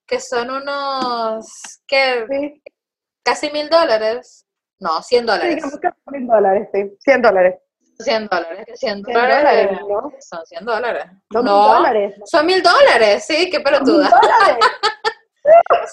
que 0.06 0.20
son 0.20 0.50
unos. 0.50 1.46
Sí, 1.88 2.62
Casi 3.24 3.50
mil 3.50 3.68
dólares. 3.70 4.46
No, 4.80 5.00
100 5.02 5.20
sí, 5.22 5.26
dólares. 5.26 5.64
que 5.80 5.88
100 6.10 6.26
dólares, 6.26 6.68
sí, 6.74 6.96
100 7.00 7.22
dólares. 7.22 7.54
100 7.98 8.26
dólares, 8.28 8.64
que 8.66 8.76
100 8.76 9.04
100 9.04 9.14
dólares, 9.14 9.78
son 10.20 10.46
100 10.46 10.64
dólares. 10.64 11.04
Son 11.32 11.44
no, 11.44 11.68
dólares. 11.74 12.14
son 12.24 12.46
mil 12.46 12.62
dólares, 12.62 13.24
sí, 13.24 13.50
qué 13.50 13.60
pelotuda. 13.60 14.10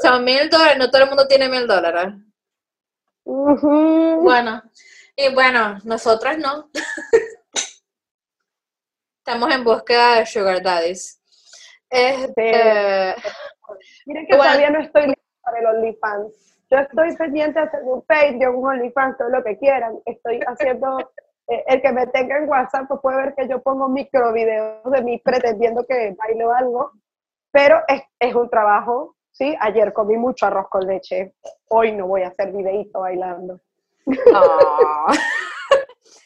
Son 0.01 0.23
mil 0.23 0.49
dólares, 0.49 0.77
no 0.77 0.89
todo 0.89 1.01
el 1.03 1.09
mundo 1.09 1.27
tiene 1.27 1.49
mil 1.49 1.67
dólares. 1.67 2.13
Bueno, 3.25 4.63
y 5.15 5.33
bueno, 5.33 5.77
nosotras 5.83 6.37
no. 6.37 6.69
Estamos 9.25 9.53
en 9.53 9.63
búsqueda 9.65 10.15
de 10.19 10.25
sugar 10.25 10.61
daddies. 10.63 11.21
Este, 11.89 13.15
Miren 14.05 14.25
que 14.25 14.35
Bueno. 14.37 14.43
todavía 14.43 14.69
no 14.69 14.79
estoy 14.79 15.07
lista 15.07 15.21
para 15.43 15.59
el 15.59 15.65
OnlyFans. 15.65 16.57
Yo 16.71 16.77
estoy 16.77 17.15
pendiente 17.17 17.59
de 17.59 17.65
hacer 17.65 17.81
un 17.83 18.01
Patreon, 18.03 18.55
un 18.55 18.67
OnlyFans, 18.69 19.17
todo 19.17 19.29
lo 19.29 19.43
que 19.43 19.57
quieran. 19.57 19.99
Estoy 20.05 20.39
haciendo, 20.47 20.99
eh, 20.99 21.05
el 21.67 21.81
que 21.81 21.91
me 21.91 22.07
tenga 22.07 22.37
en 22.37 22.49
WhatsApp 22.49 22.87
pues 22.87 22.99
puede 23.01 23.17
ver 23.17 23.35
que 23.35 23.47
yo 23.47 23.61
pongo 23.61 23.89
micro 23.89 24.31
videos 24.33 24.83
de 24.91 25.01
mí 25.01 25.19
pretendiendo 25.23 25.85
que 25.85 26.15
bailo 26.17 26.53
algo, 26.53 26.91
pero 27.51 27.81
es, 27.87 28.01
es 28.19 28.33
un 28.35 28.49
trabajo, 28.49 29.15
¿sí? 29.31 29.55
Ayer 29.59 29.93
comí 29.93 30.17
mucho 30.17 30.45
arroz 30.45 30.67
con 30.69 30.85
leche, 30.85 31.35
hoy 31.69 31.91
no 31.91 32.07
voy 32.07 32.23
a 32.23 32.29
hacer 32.29 32.51
videíto 32.51 33.01
bailando. 33.01 33.59
ah, 34.33 35.13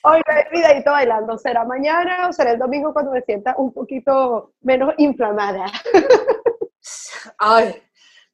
Hoy 0.08 0.22
no 0.28 0.34
hay 0.36 0.44
videíto 0.52 0.92
bailando, 0.92 1.36
será 1.38 1.66
mañana 1.66 2.28
o 2.30 2.34
será 2.34 2.52
el 2.52 2.60
domingo 2.60 2.94
cuando 2.94 3.12
me 3.12 3.22
sienta 3.22 3.56
un 3.58 3.74
poquito 3.74 4.52
menos 4.62 4.94
inflamada. 4.98 5.66
ay, 7.40 7.82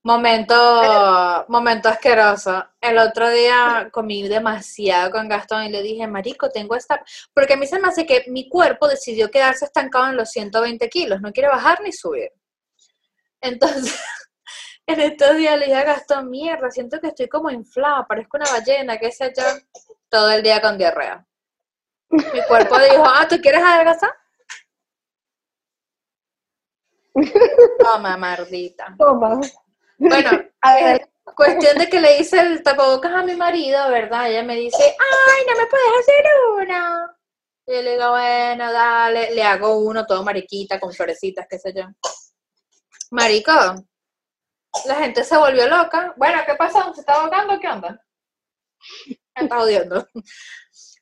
momento, 0.04 1.46
momento 1.48 1.90
asqueroso. 1.90 2.66
El 2.80 2.98
otro 2.98 3.30
día 3.30 3.90
comí 3.92 4.28
demasiado 4.28 5.12
con 5.12 5.28
Gastón 5.28 5.64
y 5.66 5.70
le 5.70 5.82
dije, 5.82 6.08
marico, 6.08 6.50
tengo 6.50 6.76
esta... 6.76 7.04
Porque 7.34 7.54
a 7.54 7.58
mí 7.58 7.68
se 7.68 7.80
me 7.80 7.88
hace 7.88 8.06
que 8.06 8.26
mi 8.28 8.50
cuerpo 8.50 8.88
decidió 8.88 9.30
quedarse 9.30 9.66
estancado 9.66 10.08
en 10.10 10.18
los 10.18 10.30
120 10.30 10.90
kilos, 10.90 11.22
no 11.22 11.32
quiere 11.32 11.50
bajar 11.50 11.82
ni 11.82 11.92
subir. 11.92 12.32
Entonces, 13.42 14.00
en 14.88 15.02
estos 15.02 15.36
días 15.38 15.58
le 15.58 15.66
dije 15.66 15.78
a 15.78 15.84
Gastón, 15.84 16.30
mierda, 16.30 16.72
siento 16.72 17.00
que 17.00 17.08
estoy 17.08 17.28
como 17.28 17.50
inflada, 17.50 18.06
parezco 18.08 18.38
una 18.38 18.52
ballena, 18.52 18.98
qué 18.98 19.12
sé 19.12 19.32
yo, 19.36 19.44
todo 20.10 20.32
el 20.32 20.44
día 20.44 20.62
con 20.62 20.78
diarrea. 20.78 21.26
Mi 22.10 22.44
cuerpo 22.48 22.78
dijo, 22.78 23.06
ah, 23.06 23.26
¿tú 23.30 23.38
quieres 23.40 23.64
adelgazar? 23.64 24.12
Toma, 27.80 28.18
maldita. 28.18 28.96
Toma. 28.98 29.40
Bueno, 30.02 30.30
A 30.62 30.76
ver. 30.76 31.02
eh, 31.02 31.08
cuestión 31.36 31.78
de 31.78 31.88
que 31.90 32.02
le 32.02 32.18
hice 32.20 32.40
el 32.40 32.64
tapabocas 32.64 33.14
a 33.14 33.24
mi 33.24 33.36
marido, 33.36 33.90
¿verdad? 33.90 34.30
Ella 34.30 34.44
me 34.44 34.56
dice, 34.56 34.84
ay, 34.84 35.44
no 35.48 35.62
me 35.62 35.68
puedes 35.68 35.88
hacer 36.00 36.26
uno. 36.60 37.18
Y 37.68 37.76
yo 37.76 37.82
le 37.84 37.92
digo, 37.92 38.10
bueno, 38.10 38.72
dale, 38.72 39.36
le 39.36 39.44
hago 39.44 39.78
uno 39.78 40.06
todo 40.06 40.24
mariquita, 40.24 40.80
con 40.80 40.92
florecitas, 40.92 41.46
qué 41.48 41.60
sé 41.60 41.74
yo. 41.76 41.84
Marico, 43.12 43.52
la 44.86 44.96
gente 44.96 45.24
se 45.24 45.38
volvió 45.38 45.68
loca. 45.68 46.14
Bueno, 46.18 46.42
¿qué 46.46 46.56
pasó? 46.56 46.94
¿Se 46.94 47.02
está 47.02 47.14
ahogando? 47.14 47.60
¿Qué 47.60 47.68
onda? 47.68 48.04
Me 49.36 49.44
está 49.44 49.60
odiando. 49.60 50.08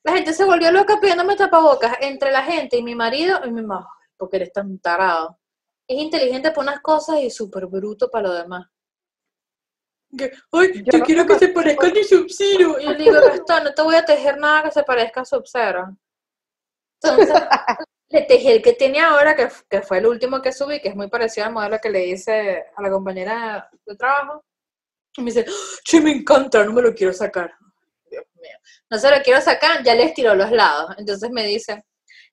La 0.04 0.14
gente 0.14 0.34
se 0.34 0.44
volvió 0.44 0.72
loca 0.72 1.00
pidiéndome 1.00 1.36
tapabocas 1.36 1.98
entre 2.02 2.32
la 2.32 2.44
gente 2.44 2.78
y 2.78 2.84
mi 2.84 2.96
marido 2.96 3.40
y 3.46 3.52
mi 3.52 3.62
mamá, 3.62 3.88
porque 4.18 4.38
eres 4.38 4.52
tan 4.52 4.78
tarado. 4.80 5.40
Es 5.88 5.98
inteligente 5.98 6.52
para 6.52 6.70
unas 6.72 6.82
cosas 6.82 7.18
y 7.20 7.30
súper 7.30 7.66
bruto 7.68 8.10
para 8.10 8.28
lo 8.28 8.34
demás. 8.34 8.68
Que, 10.18 10.32
Ay, 10.52 10.84
Yo 10.84 10.92
yo, 10.92 10.98
no 10.98 11.06
quiero 11.06 11.26
que 11.26 11.38
se 11.38 11.50
parezca 11.50 11.88
a 11.88 11.92
mi 11.92 12.04
Sub-Zero. 12.04 12.80
Y 12.80 12.86
yo 12.86 12.92
le 12.92 13.04
digo, 13.04 13.22
Gastón, 13.22 13.64
no 13.64 13.74
te 13.74 13.82
voy 13.82 13.96
a 13.96 14.06
tejer 14.06 14.38
nada 14.38 14.64
que 14.64 14.72
se 14.72 14.84
parezca 14.84 15.22
a 15.22 15.26
Sub-Zero. 15.26 15.96
Entonces, 17.02 17.36
le 18.10 18.22
tejí 18.24 18.48
el 18.50 18.62
que 18.62 18.74
tiene 18.74 19.00
ahora, 19.02 19.36
que, 19.36 19.50
que 19.70 19.82
fue 19.82 20.00
el 20.00 20.08
último 20.08 20.42
que 20.42 20.52
subí, 20.52 20.82
que 20.82 20.90
es 20.90 20.96
muy 20.96 21.10
parecido 21.10 21.46
al 21.46 21.54
modelo 21.54 21.80
que 21.80 21.90
le 21.90 22.08
hice 22.08 22.66
a 22.76 22.82
la 22.82 22.90
compañera 22.90 23.70
de 23.86 23.96
trabajo. 23.96 24.44
Y 25.16 25.22
me 25.22 25.32
dice, 25.32 25.46
che, 25.84 26.02
me 26.02 26.12
encanta, 26.12 26.64
no 26.64 26.74
me 26.74 26.82
lo 26.82 26.94
quiero 26.94 27.14
sacar. 27.14 27.54
Dios 28.10 28.26
mío. 28.36 28.58
No 28.90 28.98
se 28.98 29.16
lo 29.16 29.22
quiero 29.22 29.42
sacar, 29.42 29.84
ya 29.84 29.94
le 29.94 30.04
estiró 30.04 30.34
los 30.34 30.52
lados. 30.52 30.96
Entonces 30.98 31.30
me 31.30 31.46
dice, 31.46 31.84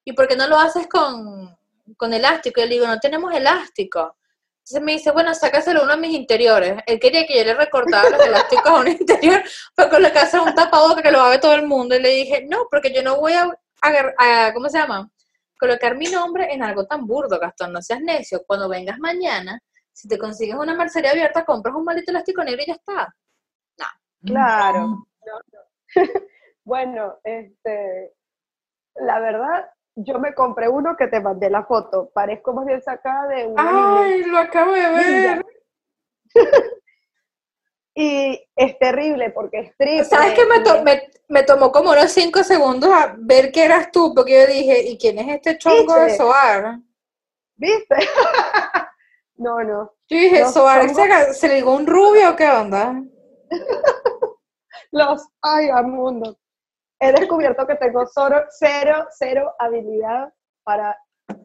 ¿y 0.04 0.12
por 0.14 0.26
qué 0.26 0.36
no 0.36 0.48
lo 0.48 0.58
haces 0.58 0.86
con, 0.86 1.56
con 1.96 2.14
elástico? 2.14 2.60
Y 2.60 2.64
yo 2.64 2.68
le 2.68 2.74
digo, 2.74 2.86
no 2.86 2.98
tenemos 2.98 3.34
elástico. 3.34 4.15
Entonces 4.68 4.82
me 4.82 4.92
dice, 4.92 5.12
bueno, 5.12 5.32
sácaselo 5.32 5.78
a 5.80 5.84
uno 5.84 5.92
de 5.92 5.98
mis 6.00 6.10
interiores. 6.16 6.74
Él 6.86 6.98
quería 6.98 7.24
que 7.24 7.38
yo 7.38 7.44
le 7.44 7.54
recortara 7.54 8.10
los 8.10 8.20
elásticos 8.26 8.66
a 8.66 8.80
un 8.80 8.88
interior 9.00 9.40
para 9.76 9.88
colocarse 9.90 10.40
un 10.40 10.52
tapaboca 10.56 11.02
que 11.02 11.12
lo 11.12 11.18
va 11.18 11.26
a 11.26 11.30
ver 11.30 11.40
todo 11.40 11.54
el 11.54 11.64
mundo. 11.68 11.94
Y 11.94 12.02
le 12.02 12.08
dije, 12.08 12.44
no, 12.48 12.66
porque 12.68 12.92
yo 12.92 13.00
no 13.04 13.20
voy 13.20 13.34
a, 13.34 13.48
agar- 13.80 14.12
a- 14.18 14.50
¿cómo 14.52 14.68
se 14.68 14.78
llama? 14.78 15.08
Colocar 15.56 15.96
mi 15.96 16.06
nombre 16.06 16.52
en 16.52 16.64
algo 16.64 16.84
tan 16.84 17.06
burdo, 17.06 17.38
Gastón. 17.38 17.72
No 17.72 17.80
seas 17.80 18.00
necio. 18.00 18.42
Cuando 18.44 18.68
vengas 18.68 18.98
mañana, 18.98 19.60
si 19.92 20.08
te 20.08 20.18
consigues 20.18 20.56
una 20.56 20.74
mercería 20.74 21.12
abierta, 21.12 21.44
compras 21.44 21.76
un 21.76 21.84
maldito 21.84 22.10
elástico 22.10 22.42
negro 22.42 22.62
y 22.62 22.66
ya 22.66 22.72
está. 22.74 23.14
Claro. 24.24 25.06
bueno, 26.64 27.20
este, 27.22 28.12
la 28.96 29.20
verdad, 29.20 29.70
yo 29.96 30.18
me 30.18 30.34
compré 30.34 30.68
uno 30.68 30.96
que 30.96 31.08
te 31.08 31.20
mandé 31.20 31.48
la 31.50 31.64
foto. 31.64 32.10
Parezco 32.12 32.52
más 32.52 32.66
bien 32.66 32.82
sacada 32.82 33.26
de 33.28 33.46
niña. 33.48 34.00
Ay, 34.00 34.22
lo 34.24 34.38
acabo 34.38 34.72
de 34.72 34.88
ver. 34.90 35.46
Y 37.98 38.46
es 38.54 38.78
terrible 38.78 39.30
porque 39.30 39.58
es 39.58 39.76
triple. 39.78 40.04
¿Sabes 40.04 40.34
qué? 40.34 40.44
Me, 40.44 40.60
to- 40.60 40.82
me, 40.82 41.10
me 41.28 41.42
tomó 41.44 41.72
como 41.72 41.92
unos 41.92 42.12
5 42.12 42.44
segundos 42.44 42.90
a 42.92 43.14
ver 43.16 43.50
que 43.50 43.64
eras 43.64 43.90
tú, 43.90 44.12
porque 44.14 44.38
yo 44.38 44.46
dije, 44.46 44.82
¿y 44.86 44.98
quién 44.98 45.18
es 45.18 45.28
este 45.34 45.56
chongo 45.56 45.94
de. 45.94 46.14
Soar? 46.14 46.78
¿Viste? 47.56 47.96
no, 49.36 49.62
no. 49.64 49.94
Yo 50.08 50.18
dije, 50.18 50.40
Los 50.40 50.52
¿Soar 50.52 50.82
chongos- 50.90 51.26
se, 51.28 51.34
se 51.34 51.48
ligó 51.54 51.74
un 51.74 51.86
rubio 51.86 52.32
o 52.32 52.36
qué 52.36 52.46
onda? 52.50 53.02
Los, 54.90 55.26
ay, 55.40 55.70
al 55.70 55.86
mundo. 55.86 56.36
He 56.98 57.12
descubierto 57.12 57.66
que 57.66 57.74
tengo 57.76 58.06
cero, 58.06 58.44
cero, 58.50 59.06
cero 59.10 59.54
habilidad 59.58 60.32
para 60.64 60.96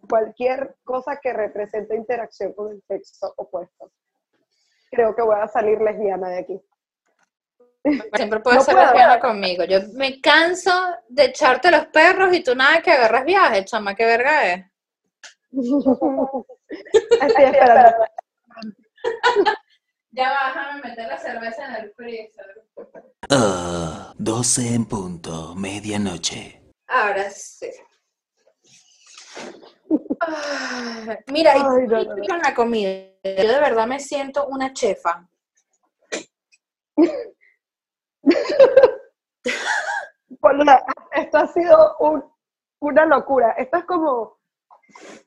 cualquier 0.09 0.75
cosa 0.83 1.19
que 1.21 1.33
represente 1.33 1.95
interacción 1.95 2.53
con 2.53 2.71
el 2.71 2.81
sexo 2.87 3.33
opuesto. 3.37 3.91
Creo 4.89 5.15
que 5.15 5.21
voy 5.21 5.35
a 5.39 5.47
salir 5.47 5.79
lesbiana 5.81 6.29
de 6.29 6.39
aquí. 6.39 6.61
Siempre 8.13 8.39
puedes 8.43 8.59
No 8.59 8.63
ser 8.65 8.75
puedo. 8.75 8.85
lesbiana 8.87 9.19
conmigo. 9.19 9.63
Yo 9.65 9.79
me 9.93 10.21
canso 10.21 10.71
de 11.09 11.25
echarte 11.25 11.71
los 11.71 11.87
perros 11.87 12.33
y 12.33 12.43
tú 12.43 12.55
nada 12.55 12.81
que 12.81 12.91
agarras 12.91 13.25
viaje, 13.25 13.65
chama, 13.65 13.95
qué 13.95 14.05
verga 14.05 14.53
es. 14.53 14.65
Estoy 17.21 17.43
esperando. 17.43 18.05
Ya 20.11 20.29
a 20.49 20.77
meter 20.83 21.07
la 21.07 21.17
cerveza 21.17 21.65
en 21.67 21.75
el 21.75 21.91
freezer. 21.93 22.65
Ah, 23.29 24.13
12 24.17 24.75
en 24.75 24.85
punto, 24.85 25.55
medianoche. 25.55 26.61
Ahora 26.87 27.29
sí. 27.29 27.69
Ah, 30.19 31.17
Mira, 31.27 31.55
y 31.55 31.59
Ay, 31.59 31.63
no, 31.87 32.03
no, 32.03 32.15
no. 32.15 32.27
con 32.27 32.39
la 32.39 32.53
comida, 32.53 32.89
yo 33.23 33.47
de 33.47 33.59
verdad 33.59 33.87
me 33.87 33.99
siento 33.99 34.45
una 34.47 34.73
chefa. 34.73 35.27
Esto 41.13 41.37
ha 41.37 41.47
sido 41.47 41.97
un 41.99 42.31
una 42.81 43.05
locura. 43.05 43.51
Esto 43.51 43.77
es 43.77 43.85
como, 43.85 44.37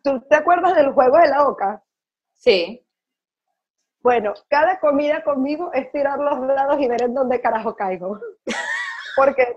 ¿tú 0.03 0.21
te 0.29 0.37
acuerdas 0.37 0.75
del 0.75 0.93
juego 0.93 1.19
de 1.19 1.29
la 1.29 1.47
oca? 1.47 1.83
Sí. 2.33 2.84
Bueno, 4.05 4.35
cada 4.51 4.79
comida 4.81 5.25
conmigo 5.25 5.73
es 5.73 5.91
tirar 5.91 6.19
los 6.19 6.47
dados 6.47 6.79
y 6.79 6.87
ver 6.87 7.01
en 7.05 7.15
dónde 7.15 7.41
carajo 7.41 7.75
caigo. 7.75 8.21
Porque 9.17 9.57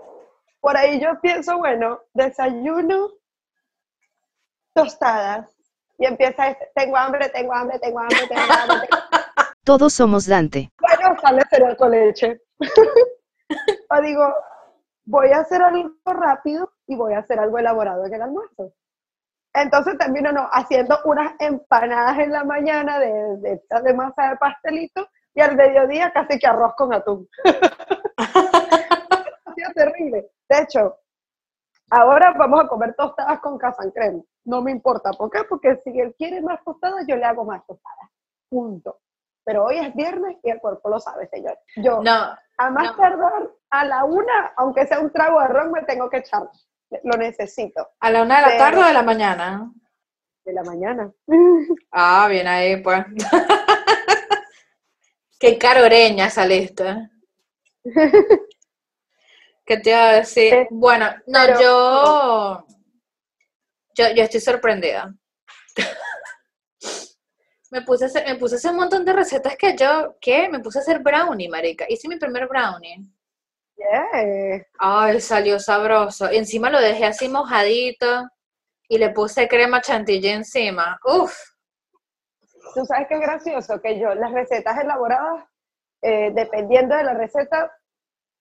por 0.62 0.78
ahí 0.78 1.02
yo 1.02 1.20
pienso, 1.20 1.58
bueno, 1.58 2.00
desayuno, 2.14 3.10
tostadas. 4.74 5.54
Y 6.00 6.06
empieza, 6.06 6.48
este, 6.48 6.72
tengo 6.76 6.95
hambre, 6.95 7.28
tengo 7.30 7.54
hambre, 7.54 7.78
tengo 7.80 8.00
hambre, 8.00 8.20
tengo 8.30 8.41
hambre. 8.41 8.88
tengo- 8.88 9.04
Todos 9.66 9.93
somos 9.93 10.26
Dante. 10.26 10.72
Bueno, 10.80 11.20
sale 11.20 11.41
cereal 11.50 11.76
con 11.76 11.91
leche. 11.91 12.41
o 13.89 14.02
digo, 14.02 14.34
voy 15.04 15.30
a 15.32 15.39
hacer 15.39 15.62
algo 15.62 15.91
rápido 16.06 16.72
y 16.88 16.95
voy 16.95 17.16
a 17.16 17.20
hacer 17.20 17.38
algo 17.38 17.58
elaborado 17.60 18.06
en 18.06 18.14
el 18.14 18.22
almuerzo. 18.22 18.72
Entonces 19.60 19.97
termino 19.97 20.32
no, 20.32 20.47
haciendo 20.51 20.99
unas 21.05 21.34
empanadas 21.39 22.20
en 22.20 22.32
la 22.32 22.43
mañana 22.43 22.99
de, 22.99 23.38
de, 23.38 23.53
estas 23.53 23.84
de 23.84 23.93
masa 23.93 24.30
de 24.30 24.38
pastelito 24.38 25.08
y 25.34 25.41
al 25.41 25.55
mediodía 25.55 26.12
casi 26.14 26.38
que 26.38 26.45
arroz 26.45 26.76
con 26.76 26.93
atún. 26.93 27.28
ha 28.18 29.53
sido 29.55 29.72
terrible. 29.74 30.30
De 30.47 30.60
hecho, 30.60 30.97
ahora 31.89 32.34
vamos 32.38 32.66
a 32.66 32.68
comer 32.68 32.93
tostadas 32.95 33.39
con 33.39 33.58
casan 33.58 33.89
crema. 33.91 34.22
No 34.45 34.62
me 34.62 34.72
importa. 34.72 35.12
¿Por 35.12 35.32
qué? 35.32 35.43
Porque 35.49 35.82
si 35.84 35.99
él 35.99 36.14
quiere 36.18 36.39
más 36.41 36.64
tostadas, 36.64 37.05
yo 37.08 37.16
le 37.16 37.26
hago 37.26 37.43
más 37.43 37.66
tostadas. 37.66 38.10
Punto. 38.49 38.99
Pero 39.43 39.66
hoy 39.66 39.78
es 39.80 39.93
viernes 39.95 40.38
y 40.43 40.51
el 40.51 40.60
cuerpo 40.60 40.89
lo 40.89 40.99
sabe, 40.99 41.28
señor. 41.30 41.58
Yo, 41.78 42.01
No, 42.03 42.36
a 42.58 42.70
más 42.70 42.91
no. 42.91 42.95
tardar, 42.95 43.49
a 43.72 43.86
la 43.86 44.03
una, 44.03 44.53
aunque 44.55 44.86
sea 44.86 44.99
un 44.99 45.12
trago 45.12 45.41
de 45.41 45.47
ron, 45.47 45.72
me 45.72 45.82
tengo 45.84 46.10
que 46.10 46.18
echar. 46.18 46.47
Lo 47.04 47.18
necesito. 47.18 47.90
a 48.00 48.10
la 48.12 48.24
una 48.24 48.38
de 48.38 48.42
la 48.42 48.48
Pero- 48.48 48.60
tarde 48.60 48.82
o 48.82 48.86
de 48.88 48.94
la 48.94 49.04
mañana. 49.04 49.72
De 50.46 50.54
la 50.54 50.64
mañana. 50.64 51.12
Ah, 51.92 52.28
bien 52.30 52.48
ahí, 52.48 52.78
pues. 52.82 53.04
Qué 55.40 55.58
caroreña 55.58 56.30
saliste. 56.30 57.10
¿Qué 59.66 59.78
te 59.78 59.90
iba 59.90 60.10
a 60.10 60.14
decir? 60.14 60.54
Eh, 60.54 60.68
bueno, 60.72 61.08
no, 61.28 61.40
pero- 61.46 61.60
yo, 61.60 62.66
yo. 63.96 64.06
Yo 64.16 64.24
estoy 64.24 64.40
sorprendida. 64.40 65.14
Me 67.70 67.82
puse, 67.82 68.06
a 68.06 68.08
hacer, 68.08 68.26
me 68.26 68.36
puse 68.36 68.56
a 68.56 68.58
hacer 68.60 68.72
un 68.72 68.78
montón 68.78 69.04
de 69.04 69.12
recetas 69.12 69.58
que 69.58 69.76
yo, 69.76 70.16
¿qué? 70.22 70.48
Me 70.48 70.62
puse 70.62 70.80
a 70.80 70.82
hacer 70.82 71.00
brownie, 71.00 71.50
marica. 71.50 71.86
Hice 71.90 72.08
mi 72.08 72.16
primer 72.18 72.48
brownie. 72.48 73.06
Yeah. 73.78 74.65
Ay, 74.80 75.21
salió 75.21 75.59
sabroso. 75.59 76.32
Y 76.32 76.38
encima 76.38 76.69
lo 76.69 76.82
dejé 76.82 77.05
así 77.05 77.30
mojadito 77.30 78.28
y 78.89 78.97
le 78.97 79.11
puse 79.11 79.47
crema 79.47 79.82
chantilly 79.82 80.30
encima. 80.30 80.99
Uf, 81.05 81.34
Tú 82.78 82.86
sabes 82.86 83.07
es 83.09 83.19
gracioso 83.19 83.82
que 83.82 83.99
yo, 83.99 84.13
las 84.13 84.32
recetas 84.32 84.78
elaboradas, 84.80 85.45
eh, 86.01 86.32
dependiendo 86.34 86.95
de 86.95 87.03
la 87.03 87.15
receta, 87.15 87.71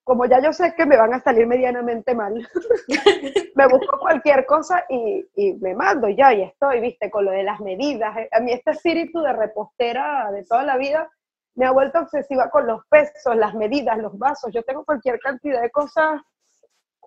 como 0.04 0.26
ya 0.26 0.40
yo 0.40 0.52
sé 0.52 0.74
que 0.76 0.84
me 0.86 0.98
van 0.98 1.14
a 1.14 1.22
salir 1.22 1.46
medianamente 1.46 2.14
mal, 2.14 2.34
me 3.54 3.66
busco 3.66 3.98
cualquier 3.98 4.44
cosa 4.46 4.84
y, 4.88 5.26
y 5.34 5.54
me 5.54 5.74
mando 5.74 6.08
ya, 6.10 6.34
y 6.34 6.42
estoy, 6.42 6.80
viste, 6.80 7.10
con 7.10 7.24
lo 7.24 7.30
de 7.30 7.44
las 7.44 7.60
medidas. 7.60 8.14
A 8.30 8.40
mí 8.40 8.52
este 8.52 8.72
espíritu 8.72 9.22
de 9.22 9.32
repostera 9.32 10.30
de 10.30 10.44
toda 10.44 10.64
la 10.64 10.76
vida 10.76 11.10
me 11.56 11.66
ha 11.66 11.72
vuelto 11.72 11.98
obsesiva 12.00 12.50
con 12.50 12.66
los 12.66 12.86
pesos, 12.86 13.34
las 13.34 13.54
medidas, 13.54 13.98
los 13.98 14.16
vasos. 14.18 14.52
Yo 14.52 14.62
tengo 14.62 14.84
cualquier 14.84 15.18
cantidad 15.18 15.60
de 15.60 15.70
cosas 15.70 16.20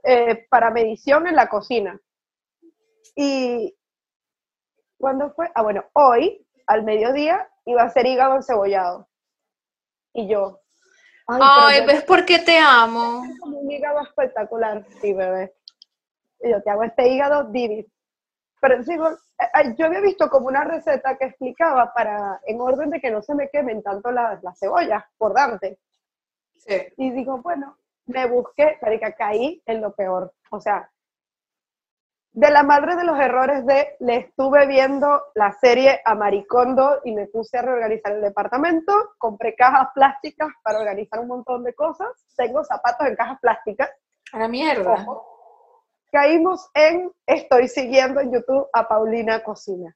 eh, 0.04 0.48
para 0.50 0.72
medición 0.72 1.28
en 1.28 1.36
la 1.36 1.48
cocina. 1.48 2.00
Y, 3.16 3.76
¿cuándo 4.98 5.32
fue? 5.34 5.52
Ah, 5.54 5.62
bueno, 5.62 5.86
hoy, 5.94 6.46
al 6.66 6.84
mediodía, 6.84 7.48
iba 7.66 7.84
a 7.84 7.90
ser 7.92 8.08
hígado 8.08 8.36
encebollado. 8.36 9.08
Y 10.14 10.28
yo, 10.28 10.62
ay, 11.28 11.86
¿ves 11.86 12.04
por 12.04 12.26
qué 12.26 12.40
te 12.40 12.58
amo? 12.58 13.24
como 13.40 13.60
un 13.60 13.72
hígado 13.72 14.02
espectacular, 14.02 14.84
sí, 15.00 15.14
bebé. 15.14 15.54
Y 16.42 16.50
yo 16.50 16.64
te 16.64 16.72
hago 16.72 16.84
este 16.84 17.08
hígado 17.08 17.44
divis. 17.52 17.86
Pero 18.62 18.84
digo, 18.84 19.10
eh, 19.10 19.18
eh, 19.38 19.76
yo 19.78 19.86
había 19.86 20.02
visto 20.02 20.30
como 20.30 20.48
una 20.48 20.64
receta 20.64 21.18
que 21.18 21.26
explicaba 21.26 21.94
para, 21.94 22.42
en 22.46 22.60
orden 22.60 22.90
de 22.90 23.00
que 23.00 23.12
no 23.12 23.22
se 23.22 23.36
me 23.36 23.50
quemen 23.50 23.82
tanto 23.82 24.12
las, 24.12 24.44
las 24.44 24.60
cebollas, 24.60 25.04
por 25.18 25.34
darte. 25.34 25.80
Sí. 26.58 26.76
Y 26.98 27.12
digo, 27.12 27.38
bueno, 27.38 27.78
me 28.06 28.26
busqué, 28.28 28.78
marica, 28.82 29.14
caí 29.14 29.62
en 29.66 29.82
lo 29.82 29.94
peor. 29.94 30.34
O 30.52 30.60
sea, 30.60 30.90
de 32.32 32.52
la 32.52 32.64
madre 32.64 32.96
de 32.96 33.04
los 33.04 33.20
errores 33.20 33.66
de, 33.66 33.96
le 34.00 34.18
estuve 34.18 34.68
viendo 34.68 35.24
la 35.36 35.52
serie 35.54 36.02
a 36.06 36.16
Maricondo 36.16 37.02
y 37.04 37.14
me 37.14 37.28
puse 37.28 37.58
a 37.58 37.62
reorganizar 37.62 38.14
el 38.14 38.22
departamento, 38.22 38.94
compré 39.18 39.56
cajas 39.56 39.90
plásticas 39.94 40.50
para 40.64 40.80
organizar 40.80 41.20
un 41.20 41.28
montón 41.28 41.64
de 41.64 41.74
cosas, 41.74 42.08
tengo 42.36 42.64
zapatos 42.64 43.08
en 43.08 43.16
cajas 43.16 43.40
plásticas, 43.42 43.90
A 44.34 44.40
la 44.40 44.48
mierda. 44.48 44.94
ojo. 44.94 45.39
Caímos 46.12 46.70
en, 46.74 47.12
estoy 47.26 47.68
siguiendo 47.68 48.20
en 48.20 48.34
YouTube 48.34 48.68
a 48.74 48.88
Paulina 48.88 49.44
Cocina. 49.44 49.96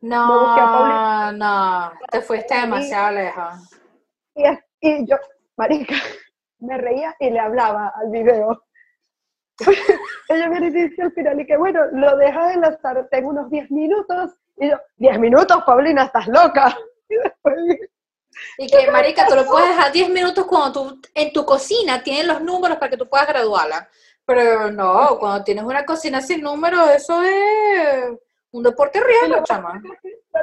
Me 0.00 0.08
No, 0.08 0.54
Paulina. 0.56 1.32
no, 1.32 1.92
te 2.10 2.20
fuiste 2.22 2.54
demasiado 2.54 3.12
lejos. 3.12 3.78
Y, 4.34 4.44
y 4.80 5.06
yo, 5.06 5.16
marica, 5.56 5.94
me 6.58 6.76
reía 6.78 7.14
y 7.20 7.30
le 7.30 7.38
hablaba 7.38 7.92
al 7.96 8.10
video. 8.10 8.64
Ella 10.28 10.48
viene 10.48 10.68
y 10.68 10.70
dice 10.70 11.02
al 11.02 11.12
final, 11.12 11.40
y 11.40 11.46
que 11.46 11.56
bueno, 11.56 11.80
lo 11.92 12.16
dejas 12.16 12.54
en 12.54 12.62
la 12.62 12.76
sartén 12.78 13.26
unos 13.26 13.48
10 13.50 13.70
minutos. 13.70 14.32
Y 14.56 14.70
yo, 14.70 14.76
10 14.96 15.18
minutos, 15.20 15.62
Paulina, 15.64 16.04
estás 16.04 16.26
loca. 16.28 16.76
Y 17.08 17.16
después, 17.16 17.54
Y 18.56 18.66
que, 18.68 18.90
marica, 18.90 19.26
tú 19.26 19.34
lo 19.34 19.44
puedes 19.44 19.68
dejar 19.68 19.92
10 19.92 20.08
minutos 20.08 20.46
cuando 20.46 20.72
tú 20.72 21.00
en 21.14 21.30
tu 21.30 21.44
cocina 21.44 22.02
tienen 22.02 22.26
los 22.26 22.40
números 22.40 22.78
para 22.78 22.88
que 22.88 22.96
tú 22.96 23.06
puedas 23.06 23.28
graduarla. 23.28 23.86
Pero 24.34 24.70
no, 24.70 25.18
cuando 25.18 25.44
tienes 25.44 25.64
una 25.64 25.84
cocina 25.84 26.20
sin 26.20 26.40
números, 26.42 26.90
eso 26.90 27.22
es 27.22 28.18
un 28.52 28.62
deporte 28.62 29.00
riesgo, 29.00 29.42
chama. 29.44 29.80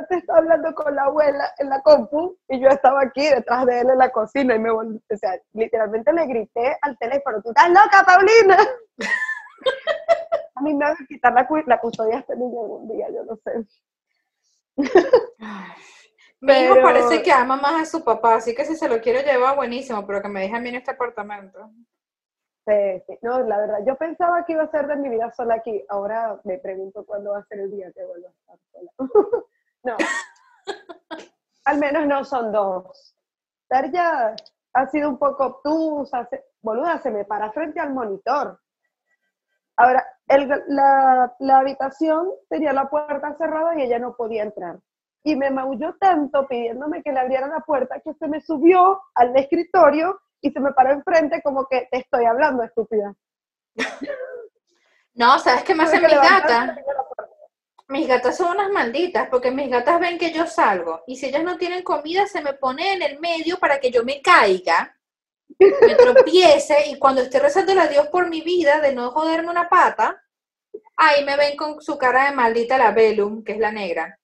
estaba 0.10 0.40
hablando 0.40 0.74
con 0.74 0.96
la 0.96 1.04
abuela 1.04 1.52
en 1.58 1.70
la 1.70 1.82
compu 1.82 2.38
y 2.48 2.60
yo 2.60 2.70
estaba 2.70 3.02
aquí 3.04 3.28
detrás 3.30 3.66
de 3.66 3.82
él 3.82 3.90
en 3.90 3.98
la 3.98 4.12
cocina 4.12 4.56
y 4.56 4.60
me 4.60 4.72
volví, 4.72 5.02
o 5.12 5.18
sea, 5.18 5.40
literalmente 5.54 6.12
le 6.14 6.26
grité 6.26 6.78
al 6.82 6.98
teléfono, 6.98 7.42
tú 7.42 7.50
estás 7.50 7.70
loca, 7.70 8.04
Paulina. 8.06 8.58
A 10.56 10.62
mí 10.62 10.74
me 10.74 10.86
van 10.86 10.94
a 10.94 11.06
quitar 11.08 11.34
la, 11.34 11.48
la 11.66 11.80
custodia 11.80 12.16
de 12.16 12.20
este 12.22 12.36
niño 12.36 12.62
algún 12.62 12.90
día, 12.90 13.08
yo 13.10 13.24
no 13.24 13.36
sé. 13.38 13.66
Mi 16.42 16.54
hijo 16.54 16.74
Pero- 16.76 16.84
parece 16.86 17.22
que 17.22 17.32
ama 17.32 17.58
más 17.58 17.82
a 17.82 17.86
su 17.86 18.04
papá, 18.04 18.36
así 18.36 18.54
que 18.56 18.66
si 18.66 18.76
se 18.76 18.88
lo 18.90 19.00
quiero 19.02 19.22
llevar, 19.22 19.56
buenísimo, 19.56 20.06
pero 20.06 20.22
que 20.22 20.30
me 20.30 20.42
deje 20.42 20.56
a 20.56 20.60
mí 20.60 20.70
en 20.70 20.76
este 20.76 20.92
apartamento. 20.92 21.70
No, 23.22 23.40
la 23.42 23.58
verdad, 23.58 23.80
yo 23.86 23.96
pensaba 23.96 24.46
que 24.46 24.54
iba 24.54 24.64
a 24.64 24.72
ser 24.72 24.88
de 24.88 24.96
mi 24.98 25.10
vida 25.10 25.32
sola 25.32 25.56
aquí. 25.56 25.84
Ahora 25.90 26.40
me 26.44 26.58
pregunto 26.60 27.06
cuándo 27.06 27.32
va 27.32 27.40
a 27.40 27.46
ser 27.46 27.60
el 27.62 27.72
día 27.72 27.92
que 27.92 28.04
vuelva 28.06 28.30
a 28.30 28.32
estar 28.32 28.60
sola. 28.72 28.92
no. 29.84 29.98
Al 31.66 31.78
menos 31.80 32.06
no 32.08 32.24
son 32.24 32.52
dos. 32.52 33.16
Tarja 33.68 34.36
ha 34.74 34.88
sido 34.88 35.10
un 35.10 35.18
poco 35.18 35.46
obtusa, 35.46 36.26
se- 36.26 36.44
boluda, 36.62 37.00
se 37.00 37.12
me 37.12 37.26
para 37.26 37.52
frente 37.52 37.80
al 37.80 37.94
monitor. 37.94 38.60
Ahora, 39.78 40.06
la, 40.68 41.34
la 41.40 41.60
habitación 41.60 42.30
tenía 42.50 42.74
la 42.74 42.90
puerta 42.90 43.34
cerrada 43.38 43.78
y 43.78 43.84
ella 43.84 44.00
no 44.00 44.16
podía 44.16 44.44
entrar. 44.44 44.80
Y 45.24 45.36
me 45.36 45.52
maulló 45.52 45.96
tanto 46.00 46.48
pidiéndome 46.48 47.02
que 47.04 47.12
le 47.12 47.20
abriera 47.20 47.48
la 47.48 47.60
puerta 47.62 48.00
que 48.02 48.14
se 48.14 48.28
me 48.28 48.42
subió 48.42 49.02
al 49.16 49.36
escritorio 49.36 50.20
y 50.42 50.52
se 50.52 50.60
me 50.60 50.72
paró 50.74 50.92
enfrente 50.92 51.42
como 51.42 51.66
que 51.68 51.88
te 51.92 52.00
estoy 52.00 52.26
hablando, 52.26 52.64
estúpida. 52.64 53.16
No, 55.14 55.38
¿sabes 55.40 55.64
qué 55.64 55.76
me 55.76 55.84
hacen 55.84 56.02
mis 56.02 56.14
gatas? 56.14 56.78
Mis 57.88 58.08
gatas 58.08 58.38
son 58.38 58.52
unas 58.52 58.70
malditas, 58.70 59.28
porque 59.30 59.50
mis 59.50 59.70
gatas 59.70 60.00
ven 60.00 60.20
que 60.20 60.32
yo 60.32 60.46
salgo, 60.46 61.04
y 61.08 61.16
si 61.16 61.26
ellas 61.26 61.44
no 61.44 61.58
tienen 61.58 61.84
comida, 61.84 62.28
se 62.28 62.42
me 62.42 62.54
pone 62.54 62.94
en 62.94 63.02
el 63.02 63.20
medio 63.20 63.58
para 63.58 63.80
que 63.80 63.90
yo 63.90 64.04
me 64.04 64.22
caiga, 64.22 64.96
me 65.58 65.96
tropiece, 65.96 66.88
y 66.88 67.00
cuando 67.00 67.22
esté 67.22 67.40
rezando 67.40 67.80
a 67.80 67.88
Dios 67.88 68.08
por 68.10 68.30
mi 68.30 68.42
vida, 68.42 68.80
de 68.80 68.94
no 68.94 69.10
joderme 69.10 69.50
una 69.50 69.68
pata, 69.70 70.22
ahí 70.96 71.26
me 71.26 71.36
ven 71.36 71.58
con 71.58 71.82
su 71.82 71.98
cara 71.98 72.26
de 72.26 72.36
maldita 72.36 72.78
la 72.78 72.92
Velum, 72.92 73.44
que 73.44 73.54
es 73.54 73.60
la 73.60 73.72
negra. 73.72 74.19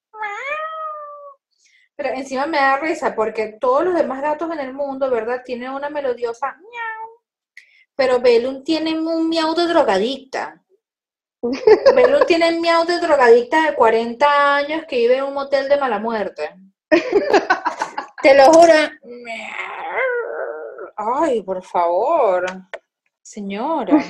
Pero 1.95 2.09
encima 2.09 2.45
me 2.45 2.57
da 2.57 2.77
risa, 2.77 3.15
porque 3.15 3.57
todos 3.59 3.85
los 3.85 3.95
demás 3.95 4.21
gatos 4.21 4.51
en 4.51 4.59
el 4.59 4.73
mundo, 4.73 5.09
¿verdad? 5.09 5.41
Tienen 5.45 5.71
una 5.71 5.89
melodiosa 5.89 6.55
miau, 6.57 7.21
pero 7.95 8.19
Velum 8.19 8.63
tiene 8.63 8.99
un 8.99 9.29
miau 9.29 9.53
de 9.55 9.67
drogadicta. 9.67 10.65
Belu 11.95 12.25
tiene 12.25 12.47
el 12.47 12.59
miau 12.59 12.85
de 12.85 12.99
drogadicta 12.99 13.69
de 13.69 13.75
40 13.75 14.55
años 14.55 14.85
que 14.87 14.97
vive 14.97 15.17
en 15.17 15.25
un 15.25 15.33
motel 15.33 15.69
de 15.69 15.77
mala 15.77 15.99
muerte. 15.99 16.55
Te 18.21 18.35
lo 18.35 18.45
juro. 18.51 18.73
Ay, 20.95 21.43
por 21.43 21.63
favor. 21.63 22.45
Señora. 23.21 24.03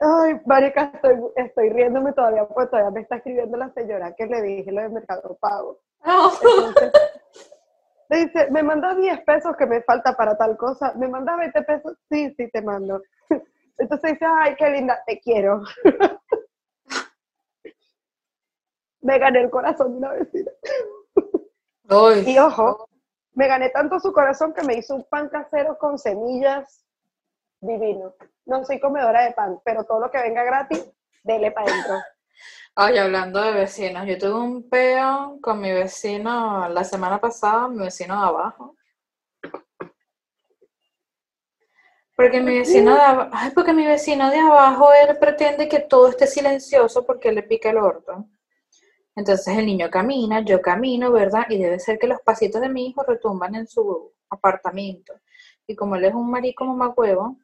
Ay, 0.00 0.40
marica, 0.46 0.90
estoy, 0.94 1.20
estoy 1.36 1.68
riéndome 1.68 2.14
todavía, 2.14 2.48
pues 2.48 2.70
todavía 2.70 2.90
me 2.90 3.02
está 3.02 3.16
escribiendo 3.16 3.58
la 3.58 3.70
señora 3.74 4.14
que 4.14 4.24
le 4.24 4.40
dije 4.40 4.72
lo 4.72 4.80
de 4.80 4.88
Mercado 4.88 5.36
Pago. 5.38 5.78
Entonces, 6.02 6.92
le 8.08 8.16
dice, 8.24 8.50
me 8.50 8.62
manda 8.62 8.94
10 8.94 9.20
pesos 9.24 9.54
que 9.58 9.66
me 9.66 9.82
falta 9.82 10.16
para 10.16 10.38
tal 10.38 10.56
cosa. 10.56 10.94
¿Me 10.96 11.06
manda 11.06 11.36
20 11.36 11.62
pesos? 11.62 11.98
Sí, 12.10 12.34
sí, 12.34 12.48
te 12.50 12.62
mando. 12.62 13.02
Entonces 13.78 14.12
dice, 14.12 14.24
ay, 14.26 14.56
qué 14.56 14.70
linda, 14.70 15.02
te 15.06 15.20
quiero. 15.20 15.62
me 19.02 19.18
gané 19.18 19.42
el 19.42 19.50
corazón 19.50 19.92
de 19.92 19.98
una 19.98 20.12
vecina. 20.12 20.50
Y 22.26 22.38
ojo, 22.38 22.88
me 23.34 23.48
gané 23.48 23.68
tanto 23.70 24.00
su 24.00 24.12
corazón 24.12 24.54
que 24.54 24.62
me 24.62 24.74
hizo 24.74 24.94
un 24.94 25.04
pan 25.04 25.28
casero 25.28 25.76
con 25.76 25.98
semillas 25.98 26.86
divino. 27.60 28.14
No 28.46 28.64
soy 28.64 28.80
comedora 28.80 29.24
de 29.24 29.32
pan, 29.32 29.60
pero 29.64 29.84
todo 29.84 30.00
lo 30.00 30.10
que 30.10 30.18
venga 30.18 30.44
gratis, 30.44 30.90
dele 31.22 31.50
para 31.50 31.70
adentro. 31.70 31.94
Ay, 32.74 32.98
hablando 32.98 33.40
de 33.40 33.52
vecinos, 33.52 34.06
yo 34.06 34.16
tuve 34.18 34.40
un 34.40 34.68
peo 34.68 35.38
con 35.42 35.60
mi 35.60 35.72
vecino 35.72 36.68
la 36.68 36.84
semana 36.84 37.20
pasada, 37.20 37.68
mi 37.68 37.84
vecino 37.84 38.18
de 38.18 38.26
abajo. 38.26 38.76
Porque 42.16 42.40
mi 42.40 42.58
vecino 42.58 42.94
de 42.94 43.00
abajo, 43.00 43.30
ay, 43.32 43.50
porque 43.54 43.72
mi 43.72 43.86
vecino 43.86 44.30
de 44.30 44.38
abajo, 44.38 44.88
él 44.92 45.16
pretende 45.18 45.68
que 45.68 45.80
todo 45.80 46.08
esté 46.08 46.26
silencioso 46.26 47.04
porque 47.04 47.32
le 47.32 47.42
pica 47.42 47.70
el 47.70 47.78
orto. 47.78 48.26
Entonces 49.16 49.56
el 49.58 49.66
niño 49.66 49.90
camina, 49.90 50.40
yo 50.40 50.60
camino, 50.62 51.12
¿verdad? 51.12 51.46
Y 51.48 51.58
debe 51.58 51.78
ser 51.80 51.98
que 51.98 52.06
los 52.06 52.20
pasitos 52.20 52.60
de 52.60 52.68
mi 52.68 52.86
hijo 52.86 53.02
retumban 53.02 53.54
en 53.54 53.66
su 53.66 54.12
apartamento. 54.30 55.14
Y 55.66 55.74
como 55.74 55.96
él 55.96 56.04
es 56.04 56.14
un 56.14 56.30
marico 56.30 56.64
mamacuevo, 56.64 57.36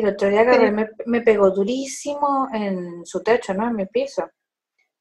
el 0.00 0.08
otro 0.08 0.28
día 0.28 0.42
y 0.42 0.70
me, 0.70 0.90
me 1.06 1.20
pegó 1.20 1.50
durísimo 1.50 2.48
en 2.52 3.04
su 3.04 3.22
techo, 3.22 3.52
¿no? 3.54 3.68
En 3.68 3.76
mi 3.76 3.86
piso. 3.86 4.30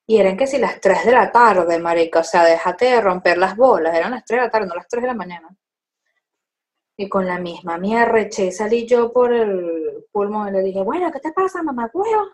Y 0.05 0.17
eran 0.17 0.35
que 0.35 0.47
si 0.47 0.57
las 0.57 0.81
3 0.81 1.05
de 1.05 1.11
la 1.13 1.31
tarde, 1.31 1.79
marica, 1.79 2.19
o 2.19 2.23
sea, 2.23 2.43
déjate 2.43 2.85
de 2.85 3.01
romper 3.01 3.37
las 3.37 3.55
bolas, 3.55 3.95
eran 3.95 4.11
las 4.11 4.25
3 4.25 4.39
de 4.41 4.45
la 4.45 4.51
tarde, 4.51 4.67
no 4.67 4.75
las 4.75 4.87
3 4.87 5.03
de 5.03 5.07
la 5.07 5.13
mañana. 5.13 5.47
Y 6.97 7.07
con 7.07 7.25
la 7.25 7.39
misma 7.39 7.75
arreché 7.75 8.47
y 8.47 8.51
salí 8.51 8.85
yo 8.85 9.11
por 9.13 9.33
el 9.33 10.05
pulmón 10.11 10.49
y 10.49 10.51
le 10.51 10.63
dije, 10.63 10.83
bueno, 10.83 11.11
¿qué 11.11 11.19
te 11.19 11.31
pasa, 11.31 11.63
mamá 11.63 11.89
huevo? 11.93 12.27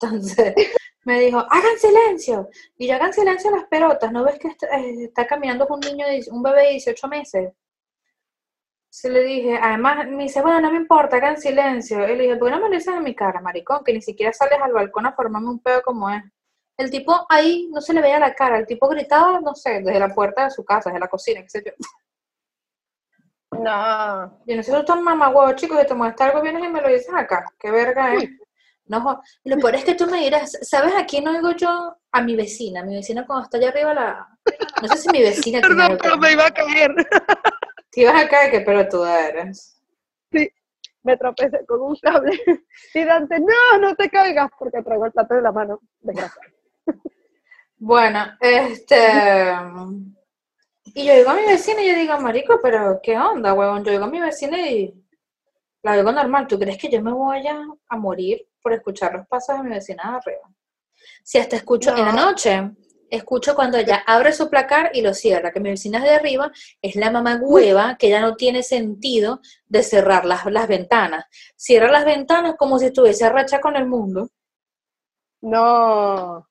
Entonces 0.00 0.54
me 1.04 1.20
dijo, 1.20 1.38
hagan 1.38 1.78
silencio. 1.78 2.48
Y 2.78 2.86
yo 2.88 2.94
hagan 2.94 3.12
silencio 3.12 3.50
las 3.50 3.64
pelotas, 3.64 4.12
¿no 4.12 4.24
ves 4.24 4.38
que 4.38 4.48
está, 4.48 4.68
eh, 4.78 5.04
está 5.04 5.26
caminando 5.26 5.66
con 5.66 5.80
un 5.84 5.96
niño, 5.96 6.06
un 6.30 6.42
bebé 6.42 6.62
de 6.62 6.70
18 6.70 7.08
meses? 7.08 7.52
Se 8.94 9.10
le 9.10 9.24
dije, 9.24 9.58
además 9.60 10.06
me 10.06 10.22
dice, 10.22 10.40
bueno, 10.40 10.60
no 10.60 10.70
me 10.70 10.76
importa, 10.76 11.16
hagan 11.16 11.36
silencio. 11.36 12.08
Y 12.08 12.14
le 12.16 12.22
dije, 12.22 12.36
¿por 12.36 12.46
qué 12.46 12.54
no 12.54 12.62
me 12.62 12.68
lo 12.68 12.76
dices 12.76 12.94
en 12.94 13.02
mi 13.02 13.12
cara, 13.12 13.40
maricón? 13.40 13.82
Que 13.82 13.92
ni 13.92 14.00
siquiera 14.00 14.32
sales 14.32 14.60
al 14.62 14.72
balcón 14.72 15.04
a 15.04 15.12
formarme 15.12 15.48
un 15.48 15.58
pedo 15.58 15.82
como 15.82 16.08
es. 16.08 16.22
El 16.76 16.92
tipo 16.92 17.26
ahí 17.28 17.68
no 17.72 17.80
se 17.80 17.92
le 17.92 18.00
veía 18.00 18.20
la 18.20 18.36
cara, 18.36 18.56
el 18.56 18.68
tipo 18.68 18.86
gritaba, 18.86 19.40
no 19.40 19.52
sé, 19.56 19.82
desde 19.82 19.98
la 19.98 20.14
puerta 20.14 20.44
de 20.44 20.50
su 20.50 20.64
casa, 20.64 20.90
desde 20.90 21.00
la 21.00 21.08
cocina, 21.08 21.42
qué 21.42 21.50
sé 21.50 21.64
yo. 21.66 21.72
No. 23.58 24.40
Yo 24.46 24.56
no 24.56 24.62
sé 24.62 24.70
si 24.70 24.78
tú 24.78 24.84
tan 24.84 25.02
mamagüevo, 25.02 25.56
chicos, 25.56 25.76
que 25.76 25.86
te 25.86 25.94
molesta 25.94 26.26
algo, 26.26 26.40
vienes 26.40 26.62
y 26.62 26.68
me 26.68 26.80
lo 26.80 26.86
dices 26.86 27.12
acá. 27.12 27.44
Qué 27.58 27.72
verga 27.72 28.14
es. 28.14 28.30
No, 28.86 29.20
lo 29.44 29.56
peor 29.56 29.74
es 29.74 29.84
que 29.84 29.94
tú 29.94 30.06
me 30.06 30.20
dirás, 30.20 30.56
¿sabes 30.62 30.94
a 30.94 31.04
quién 31.04 31.26
oigo 31.26 31.50
yo? 31.52 31.96
A 32.12 32.22
mi 32.22 32.36
vecina. 32.36 32.84
Mi 32.84 32.94
vecina 32.94 33.26
cuando 33.26 33.44
está 33.44 33.56
allá 33.56 33.70
arriba 33.70 33.92
la... 33.92 34.28
No 34.82 34.88
sé 34.88 34.98
si 34.98 35.08
mi 35.08 35.20
vecina 35.20 35.60
Perdón, 35.62 35.98
pero 36.00 36.16
me 36.18 36.32
iba 36.32 36.46
a 36.46 36.50
caer. 36.52 36.94
Te 37.94 38.00
ibas 38.02 38.24
a 38.24 38.28
caer, 38.28 38.50
qué 38.50 38.60
pelotuda 38.60 39.28
eres. 39.28 39.80
Me 41.02 41.16
tropecé 41.18 41.64
con 41.66 41.80
un 41.82 41.96
cable. 41.96 42.32
Y 42.94 43.04
Dante, 43.04 43.38
no, 43.40 43.78
no 43.80 43.94
te 43.94 44.08
caigas, 44.08 44.50
porque 44.58 44.82
traigo 44.82 45.06
el 45.06 45.12
plato 45.12 45.34
en 45.34 45.42
la 45.42 45.52
mano. 45.52 45.80
Bueno, 47.76 48.24
este... 48.40 48.96
Y 50.94 51.06
yo 51.06 51.14
digo 51.14 51.30
a 51.30 51.34
mi 51.34 51.42
vecina 51.46 51.82
y 51.82 51.88
yo 51.88 51.94
digo, 51.96 52.18
marico, 52.20 52.60
pero 52.62 53.00
¿qué 53.02 53.18
onda, 53.18 53.52
huevón? 53.52 53.84
Yo 53.84 53.90
digo 53.92 54.04
a 54.04 54.10
mi 54.10 54.20
vecina 54.20 54.60
y 54.68 54.94
la 55.82 55.96
digo 55.96 56.12
normal. 56.12 56.46
¿Tú 56.46 56.58
crees 56.58 56.78
que 56.78 56.88
yo 56.88 57.02
me 57.02 57.12
voy 57.12 57.46
a, 57.46 57.58
a 57.88 57.96
morir 57.96 58.46
por 58.62 58.72
escuchar 58.72 59.12
los 59.14 59.26
pasos 59.26 59.56
de 59.58 59.64
mi 59.64 59.70
vecina 59.70 60.02
de 60.10 60.16
arriba? 60.16 60.50
Si 61.22 61.38
hasta 61.38 61.56
escucho 61.56 61.90
en 61.96 62.04
la 62.04 62.12
No. 62.12 62.26
noche, 62.26 62.70
escucho 63.14 63.54
cuando 63.54 63.78
ella 63.78 64.02
abre 64.06 64.32
su 64.32 64.48
placar 64.50 64.90
y 64.94 65.02
lo 65.02 65.14
cierra, 65.14 65.52
que 65.52 65.60
mi 65.60 65.70
vecina 65.70 66.00
de 66.00 66.10
arriba 66.10 66.50
es 66.82 66.96
la 66.96 67.10
mamá 67.10 67.38
hueva 67.40 67.96
que 67.98 68.08
ya 68.08 68.20
no 68.20 68.36
tiene 68.36 68.62
sentido 68.62 69.40
de 69.66 69.82
cerrar 69.82 70.24
las, 70.24 70.44
las 70.46 70.68
ventanas. 70.68 71.26
Cierra 71.56 71.90
las 71.90 72.04
ventanas 72.04 72.54
como 72.58 72.78
si 72.78 72.86
estuviese 72.86 73.28
racha 73.28 73.60
con 73.60 73.76
el 73.76 73.86
mundo. 73.86 74.28
No. 75.40 76.48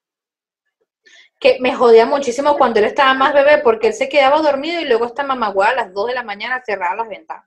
que 1.40 1.58
me 1.60 1.74
jodía 1.74 2.06
muchísimo 2.06 2.58
cuando 2.58 2.80
él 2.80 2.86
estaba 2.86 3.14
más 3.16 3.34
bebé 3.34 3.58
porque 3.64 3.88
él 3.88 3.94
se 3.94 4.08
quedaba 4.08 4.42
dormido 4.42 4.80
y 4.80 4.86
luego 4.86 5.06
esta 5.06 5.24
mamagüea 5.24 5.70
a 5.70 5.76
las 5.76 5.94
2 5.94 6.08
de 6.08 6.14
la 6.14 6.24
mañana 6.24 6.62
cerraba 6.66 6.96
las 6.96 7.10
ventanas. 7.10 7.46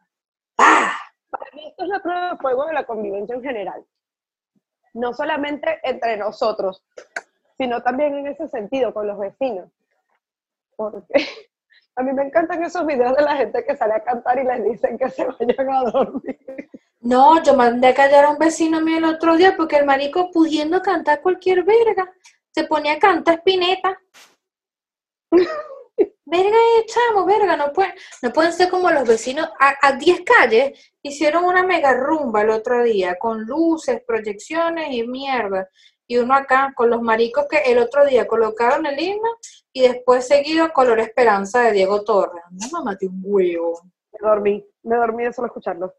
¡Ah! 0.58 0.92
Para 1.30 1.46
mí 1.54 1.66
esto 1.68 1.84
es 1.84 1.88
la 1.88 2.00
prueba 2.00 2.30
de 2.30 2.36
fuego 2.38 2.66
de 2.66 2.72
la 2.72 2.84
convivencia 2.84 3.34
en 3.34 3.42
general. 3.42 3.84
No 4.94 5.12
solamente 5.12 5.78
entre 5.82 6.16
nosotros, 6.16 6.82
sino 7.58 7.82
también 7.82 8.14
en 8.14 8.26
ese 8.26 8.48
sentido 8.48 8.92
con 8.92 9.06
los 9.06 9.18
vecinos. 9.18 9.70
Porque 10.76 11.14
a 11.96 12.02
mí 12.02 12.12
me 12.12 12.24
encantan 12.24 12.62
esos 12.62 12.86
videos 12.86 13.16
de 13.16 13.22
la 13.22 13.36
gente 13.36 13.64
que 13.64 13.76
sale 13.76 13.94
a 13.94 14.04
cantar 14.04 14.38
y 14.38 14.44
les 14.44 14.64
dicen 14.64 14.98
que 14.98 15.08
se 15.10 15.24
vayan 15.24 15.70
a 15.70 15.90
dormir. 15.90 16.38
No, 17.00 17.42
yo 17.42 17.54
mandé 17.54 17.88
a 17.88 17.94
callar 17.94 18.24
a 18.24 18.30
un 18.30 18.38
vecino 18.38 18.80
mío 18.80 18.98
el 18.98 19.04
otro 19.04 19.36
día 19.36 19.54
porque 19.56 19.76
el 19.76 19.86
marico 19.86 20.30
pudiendo 20.32 20.82
cantar 20.82 21.22
cualquier 21.22 21.62
verga, 21.62 22.12
se 22.50 22.64
ponía 22.64 22.94
a 22.94 22.98
cantar 22.98 23.36
espineta. 23.36 24.00
Verga, 26.28 26.56
eh, 26.56 26.86
chamo, 26.86 27.24
verga, 27.24 27.56
no 27.56 27.72
pueden, 27.72 27.94
no 28.20 28.32
pueden 28.32 28.52
ser 28.52 28.68
como 28.68 28.90
los 28.90 29.06
vecinos. 29.06 29.48
A, 29.60 29.76
a 29.80 29.92
10 29.92 30.22
calles 30.22 30.92
hicieron 31.00 31.44
una 31.44 31.62
mega 31.62 31.94
rumba 31.94 32.42
el 32.42 32.50
otro 32.50 32.82
día, 32.82 33.16
con 33.16 33.44
luces, 33.44 34.02
proyecciones 34.04 34.88
y 34.90 35.06
mierda. 35.06 35.68
Y 36.06 36.18
uno 36.18 36.34
acá 36.34 36.72
con 36.76 36.90
los 36.90 37.02
maricos 37.02 37.46
que 37.48 37.58
el 37.58 37.78
otro 37.78 38.06
día 38.06 38.26
colocaron 38.26 38.86
el 38.86 38.98
himno 38.98 39.28
y 39.72 39.82
después 39.82 40.26
seguido 40.26 40.72
Color 40.72 41.00
Esperanza 41.00 41.62
de 41.62 41.72
Diego 41.72 42.02
Torres. 42.04 42.44
No, 42.50 42.78
mamate 42.78 43.06
un 43.06 43.20
huevo. 43.24 43.80
Me 44.12 44.28
dormí, 44.28 44.66
me 44.82 44.96
dormí 44.96 45.24
de 45.24 45.32
solo 45.32 45.48
escucharlo. 45.48 45.94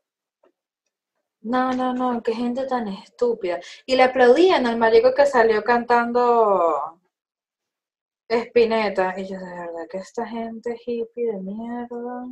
No, 1.42 1.72
no, 1.72 1.94
no, 1.94 2.22
qué 2.24 2.34
gente 2.34 2.66
tan 2.66 2.88
estúpida. 2.88 3.60
Y 3.86 3.96
le 3.96 4.04
aplaudían 4.04 4.66
al 4.66 4.78
marico 4.78 5.14
que 5.14 5.26
salió 5.26 5.64
cantando 5.64 7.00
Espineta. 8.28 9.14
Y 9.18 9.28
yo, 9.28 9.40
de 9.40 9.46
verdad, 9.46 9.88
que 9.90 9.98
esta 9.98 10.26
gente 10.28 10.78
hippie 10.86 11.32
de 11.32 11.40
mierda. 11.40 12.26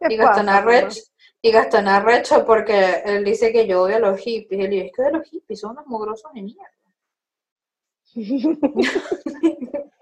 ¿Qué 0.00 0.06
Y 0.14 0.16
Gastón 0.16 0.46
pasa, 0.46 0.58
Arrech, 0.58 0.94
y 1.42 1.50
Gastón 1.50 1.88
Arrecho 1.88 2.46
porque 2.46 3.02
él 3.04 3.24
dice 3.24 3.52
que 3.52 3.66
yo 3.66 3.82
odio 3.82 3.96
a 3.96 4.00
los 4.00 4.18
hippies. 4.20 4.60
Y 4.60 4.64
él 4.64 4.70
dice, 4.70 4.86
es 4.86 4.92
que 4.92 5.02
de 5.02 5.12
los 5.12 5.26
hippies 5.28 5.60
son 5.60 5.72
unos 5.72 5.86
mugrosos 5.86 6.32
de 6.32 6.42
mierda. 6.42 6.70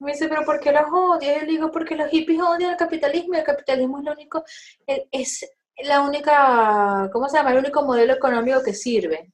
Me 0.00 0.12
dice, 0.12 0.28
pero 0.28 0.44
¿por 0.44 0.60
qué 0.60 0.72
los 0.72 0.84
odias? 0.92 1.36
Y 1.36 1.40
yo 1.40 1.46
le 1.46 1.52
digo, 1.52 1.70
porque 1.70 1.96
los 1.96 2.10
hippies 2.10 2.40
odian 2.40 2.72
el 2.72 2.76
capitalismo 2.76 3.34
y 3.34 3.38
el 3.38 3.44
capitalismo 3.44 3.98
es 3.98 4.04
lo 4.04 4.12
único, 4.12 4.44
es 4.86 5.48
la 5.78 6.02
única, 6.02 7.08
¿cómo 7.12 7.28
se 7.28 7.38
llama? 7.38 7.52
El 7.52 7.58
único 7.58 7.82
modelo 7.82 8.12
económico 8.12 8.62
que 8.62 8.74
sirve. 8.74 9.32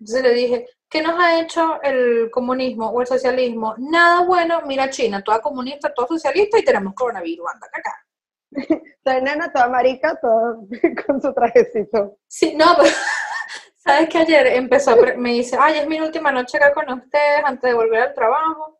Entonces 0.00 0.22
le 0.22 0.34
dije, 0.34 0.66
¿qué 0.88 1.00
nos 1.00 1.18
ha 1.18 1.40
hecho 1.40 1.80
el 1.82 2.30
comunismo 2.30 2.88
o 2.90 3.00
el 3.00 3.06
socialismo? 3.06 3.74
Nada 3.78 4.24
bueno, 4.24 4.62
mira 4.66 4.90
China, 4.90 5.22
toda 5.22 5.40
comunista, 5.40 5.94
toda 5.94 6.08
socialista 6.08 6.58
y 6.58 6.64
tenemos 6.64 6.94
coronavirus, 6.94 7.46
anda 7.54 7.68
acá. 7.72 8.04
La 9.04 9.20
nena 9.20 9.52
toda 9.52 9.68
marica, 9.68 10.16
toda 10.20 10.56
con 11.06 11.20
su 11.20 11.32
trajecito. 11.34 12.18
Sí, 12.28 12.54
no, 12.56 12.66
pero 12.76 12.88
sabes 13.76 14.08
que 14.08 14.18
ayer 14.18 14.46
empezó, 14.48 14.96
me 15.16 15.32
dice, 15.32 15.56
ay, 15.60 15.78
es 15.78 15.88
mi 15.88 16.00
última 16.00 16.30
noche 16.32 16.58
acá 16.58 16.72
con 16.72 16.88
ustedes 16.98 17.42
antes 17.44 17.70
de 17.70 17.74
volver 17.74 18.02
al 18.02 18.14
trabajo. 18.14 18.78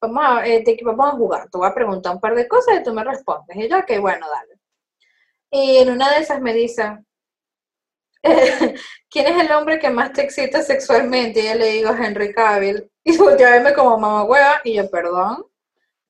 Vamos 0.00 0.24
a, 0.26 0.46
eh, 0.46 0.62
te- 0.64 0.78
vamos 0.84 1.08
a 1.08 1.16
jugar, 1.16 1.48
te 1.50 1.58
voy 1.58 1.66
a 1.68 1.74
preguntar 1.74 2.14
un 2.14 2.20
par 2.20 2.34
de 2.34 2.46
cosas 2.46 2.78
y 2.80 2.82
tú 2.82 2.92
me 2.92 3.04
respondes. 3.04 3.56
Y 3.56 3.68
yo, 3.68 3.84
que 3.86 3.98
bueno, 3.98 4.26
dale. 4.30 4.54
Y 5.50 5.78
en 5.78 5.90
una 5.90 6.10
de 6.12 6.18
esas 6.20 6.40
me 6.40 6.52
dice, 6.52 6.98
¿quién 9.10 9.26
es 9.26 9.42
el 9.44 9.52
hombre 9.52 9.78
que 9.78 9.90
más 9.90 10.12
te 10.12 10.22
excita 10.22 10.62
sexualmente? 10.62 11.40
Y 11.40 11.48
yo 11.48 11.54
le 11.54 11.66
digo, 11.72 11.90
Henry 11.94 12.32
Cavill. 12.32 12.90
Y 13.04 13.16
volteó 13.18 13.46
a 13.46 13.50
verme 13.50 13.74
como 13.74 13.98
mamá 13.98 14.24
hueva, 14.24 14.60
y 14.64 14.74
yo, 14.74 14.90
perdón, 14.90 15.44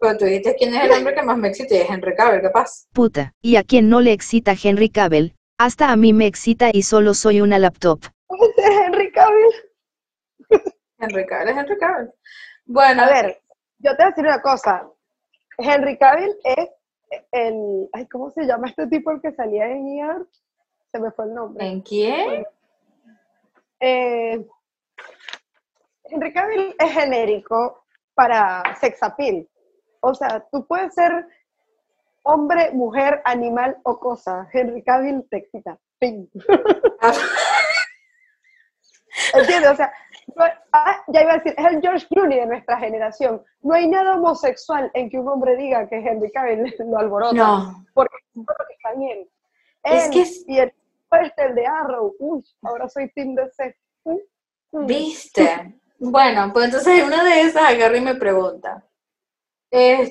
pero 0.05 0.19
tú 0.19 0.27
dijiste 0.27 0.55
quién 0.57 0.75
es 0.75 0.85
el 0.85 0.93
hombre 0.93 1.15
que 1.15 1.23
más 1.23 1.39
me 1.39 1.49
excita 1.49 1.75
y 1.75 1.79
es 1.79 1.89
Henry 1.89 2.15
Cavill, 2.15 2.43
¿qué 2.43 2.51
pasa? 2.51 2.87
Puta, 2.93 3.33
y 3.41 3.57
a 3.57 3.63
quien 3.63 3.89
no 3.89 4.03
le 4.03 4.13
excita 4.13 4.53
Henry 4.63 4.91
Cavill, 4.91 5.35
hasta 5.59 5.91
a 5.91 5.97
mí 5.97 6.13
me 6.13 6.27
excita 6.27 6.69
y 6.71 6.83
solo 6.83 7.15
soy 7.15 7.41
una 7.41 7.59
laptop. 7.59 8.01
Ese 8.29 8.69
es 8.69 8.81
Henry 8.87 9.11
Cavill. 9.13 9.55
Henry 10.99 11.27
Cavill 11.27 11.49
es 11.49 11.57
Henry 11.57 11.79
Cavill. 11.79 12.11
Bueno, 12.67 13.03
A 13.03 13.07
ver, 13.09 13.41
yo 13.79 13.93
te 13.93 13.97
voy 13.97 14.05
a 14.05 14.09
decir 14.11 14.25
una 14.27 14.43
cosa. 14.43 14.87
Henry 15.57 15.97
Cavill 15.97 16.37
es 16.45 16.69
el, 17.33 17.89
ay, 17.95 18.07
¿cómo 18.09 18.31
se 18.31 18.45
llama 18.45 18.69
este 18.69 18.87
tipo 18.89 19.11
el 19.11 19.23
que 19.23 19.33
salía 19.33 19.67
en 19.71 19.87
ER? 19.89 20.27
Se 20.93 20.99
me 20.99 21.13
fue 21.13 21.25
el 21.25 21.35
nombre. 21.35 21.67
¿en 21.67 21.81
quién? 21.81 22.45
eh, 23.81 24.47
Henry 26.05 26.33
Cavill 26.35 26.75
es 26.79 26.93
genérico 26.93 27.85
para 28.15 28.63
sex 28.79 29.03
appeal. 29.03 29.49
O 30.07 30.15
sea, 30.15 30.45
tú 30.53 30.67
puedes 30.67 30.95
ser 30.95 31.27
hombre, 32.25 32.71
mujer, 32.73 33.23
animal 33.25 33.77
o 33.85 33.99
cosa. 33.99 34.49
Henry 34.53 34.83
Cavill 34.83 35.27
te 35.31 35.39
excita. 35.39 35.79
Fin. 35.99 36.31
¿Entiendes? 39.35 39.71
O 39.71 39.77
sea, 39.77 39.93
no- 40.35 40.45
ah, 40.73 41.03
ya 41.09 41.23
iba 41.23 41.33
a 41.33 41.37
decir, 41.39 41.55
es 41.57 41.65
el 41.67 41.81
George 41.81 42.07
Clooney 42.09 42.41
de 42.41 42.47
nuestra 42.47 42.79
generación. 42.79 43.43
No 43.63 43.75
hay 43.75 43.87
nada 43.89 44.17
homosexual 44.17 44.91
en 44.95 45.09
que 45.09 45.19
un 45.19 45.29
hombre 45.29 45.57
diga 45.57 45.89
que 45.89 45.97
Henry 45.99 46.31
Cavill 46.33 46.75
lo 46.91 46.99
alborota. 46.99 47.35
No. 47.35 47.85
Porque 47.95 48.17
está 48.35 48.93
bien. 48.99 49.29
Es 49.85 50.05
Él 50.07 50.11
que 50.11 50.21
es- 50.23 50.45
y 50.49 50.59
el, 50.59 50.73
este, 51.23 51.45
el 51.47 51.55
de 51.55 51.67
Arrow. 51.67 52.15
Uy, 52.19 52.45
ahora 52.63 52.89
soy 52.89 53.11
Team 53.13 53.35
DC. 53.37 53.77
Mm, 54.05 54.17
mm. 54.73 54.87
¿Viste? 54.87 55.81
Bueno, 55.99 56.51
pues 56.53 56.67
entonces 56.67 56.99
en 56.99 57.07
una 57.07 57.23
de 57.23 57.43
esas 57.43 57.71
agarra 57.71 57.97
y 57.97 58.01
me 58.01 58.17
pregunta. 58.17 58.85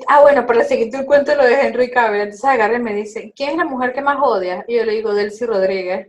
Ah, 0.07 0.21
bueno, 0.21 0.45
para 0.45 0.63
seguirte 0.63 0.97
el 0.97 1.05
cuento 1.05 1.35
lo 1.35 1.43
de 1.43 1.53
Henry 1.53 1.89
Cavill, 1.89 2.21
entonces 2.21 2.45
agarra 2.45 2.75
y 2.75 2.81
me 2.81 2.93
dice, 2.93 3.33
¿quién 3.35 3.51
es 3.51 3.57
la 3.57 3.65
mujer 3.65 3.93
que 3.93 4.01
más 4.01 4.17
odias? 4.21 4.65
Y 4.67 4.75
yo 4.75 4.85
le 4.85 4.93
digo, 4.93 5.13
Delcy 5.13 5.45
Rodríguez. 5.45 6.07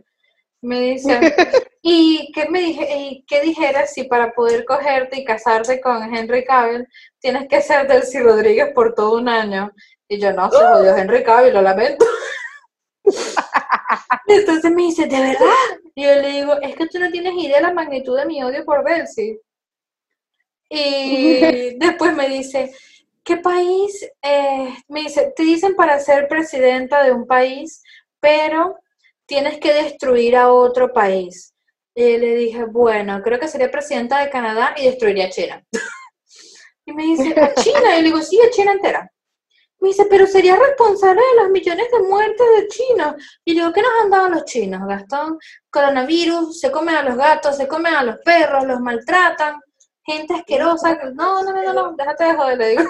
Me 0.61 0.79
dice, 0.81 1.19
¿y 1.81 2.31
qué 2.33 2.49
me 2.49 2.59
dije, 2.59 2.97
y 2.97 3.25
qué 3.27 3.41
dijeras 3.41 3.93
si 3.93 4.05
para 4.05 4.33
poder 4.33 4.65
cogerte 4.65 5.19
y 5.19 5.25
casarte 5.25 5.79
con 5.79 6.13
Henry 6.13 6.43
Cavill 6.43 6.87
tienes 7.19 7.47
que 7.47 7.61
ser 7.61 7.87
Delcy 7.87 8.19
Rodríguez 8.19 8.71
por 8.73 8.95
todo 8.95 9.17
un 9.17 9.29
año? 9.29 9.71
Y 10.07 10.19
yo, 10.19 10.33
no, 10.33 10.49
se 10.51 10.57
jodió 10.57 10.95
Henry 10.95 11.23
Cavill, 11.23 11.53
lo 11.53 11.61
lamento. 11.61 12.05
Entonces 14.27 14.71
me 14.71 14.83
dice, 14.83 15.07
¿de 15.07 15.19
verdad? 15.19 15.79
Y 15.93 16.03
yo 16.03 16.15
le 16.15 16.29
digo, 16.29 16.61
es 16.61 16.75
que 16.75 16.87
tú 16.87 16.99
no 16.99 17.11
tienes 17.11 17.33
idea 17.35 17.57
de 17.57 17.63
la 17.63 17.73
magnitud 17.73 18.17
de 18.17 18.25
mi 18.25 18.43
odio 18.43 18.65
por 18.65 18.83
Delcy. 18.83 19.39
Y 20.69 21.39
después 21.79 22.15
me 22.15 22.27
dice, 22.29 22.73
¿qué 23.25 23.37
país? 23.37 24.09
eh, 24.21 24.73
me 24.87 25.01
dice, 25.01 25.33
te 25.35 25.43
dicen 25.43 25.75
para 25.75 25.99
ser 25.99 26.27
presidenta 26.29 27.03
de 27.03 27.11
un 27.11 27.27
país, 27.27 27.81
pero 28.21 28.77
tienes 29.25 29.59
que 29.59 29.73
destruir 29.73 30.37
a 30.37 30.51
otro 30.53 30.93
país. 30.93 31.53
Y 31.93 32.17
le 32.17 32.35
dije, 32.35 32.65
bueno, 32.65 33.21
creo 33.23 33.39
que 33.39 33.47
sería 33.47 33.71
presidenta 33.71 34.19
de 34.23 34.29
Canadá 34.29 34.73
y 34.77 34.85
destruiría 34.85 35.25
a 35.25 35.29
China. 35.29 35.63
Y 36.87 36.93
me 36.93 37.01
dice, 37.03 37.33
¿a 37.41 37.51
China? 37.55 37.97
Y 37.97 38.03
le 38.03 38.09
digo, 38.09 38.21
sí, 38.21 38.39
a 38.39 38.51
China 38.51 38.73
entera. 38.73 39.11
Me 39.79 39.87
dice, 39.87 40.05
pero 40.07 40.27
sería 40.27 40.55
responsable 40.55 41.19
de 41.19 41.41
los 41.41 41.49
millones 41.49 41.87
de 41.91 41.99
muertes 42.07 42.45
de 42.57 42.67
chinos. 42.67 43.15
Y 43.43 43.53
le 43.55 43.61
digo, 43.61 43.73
¿qué 43.73 43.81
nos 43.81 43.91
han 44.03 44.09
dado 44.11 44.29
los 44.29 44.45
chinos, 44.45 44.81
Gastón? 44.87 45.39
Coronavirus, 45.71 46.59
se 46.59 46.69
comen 46.71 46.93
a 46.95 47.01
los 47.01 47.17
gatos, 47.17 47.57
se 47.57 47.67
comen 47.67 47.95
a 47.95 48.03
los 48.03 48.17
perros, 48.19 48.65
los 48.67 48.79
maltratan, 48.81 49.59
gente 50.05 50.35
asquerosa. 50.35 50.95
que- 50.99 51.07
No, 51.15 51.41
no, 51.43 51.53
no, 51.53 51.63
no, 51.63 51.73
no, 51.73 51.93
déjate 51.97 52.23
de 52.25 52.35
joder, 52.35 52.57
le 52.59 52.67
digo. 52.69 52.83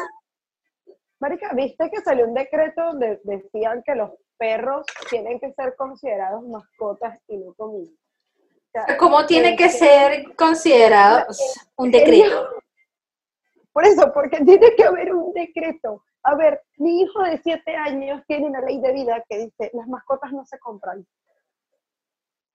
Marica, 1.26 1.54
¿viste 1.56 1.90
que 1.90 2.02
salió 2.02 2.28
un 2.28 2.36
decreto 2.36 2.84
donde 2.84 3.20
decían 3.24 3.82
que 3.84 3.96
los 3.96 4.12
perros 4.38 4.86
tienen 5.10 5.40
que 5.40 5.52
ser 5.54 5.76
considerados 5.76 6.44
mascotas 6.44 7.20
y 7.28 7.38
no 7.38 7.52
comida? 7.56 7.90
O 7.90 8.72
sea, 8.72 8.96
¿Cómo 8.96 9.26
tiene 9.26 9.56
que 9.56 9.70
ser 9.70 10.36
considerado 10.36 11.26
un 11.78 11.90
decreto? 11.90 12.48
Por 13.74 13.86
eso, 13.88 14.14
porque 14.14 14.38
tiene 14.46 14.76
que 14.76 14.84
haber 14.84 15.16
un 15.16 15.34
decreto. 15.34 16.04
A 16.22 16.36
ver, 16.36 16.62
mi 16.78 17.02
hijo 17.02 17.24
de 17.24 17.40
siete 17.40 17.76
años 17.76 18.22
tiene 18.28 18.46
una 18.46 18.62
ley 18.62 18.80
de 18.80 18.94
vida 18.94 19.24
que 19.28 19.40
dice, 19.40 19.72
las 19.74 19.88
mascotas 19.88 20.32
no 20.32 20.46
se 20.46 20.60
compran. 20.60 21.08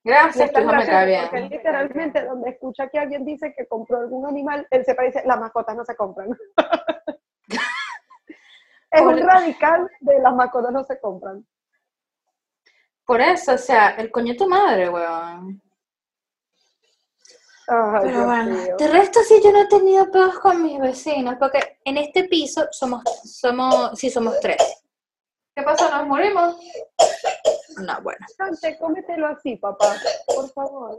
Gracias, 0.05 0.53
tu 0.53 0.61
me 0.61 0.77
porque 0.77 1.07
bien. 1.07 1.51
literalmente 1.51 2.25
donde 2.25 2.51
escucha 2.51 2.89
que 2.89 3.01
alguien 3.01 3.25
dice 3.25 3.53
que 3.53 3.67
compró 3.67 3.99
algún 3.99 4.27
animal, 4.27 4.65
él 4.71 4.85
se 4.85 4.95
parece, 4.95 5.27
las 5.27 5.41
mascotas 5.41 5.75
no 5.75 5.85
se 5.85 5.97
compran. 5.97 6.39
es 8.91 9.01
un 9.01 9.19
radical 9.19 9.89
de 10.01 10.19
las 10.21 10.35
mascotas 10.35 10.73
no 10.73 10.85
se 10.85 10.99
compran. 11.01 11.47
Por 13.05 13.21
eso, 13.21 13.53
o 13.55 13.59
sea, 13.59 13.91
el 13.97 14.11
coño 14.11 14.33
de 14.33 14.39
tu 14.39 14.49
madre, 14.49 14.89
weón. 14.89 15.61
Ay, 17.69 18.01
Pero 18.03 18.09
Dios 18.09 18.27
bueno, 18.27 18.55
mío. 18.57 18.77
de 18.79 18.89
resto 18.89 19.21
sí 19.23 19.41
yo 19.43 19.53
no 19.53 19.63
he 19.63 19.67
tenido 19.69 20.11
pedos 20.11 20.39
con 20.41 20.63
mis 20.63 20.79
vecinos, 20.81 21.37
porque 21.39 21.79
en 21.85 21.99
este 21.99 22.25
piso 22.25 22.67
somos, 22.73 23.03
somos, 23.25 23.99
sí 23.99 24.11
somos 24.11 24.39
tres. 24.41 24.59
¿Qué 25.55 25.63
pasó? 25.63 25.89
¿Nos 25.91 26.07
morimos? 26.07 26.57
No, 27.79 28.01
bueno. 28.03 28.27
Dante, 28.39 28.77
cómetelo 28.79 29.29
así, 29.29 29.57
papá, 29.57 29.95
por 30.27 30.49
favor. 30.53 30.99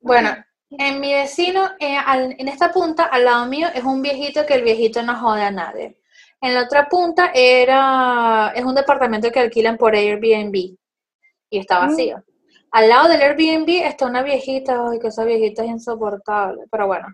Bueno, 0.00 0.36
en 0.70 1.00
mi 1.00 1.12
vecino, 1.12 1.70
eh, 1.80 1.96
al- 1.96 2.34
en 2.38 2.48
esta 2.48 2.70
punta, 2.72 3.04
al 3.04 3.24
lado 3.24 3.46
mío, 3.46 3.68
es 3.74 3.82
un 3.84 4.02
viejito 4.02 4.46
que 4.46 4.54
el 4.54 4.62
viejito 4.62 5.02
no 5.02 5.18
jode 5.18 5.42
a 5.42 5.50
nadie. 5.50 6.00
En 6.40 6.54
la 6.54 6.64
otra 6.64 6.88
punta 6.88 7.30
era, 7.34 8.52
es 8.54 8.64
un 8.64 8.74
departamento 8.74 9.30
que 9.32 9.40
alquilan 9.40 9.76
por 9.76 9.94
Airbnb 9.94 10.54
y 10.54 11.58
está 11.58 11.80
Mm. 11.80 11.88
vacío. 11.88 12.24
Al 12.72 12.88
lado 12.88 13.08
del 13.08 13.22
Airbnb 13.22 13.68
está 13.86 14.06
una 14.06 14.22
viejita, 14.22 14.88
ay, 14.90 14.98
que 14.98 15.08
esa 15.08 15.24
viejita 15.24 15.62
es 15.64 15.70
insoportable, 15.70 16.64
pero 16.70 16.86
bueno, 16.86 17.06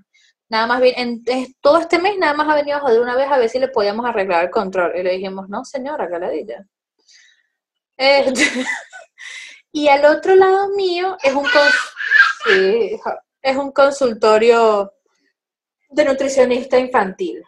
nada 0.48 0.66
más 0.66 0.80
bien, 0.80 0.94
en, 0.96 1.22
es- 1.26 1.54
todo 1.60 1.78
este 1.78 1.98
mes 2.00 2.18
nada 2.18 2.34
más 2.34 2.48
ha 2.48 2.54
venido 2.56 2.78
a 2.78 2.80
joder 2.80 3.00
una 3.00 3.14
vez 3.16 3.30
a 3.30 3.38
ver 3.38 3.48
si 3.48 3.58
le 3.58 3.68
podíamos 3.68 4.04
arreglar 4.04 4.44
el 4.44 4.50
control. 4.50 4.92
Y 4.96 5.02
le 5.02 5.12
dijimos, 5.12 5.48
no 5.48 5.64
señora, 5.64 6.08
que 6.08 6.18
la 6.18 6.30
diga. 6.30 6.66
Este, 7.96 8.42
y 9.72 9.88
al 9.88 10.04
otro 10.04 10.34
lado 10.34 10.68
mío 10.70 11.16
es 11.22 11.32
un, 11.34 11.46
sí, 12.44 13.00
es 13.42 13.56
un 13.56 13.70
consultorio 13.72 14.92
de 15.90 16.04
nutricionista 16.06 16.78
infantil. 16.78 17.42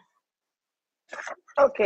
Ok, 1.57 1.79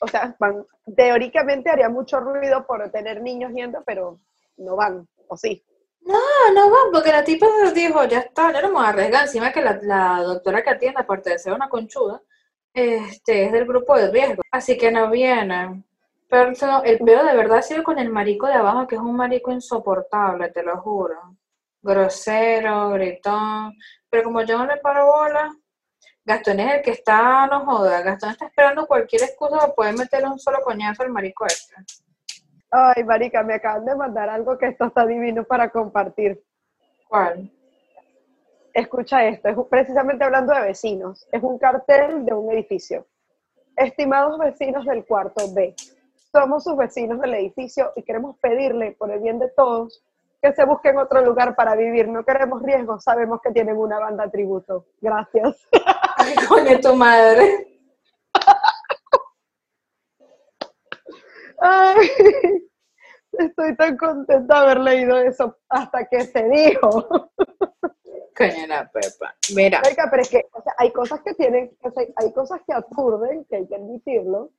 o 0.00 0.08
sea, 0.08 0.36
van, 0.38 0.66
teóricamente 0.94 1.70
haría 1.70 1.88
mucho 1.88 2.20
ruido 2.20 2.66
por 2.66 2.90
tener 2.90 3.22
niños 3.22 3.52
yendo, 3.54 3.82
pero 3.86 4.20
no 4.58 4.76
van, 4.76 5.08
o 5.28 5.36
sí. 5.36 5.64
No, 6.02 6.18
no 6.54 6.70
va, 6.70 6.78
porque 6.92 7.10
la 7.10 7.24
tipa 7.24 7.46
dijo, 7.74 8.04
ya 8.04 8.20
está, 8.20 8.52
no 8.62 8.78
a 8.78 8.90
arriesgar. 8.90 9.22
Encima 9.22 9.52
que 9.52 9.60
la, 9.60 9.78
la 9.82 10.22
doctora 10.22 10.62
que 10.62 10.70
atiende, 10.70 11.00
aparte 11.00 11.30
de 11.30 11.38
ser 11.38 11.52
una 11.52 11.68
conchuda, 11.68 12.22
este, 12.72 13.46
es 13.46 13.52
del 13.52 13.66
grupo 13.66 13.96
de 13.96 14.10
riesgo. 14.10 14.42
Así 14.52 14.78
que 14.78 14.92
no 14.92 15.10
viene. 15.10 15.82
Pero 16.28 16.52
el 16.84 16.98
peor 16.98 17.24
de 17.24 17.36
verdad 17.36 17.58
ha 17.58 17.62
sido 17.62 17.82
con 17.82 17.98
el 17.98 18.10
marico 18.10 18.46
de 18.46 18.54
abajo, 18.54 18.86
que 18.86 18.96
es 18.96 19.00
un 19.00 19.16
marico 19.16 19.50
insoportable, 19.50 20.50
te 20.50 20.62
lo 20.62 20.76
juro. 20.80 21.36
Grosero, 21.82 22.90
gritón. 22.90 23.74
Pero 24.08 24.24
como 24.24 24.42
yo 24.42 24.58
no 24.58 24.66
le 24.66 24.76
paro 24.78 25.06
bola, 25.06 25.56
Gastón 26.26 26.58
es 26.58 26.74
el 26.74 26.82
que 26.82 26.90
está, 26.90 27.46
no 27.46 27.64
joda. 27.64 28.02
Gastón 28.02 28.30
está 28.30 28.46
esperando 28.46 28.84
cualquier 28.84 29.22
excusa 29.22 29.58
para 29.58 29.72
poder 29.72 29.94
meterle 29.96 30.28
un 30.28 30.40
solo 30.40 30.60
coñazo 30.60 31.04
al 31.04 31.10
marico 31.10 31.46
este. 31.46 31.76
Ay, 32.68 33.04
marica, 33.04 33.44
me 33.44 33.54
acaban 33.54 33.84
de 33.84 33.94
mandar 33.94 34.28
algo 34.28 34.58
que 34.58 34.66
esto 34.66 34.86
está 34.86 35.06
divino 35.06 35.44
para 35.44 35.70
compartir. 35.70 36.42
¿Cuál? 37.08 37.48
Escucha 38.74 39.24
esto, 39.24 39.48
es 39.48 39.56
precisamente 39.70 40.24
hablando 40.24 40.52
de 40.52 40.62
vecinos. 40.62 41.28
Es 41.30 41.42
un 41.44 41.58
cartel 41.58 42.24
de 42.24 42.34
un 42.34 42.52
edificio. 42.52 43.06
Estimados 43.76 44.36
vecinos 44.38 44.84
del 44.84 45.06
cuarto 45.06 45.44
B, 45.54 45.76
somos 46.32 46.64
sus 46.64 46.76
vecinos 46.76 47.20
del 47.20 47.34
edificio 47.34 47.92
y 47.94 48.02
queremos 48.02 48.36
pedirle, 48.40 48.96
por 48.98 49.12
el 49.12 49.20
bien 49.20 49.38
de 49.38 49.48
todos, 49.50 50.02
que 50.46 50.54
se 50.54 50.64
busquen 50.64 50.96
otro 50.98 51.20
lugar 51.22 51.56
para 51.56 51.74
vivir. 51.74 52.08
No 52.08 52.24
queremos 52.24 52.62
riesgos, 52.62 53.02
sabemos 53.02 53.40
que 53.42 53.50
tienen 53.50 53.76
una 53.76 53.98
banda 53.98 54.30
tributo. 54.30 54.86
Gracias. 55.00 55.66
Ay, 56.16 56.34
coño, 56.48 56.78
tu 56.80 56.94
madre. 56.94 57.80
Ay, 61.58 62.10
estoy 63.32 63.76
tan 63.76 63.96
contenta 63.96 64.54
de 64.54 64.60
haber 64.60 64.80
leído 64.80 65.18
eso 65.18 65.56
hasta 65.68 66.06
que 66.06 66.20
se 66.20 66.44
dijo. 66.44 67.08
Coño, 68.36 68.66
la 68.68 68.88
pepa. 68.90 69.34
Mira. 69.54 69.80
Marica, 69.80 70.08
pero 70.10 70.22
es 70.22 70.28
que 70.28 70.46
o 70.52 70.62
sea, 70.62 70.74
hay 70.78 70.92
cosas 70.92 71.22
que 71.22 71.34
tienen, 71.34 71.76
o 71.82 71.90
sea, 71.90 72.04
hay 72.16 72.32
cosas 72.32 72.60
que 72.66 72.74
aturden, 72.74 73.46
que 73.46 73.56
hay 73.56 73.66
que 73.66 73.74
admitirlo. 73.74 74.50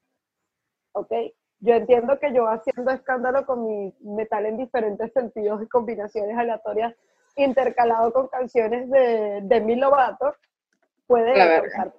¿Ok? 0.94 1.12
Yo 1.60 1.74
entiendo 1.74 2.20
que 2.20 2.34
yo 2.34 2.48
haciendo 2.48 2.92
escándalo 2.92 3.46
con 3.46 3.64
mi 3.66 3.94
metal 4.02 4.46
en 4.46 4.58
diferentes 4.58 5.12
sentidos 5.14 5.62
y 5.64 5.68
combinaciones 5.68 6.38
aleatorias, 6.38 6.94
intercalado 7.36 8.14
con 8.14 8.28
canciones 8.28 8.90
de, 8.90 9.40
de 9.44 9.62
mi 9.62 9.76
Lovato, 9.76 10.36
puede 11.08 11.34
causar 11.34 11.94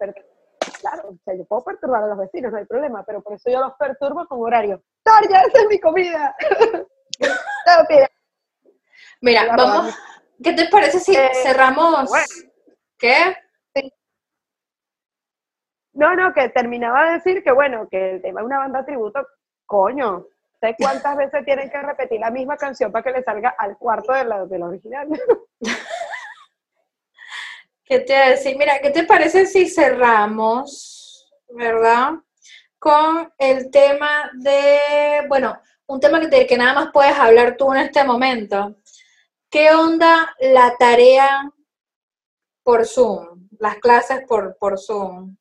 Claro, 0.80 1.08
o 1.08 1.16
sea, 1.24 1.34
yo 1.34 1.44
puedo 1.44 1.64
perturbar 1.64 2.04
a 2.04 2.06
los 2.08 2.18
vecinos, 2.18 2.52
no 2.52 2.58
hay 2.58 2.64
problema, 2.66 3.02
pero 3.04 3.20
por 3.20 3.32
eso 3.32 3.50
yo 3.50 3.58
los 3.60 3.72
perturbo 3.74 4.26
con 4.26 4.40
horario. 4.40 4.82
¡Tarja, 5.02 5.40
esa 5.42 5.58
es 5.62 5.66
mi 5.68 5.80
comida! 5.80 6.36
Mira, 7.88 8.08
Mira, 9.20 9.44
Ya, 9.46 9.56
vamos. 9.56 9.76
vamos. 9.78 9.98
¿Qué 10.42 10.52
te 10.52 10.68
parece 10.68 11.00
si 11.00 11.16
Eh, 11.16 11.30
cerramos? 11.42 12.08
bueno. 12.08 12.26
¿Qué? 12.96 13.36
No, 15.94 16.14
no, 16.14 16.32
que 16.32 16.48
terminaba 16.50 17.06
de 17.06 17.12
decir 17.14 17.42
que 17.42 17.50
bueno, 17.50 17.88
que 17.90 18.12
el 18.12 18.22
tema 18.22 18.40
de 18.40 18.46
una 18.46 18.58
banda 18.58 18.84
tributo, 18.84 19.26
coño, 19.68 20.26
¿sé 20.60 20.74
cuántas 20.76 21.16
veces 21.16 21.44
tienen 21.44 21.70
que 21.70 21.80
repetir 21.80 22.18
la 22.18 22.30
misma 22.30 22.56
canción 22.56 22.90
para 22.90 23.04
que 23.04 23.12
le 23.12 23.22
salga 23.22 23.50
al 23.50 23.76
cuarto 23.78 24.12
de 24.12 24.24
la, 24.24 24.46
de 24.46 24.58
la 24.58 24.66
original? 24.66 25.08
¿Qué 27.84 28.00
te 28.00 28.12
decir? 28.12 28.56
Mira, 28.58 28.80
¿qué 28.80 28.90
te 28.90 29.04
parece 29.04 29.46
si 29.46 29.68
cerramos, 29.68 31.30
verdad? 31.48 32.14
Con 32.78 33.32
el 33.38 33.70
tema 33.70 34.30
de, 34.34 35.24
bueno, 35.28 35.58
un 35.86 35.98
tema 36.00 36.20
que, 36.20 36.28
te- 36.28 36.46
que 36.46 36.56
nada 36.58 36.74
más 36.74 36.90
puedes 36.92 37.18
hablar 37.18 37.56
tú 37.56 37.72
en 37.72 37.80
este 37.80 38.04
momento. 38.04 38.76
¿Qué 39.50 39.70
onda 39.70 40.34
la 40.40 40.76
tarea 40.78 41.50
por 42.62 42.84
Zoom? 42.86 43.48
Las 43.58 43.76
clases 43.76 44.20
por, 44.28 44.56
por 44.58 44.78
Zoom. 44.78 45.36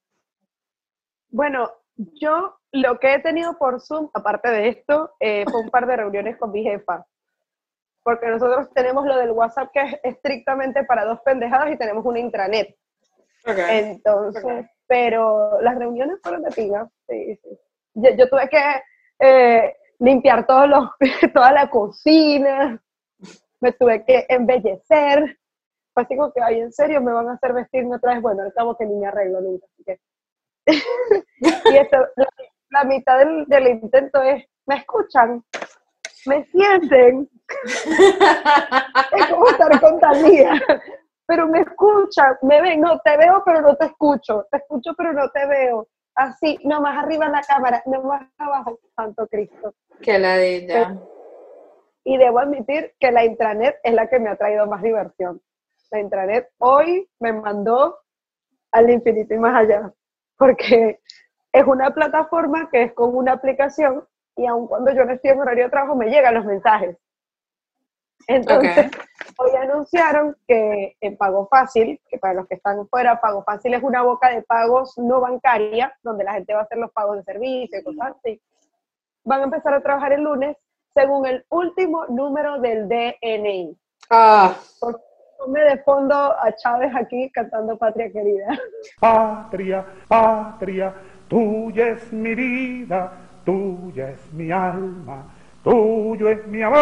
Bueno, 1.29 1.69
yo 1.95 2.56
lo 2.71 2.99
que 2.99 3.13
he 3.13 3.19
tenido 3.19 3.57
por 3.57 3.81
Zoom, 3.81 4.09
aparte 4.13 4.49
de 4.49 4.69
esto, 4.69 5.15
eh, 5.19 5.45
fue 5.49 5.61
un 5.61 5.69
par 5.69 5.87
de 5.87 5.97
reuniones 5.97 6.37
con 6.37 6.51
mi 6.51 6.63
jefa. 6.63 7.05
Porque 8.03 8.27
nosotros 8.27 8.69
tenemos 8.73 9.05
lo 9.05 9.17
del 9.17 9.31
WhatsApp 9.31 9.69
que 9.73 9.81
es 9.81 9.99
estrictamente 10.03 10.83
para 10.83 11.05
dos 11.05 11.19
pendejadas 11.21 11.71
y 11.71 11.77
tenemos 11.77 12.05
una 12.05 12.19
intranet. 12.19 12.75
Entonces, 13.45 14.65
pero 14.87 15.61
las 15.61 15.77
reuniones 15.77 16.19
fueron 16.21 16.43
de 16.43 16.51
pinga. 16.51 16.89
Sí, 17.07 17.37
sí. 17.41 17.49
Yo, 17.93 18.11
yo 18.11 18.29
tuve 18.29 18.49
que 18.49 18.59
eh, 19.19 19.75
limpiar 19.99 20.45
todos 20.45 20.67
los, 20.67 20.89
toda 21.33 21.51
la 21.51 21.69
cocina, 21.69 22.81
me 23.59 23.71
tuve 23.73 24.05
que 24.05 24.25
embellecer. 24.29 25.37
Fue 25.93 26.03
así 26.03 26.15
como 26.15 26.31
que, 26.31 26.41
ay, 26.41 26.59
en 26.59 26.71
serio, 26.71 27.01
me 27.01 27.11
van 27.11 27.27
a 27.29 27.33
hacer 27.33 27.53
vestirme 27.53 27.95
otra 27.95 28.13
vez. 28.13 28.21
Bueno, 28.21 28.43
al 28.43 28.53
cabo 28.53 28.77
que 28.77 28.85
ni 28.85 28.95
me 28.95 29.07
arreglo 29.07 29.41
nunca. 29.41 29.65
Así 29.65 29.83
que. 29.83 29.99
y 31.71 31.77
esto, 31.77 31.97
la, 32.69 32.83
mitad 32.83 33.19
del, 33.19 33.45
del 33.45 33.67
intento 33.67 34.21
es, 34.21 34.45
¿me 34.65 34.75
escuchan? 34.75 35.43
¿Me 36.25 36.45
sienten? 36.45 37.29
es 39.17 39.27
como 39.29 39.47
estar 39.47 39.79
con 39.79 39.99
Talía. 39.99 40.53
Pero 41.25 41.47
me 41.47 41.59
escuchan, 41.59 42.37
me 42.41 42.61
ven, 42.61 42.79
no 42.79 42.99
te 42.99 43.17
veo, 43.17 43.43
pero 43.45 43.61
no 43.61 43.75
te 43.75 43.85
escucho. 43.85 44.45
Te 44.49 44.57
escucho, 44.57 44.93
pero 44.97 45.11
no 45.11 45.29
te 45.29 45.45
veo. 45.45 45.87
Así, 46.15 46.57
no 46.63 46.81
más 46.81 47.03
arriba 47.03 47.25
en 47.25 47.33
la 47.33 47.41
cámara, 47.41 47.83
no 47.85 48.01
más 48.03 48.27
abajo, 48.37 48.79
Santo 48.95 49.27
Cristo. 49.27 49.73
Que 50.01 50.17
la 50.17 50.37
de 50.37 50.97
Y 52.05 52.17
debo 52.17 52.39
admitir 52.39 52.93
que 52.99 53.11
la 53.11 53.25
intranet 53.25 53.75
es 53.83 53.93
la 53.93 54.07
que 54.09 54.19
me 54.19 54.29
ha 54.29 54.35
traído 54.35 54.65
más 54.67 54.81
diversión. 54.81 55.41
La 55.91 55.99
intranet 55.99 56.49
hoy 56.59 57.07
me 57.19 57.33
mandó 57.33 57.99
al 58.71 58.89
infinito 58.89 59.33
y 59.33 59.37
más 59.37 59.55
allá, 59.55 59.93
porque 60.37 60.99
es 61.59 61.65
una 61.65 61.91
plataforma 61.91 62.69
que 62.69 62.83
es 62.83 62.93
con 62.93 63.15
una 63.15 63.33
aplicación 63.33 64.05
y 64.35 64.45
aun 64.45 64.67
cuando 64.67 64.93
yo 64.93 65.05
no 65.05 65.13
estoy 65.13 65.31
en 65.31 65.39
horario 65.39 65.65
de 65.65 65.69
trabajo 65.69 65.95
me 65.95 66.09
llegan 66.09 66.35
los 66.35 66.45
mensajes. 66.45 66.97
Entonces, 68.27 68.91
hoy 69.37 69.51
anunciaron 69.55 70.35
que 70.47 70.95
en 70.99 71.17
Pago 71.17 71.47
Fácil, 71.47 71.99
que 72.09 72.17
para 72.17 72.33
los 72.33 72.47
que 72.47 72.55
están 72.55 72.87
fuera, 72.89 73.21
Pago 73.21 73.43
Fácil 73.43 73.73
es 73.73 73.81
una 73.81 74.03
boca 74.03 74.29
de 74.29 74.41
pagos 74.43 74.97
no 74.97 75.21
bancaria, 75.21 75.95
donde 76.03 76.25
la 76.25 76.33
gente 76.33 76.53
va 76.53 76.61
a 76.61 76.63
hacer 76.63 76.77
los 76.77 76.91
pagos 76.91 77.17
de 77.17 77.23
servicio 77.23 77.79
y 77.79 77.83
cosas 77.83 78.15
así. 78.17 78.41
Van 79.23 79.41
a 79.41 79.45
empezar 79.45 79.73
a 79.73 79.81
trabajar 79.81 80.13
el 80.13 80.21
lunes 80.21 80.57
según 80.93 81.25
el 81.25 81.45
último 81.49 82.05
número 82.07 82.59
del 82.59 82.87
DNI. 82.89 83.77
Ah, 84.09 84.55
Ponme 85.37 85.61
de 85.61 85.77
fondo 85.83 86.15
a 86.15 86.51
Chávez 86.55 86.91
aquí 86.95 87.29
cantando 87.31 87.77
Patria 87.77 88.11
Querida. 88.11 88.57
Patria, 88.99 89.85
patria, 90.07 90.93
tuya 91.27 91.89
es 91.89 92.11
mi 92.13 92.35
vida, 92.35 93.11
tuya 93.45 94.09
es 94.09 94.33
mi 94.33 94.51
alma, 94.51 95.25
tuyo 95.63 96.29
es 96.29 96.45
mi 96.47 96.61
amor. 96.61 96.77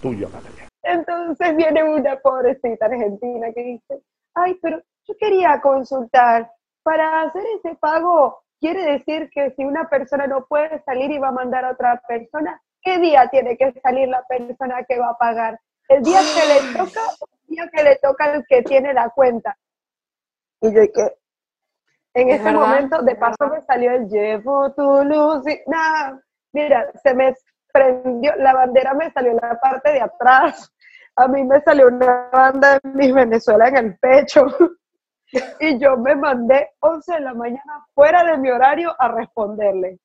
Tuya, 0.00 0.28
patria. 0.28 0.68
Entonces 0.82 1.56
viene 1.56 1.84
una 1.84 2.16
pobrecita 2.16 2.86
argentina 2.86 3.52
que 3.54 3.62
dice, 3.62 4.02
ay, 4.34 4.58
pero 4.62 4.80
yo 5.06 5.14
quería 5.18 5.60
consultar, 5.60 6.50
para 6.82 7.22
hacer 7.22 7.42
ese 7.58 7.74
pago, 7.76 8.42
quiere 8.58 8.82
decir 8.92 9.30
que 9.30 9.50
si 9.52 9.64
una 9.64 9.88
persona 9.88 10.26
no 10.26 10.46
puede 10.46 10.82
salir 10.84 11.10
y 11.10 11.18
va 11.18 11.28
a 11.28 11.32
mandar 11.32 11.64
a 11.64 11.72
otra 11.72 12.02
persona, 12.06 12.60
¿qué 12.82 12.98
día 12.98 13.28
tiene 13.28 13.56
que 13.56 13.72
salir 13.82 14.08
la 14.08 14.24
persona 14.26 14.84
que 14.84 14.98
va 14.98 15.10
a 15.10 15.18
pagar? 15.18 15.60
¿El 15.88 16.02
día 16.02 16.20
que 16.20 16.46
le 16.48 16.78
toca 16.78 17.00
o 17.20 17.26
el 17.32 17.48
día 17.48 17.70
que 17.72 17.82
le 17.82 17.96
toca 17.96 18.24
al 18.24 18.46
que 18.48 18.62
tiene 18.62 18.94
la 18.94 19.10
cuenta? 19.10 19.56
Y 20.62 20.74
yo 20.74 20.80
que 20.92 21.19
en 22.14 22.28
Es 22.30 22.36
ese 22.36 22.44
verdad, 22.44 22.60
momento, 22.60 23.02
de 23.02 23.14
paso 23.14 23.48
me 23.50 23.60
salió 23.62 23.92
el 23.92 24.08
llevo 24.08 24.72
tu 24.72 25.04
luz 25.04 25.46
y 25.46 25.60
nada, 25.66 26.20
mira, 26.52 26.90
se 27.02 27.14
me 27.14 27.34
prendió, 27.72 28.34
la 28.36 28.52
bandera 28.52 28.94
me 28.94 29.10
salió 29.12 29.30
en 29.30 29.38
la 29.40 29.60
parte 29.60 29.92
de 29.92 30.00
atrás, 30.00 30.72
a 31.16 31.28
mí 31.28 31.44
me 31.44 31.60
salió 31.60 31.88
una 31.88 32.28
banda 32.32 32.80
de 32.82 32.90
Miss 32.90 33.14
Venezuela 33.14 33.68
en 33.68 33.76
el 33.76 33.98
pecho 33.98 34.46
y 35.60 35.78
yo 35.78 35.96
me 35.96 36.16
mandé 36.16 36.70
11 36.80 37.12
de 37.14 37.20
la 37.20 37.34
mañana 37.34 37.86
fuera 37.94 38.24
de 38.24 38.38
mi 38.38 38.50
horario 38.50 38.94
a 38.98 39.08
responderle. 39.08 39.98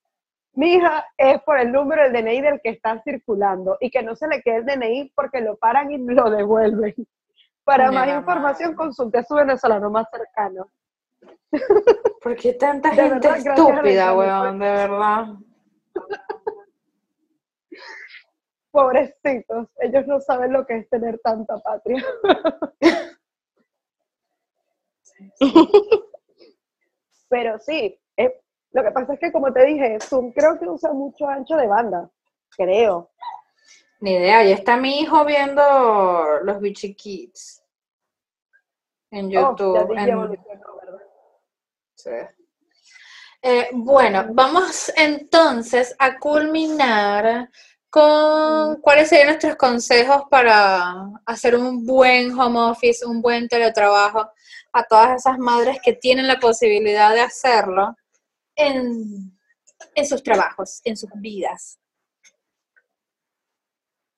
Mi 0.54 0.76
hija 0.76 1.06
es 1.18 1.42
por 1.42 1.60
el 1.60 1.72
número 1.72 2.04
del 2.04 2.14
DNI 2.14 2.42
del 2.42 2.62
que 2.62 2.70
está 2.70 3.02
circulando 3.04 3.78
y 3.82 3.90
que 3.90 4.02
no 4.04 4.16
se 4.16 4.28
le 4.28 4.42
quede 4.42 4.58
el 4.58 4.66
DNI 4.66 5.12
porque 5.14 5.42
lo 5.42 5.58
paran 5.58 5.92
y 5.92 5.98
lo 5.98 6.30
devuelven. 6.30 6.94
Para 7.66 7.90
Mira, 7.90 8.06
más 8.06 8.16
información 8.16 8.76
consulte 8.76 9.18
a 9.18 9.24
su 9.24 9.36
venezolano 9.36 9.90
más 9.90 10.08
cercano. 10.10 10.70
¿por 12.22 12.36
qué 12.36 12.54
tanta 12.54 12.90
De 12.92 12.96
gente 12.96 13.28
verdad, 13.28 13.38
estúpida, 13.38 14.14
weón? 14.16 14.60
De 14.60 14.72
verdad. 14.72 15.28
Pobrecitos, 18.72 19.68
ellos 19.80 20.06
no 20.08 20.20
saben 20.20 20.52
lo 20.52 20.66
que 20.66 20.78
es 20.78 20.90
tener 20.90 21.20
tanta 21.20 21.58
patria. 21.60 22.04
Pero 27.30 27.60
sí, 27.60 27.98
es- 28.18 28.34
lo 28.72 28.84
que 28.84 28.92
pasa 28.92 29.14
es 29.14 29.20
que 29.20 29.32
como 29.32 29.54
te 29.54 29.64
dije, 29.66 29.98
Zoom 30.02 30.32
creo 30.34 30.60
que 30.60 30.68
usa 30.68 30.92
mucho 30.92 31.28
ancho 31.28 31.56
de 31.56 31.68
banda, 31.68 32.10
creo. 32.58 33.12
Ni 34.02 34.16
idea, 34.16 34.44
ya 34.44 34.56
está 34.56 34.76
mi 34.78 35.00
hijo 35.00 35.24
viendo 35.26 35.62
los 36.44 36.60
Bichi 36.60 36.94
Kids 36.96 37.64
en 39.12 39.28
Oh, 39.28 39.30
ya 39.30 39.42
YouTube. 39.42 39.96
Sí. 42.06 42.12
Eh, 43.42 43.70
bueno, 43.74 44.28
vamos 44.32 44.94
entonces 44.96 45.96
a 45.98 46.20
culminar 46.20 47.50
con 47.90 48.80
cuáles 48.82 49.10
serían 49.10 49.30
nuestros 49.30 49.56
consejos 49.56 50.24
para 50.30 50.94
hacer 51.26 51.56
un 51.56 51.84
buen 51.84 52.40
home 52.40 52.60
office, 52.60 53.04
un 53.04 53.24
buen 53.24 53.48
teletrabajo 53.48 54.30
a 54.72 54.84
todas 54.84 55.16
esas 55.16 55.40
madres 55.40 55.80
que 55.84 55.94
tienen 55.94 56.28
la 56.28 56.40
posibilidad 56.40 57.12
de 57.16 57.22
hacerlo 57.22 57.96
en, 58.56 59.36
en 59.96 60.06
sus 60.06 60.22
trabajos, 60.22 60.82
en 60.84 60.96
sus 60.96 61.10
vidas. 61.16 61.80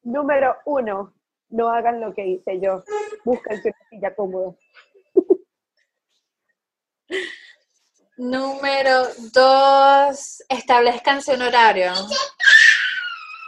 Número 0.04 0.58
uno, 0.66 1.14
no 1.50 1.70
hagan 1.70 2.02
lo 2.02 2.14
que 2.14 2.28
hice 2.28 2.60
yo. 2.60 2.84
Búsquense 3.24 3.70
una 3.70 3.90
silla 3.90 4.14
cómoda. 4.14 4.56
Número 8.18 9.08
dos, 9.32 10.44
establezcanse 10.50 11.34
un 11.36 11.44
horario. 11.44 11.94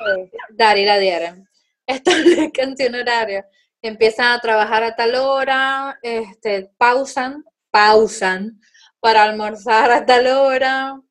Eh, 0.07 0.29
Dari 0.51 0.85
la 0.85 0.97
dieron. 0.99 1.47
Establezcanse 1.85 2.87
un 2.87 2.95
horario. 2.95 3.43
Empiezan 3.81 4.27
a 4.33 4.39
trabajar 4.39 4.83
a 4.83 4.95
tal 4.95 5.15
hora, 5.15 5.97
este, 6.03 6.69
pausan, 6.77 7.43
pausan 7.71 8.59
para 8.99 9.23
almorzar 9.23 9.89
a 9.91 10.05
tal 10.05 10.27
hora. 10.27 11.01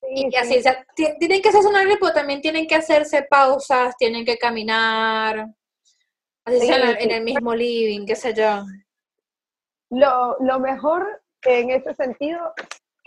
sí, 0.00 0.28
Y 0.32 0.36
así, 0.36 0.52
sí. 0.54 0.58
o 0.58 0.62
sea, 0.62 0.86
ti- 0.96 1.14
tienen 1.20 1.40
que 1.40 1.50
hacerse 1.50 1.68
un 1.68 1.76
horario, 1.76 1.98
pero 2.00 2.12
también 2.14 2.40
tienen 2.40 2.66
que 2.66 2.74
hacerse 2.74 3.22
pausas, 3.22 3.94
tienen 3.96 4.24
que 4.24 4.38
caminar, 4.38 5.46
así 6.44 6.58
sea 6.66 6.76
en, 6.76 6.82
Sí, 6.82 6.88
el- 6.88 6.96
en 6.96 7.10
sí. 7.10 7.16
el 7.16 7.22
mismo 7.22 7.54
living, 7.54 8.06
qué 8.06 8.16
sé 8.16 8.34
yo. 8.34 8.64
Lo, 9.90 10.36
lo 10.40 10.58
mejor 10.58 11.22
en 11.42 11.70
ese 11.70 11.94
sentido 11.94 12.52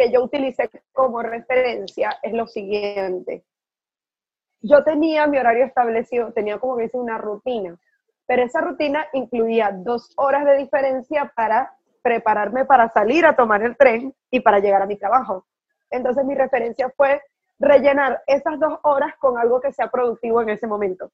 que 0.02 0.12
yo 0.12 0.24
utilicé 0.24 0.68
como 0.92 1.22
referencia 1.22 2.18
es 2.24 2.34
lo 2.34 2.48
siguiente. 2.48 3.44
Yo 4.62 4.84
tenía 4.84 5.28
mi 5.28 5.38
horario 5.38 5.66
establecido, 5.66 6.34
tenía 6.34 6.58
como 6.58 6.76
que 6.76 6.84
dice 6.84 6.98
una 6.98 7.20
rutina, 7.20 7.80
pero 8.26 8.42
esa 8.42 8.62
rutina 8.62 9.06
incluía 9.14 9.72
dos 9.72 10.12
horas 10.18 10.46
de 10.46 10.58
diferencia 10.58 11.32
para 11.36 11.76
prepararme 12.02 12.66
para 12.66 12.90
salir 12.90 13.28
a 13.28 13.36
tomar 13.36 13.62
el 13.62 13.78
tren 13.78 14.16
y 14.32 14.40
para 14.40 14.58
llegar 14.58 14.82
a 14.82 14.88
mi 14.88 14.96
trabajo. 14.96 15.46
Entonces 15.92 16.26
mi 16.26 16.34
referencia 16.34 16.90
fue 16.98 17.22
rellenar 17.60 18.24
esas 18.26 18.60
dos 18.60 18.80
horas 18.82 19.14
con 19.20 19.38
algo 19.38 19.62
que 19.62 19.72
sea 19.72 19.92
productivo 19.92 20.42
en 20.42 20.50
ese 20.50 20.66
momento. 20.66 21.12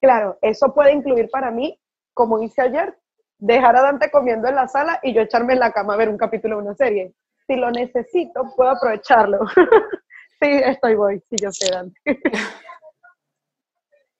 Claro, 0.00 0.38
eso 0.40 0.72
puede 0.72 0.92
incluir 0.92 1.28
para 1.28 1.50
mí, 1.50 1.78
como 2.14 2.42
hice 2.42 2.62
ayer, 2.62 2.96
dejar 3.36 3.76
a 3.76 3.82
Dante 3.82 4.10
comiendo 4.10 4.48
en 4.48 4.54
la 4.54 4.66
sala 4.66 4.98
y 5.02 5.12
yo 5.12 5.20
echarme 5.20 5.52
en 5.52 5.60
la 5.60 5.72
cama 5.72 5.92
a 5.92 5.98
ver 5.98 6.08
un 6.08 6.16
capítulo 6.16 6.56
de 6.56 6.62
una 6.62 6.74
serie. 6.74 7.14
Si 7.46 7.56
lo 7.56 7.70
necesito, 7.70 8.54
puedo 8.56 8.70
aprovecharlo. 8.70 9.40
sí, 10.40 10.48
estoy 10.64 10.94
voy, 10.94 11.22
sí, 11.28 11.36
yo 11.42 11.52
sé, 11.52 11.70
Dante. 11.70 12.00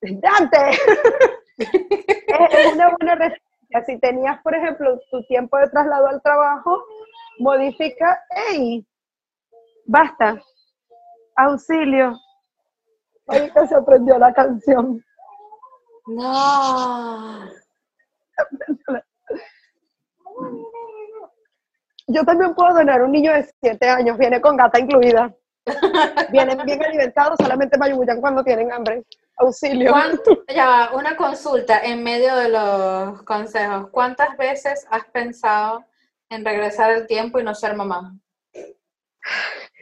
¡Dante! 0.02 0.58
es 1.56 2.74
una 2.74 2.94
buena 3.00 3.16
si 3.82 3.98
tenías, 3.98 4.40
por 4.42 4.54
ejemplo, 4.54 5.00
tu 5.10 5.22
tiempo 5.24 5.56
de 5.58 5.68
traslado 5.68 6.06
al 6.06 6.22
trabajo, 6.22 6.84
modifica, 7.38 8.22
hey, 8.30 8.86
basta, 9.86 10.40
auxilio. 11.36 12.16
Ahorita 13.26 13.66
se 13.66 13.74
aprendió 13.74 14.18
la 14.18 14.32
canción. 14.32 15.02
No. 16.06 17.50
Yo 22.07 22.24
también 22.24 22.55
puedo 22.55 22.74
donar 22.74 23.02
un 23.02 23.12
niño 23.12 23.32
de 23.32 23.48
7 23.61 23.88
años, 23.88 24.18
viene 24.18 24.40
con 24.40 24.57
gata 24.57 24.78
incluida. 24.78 25.34
Vienen 26.30 26.59
bien 26.66 26.84
alimentados, 26.84 27.38
solamente 27.40 27.78
mayullan 27.78 28.20
cuando 28.20 28.44
tienen 28.44 28.70
hambre. 28.70 29.02
Auxilio. 29.36 29.92
¿Cuánto- 29.92 30.44
ya 30.55 30.90
una 30.92 31.16
consulta 31.16 31.80
en 31.82 32.02
medio 32.02 32.36
de 32.36 32.50
los 32.50 33.22
consejos. 33.22 33.88
¿Cuántas 33.90 34.36
veces 34.36 34.86
has 34.90 35.07
pensado 35.07 35.84
en 36.28 36.44
regresar 36.44 36.90
el 36.90 37.07
tiempo 37.07 37.38
y 37.40 37.44
no 37.44 37.55
ser 37.55 37.74
mamá? 37.74 38.14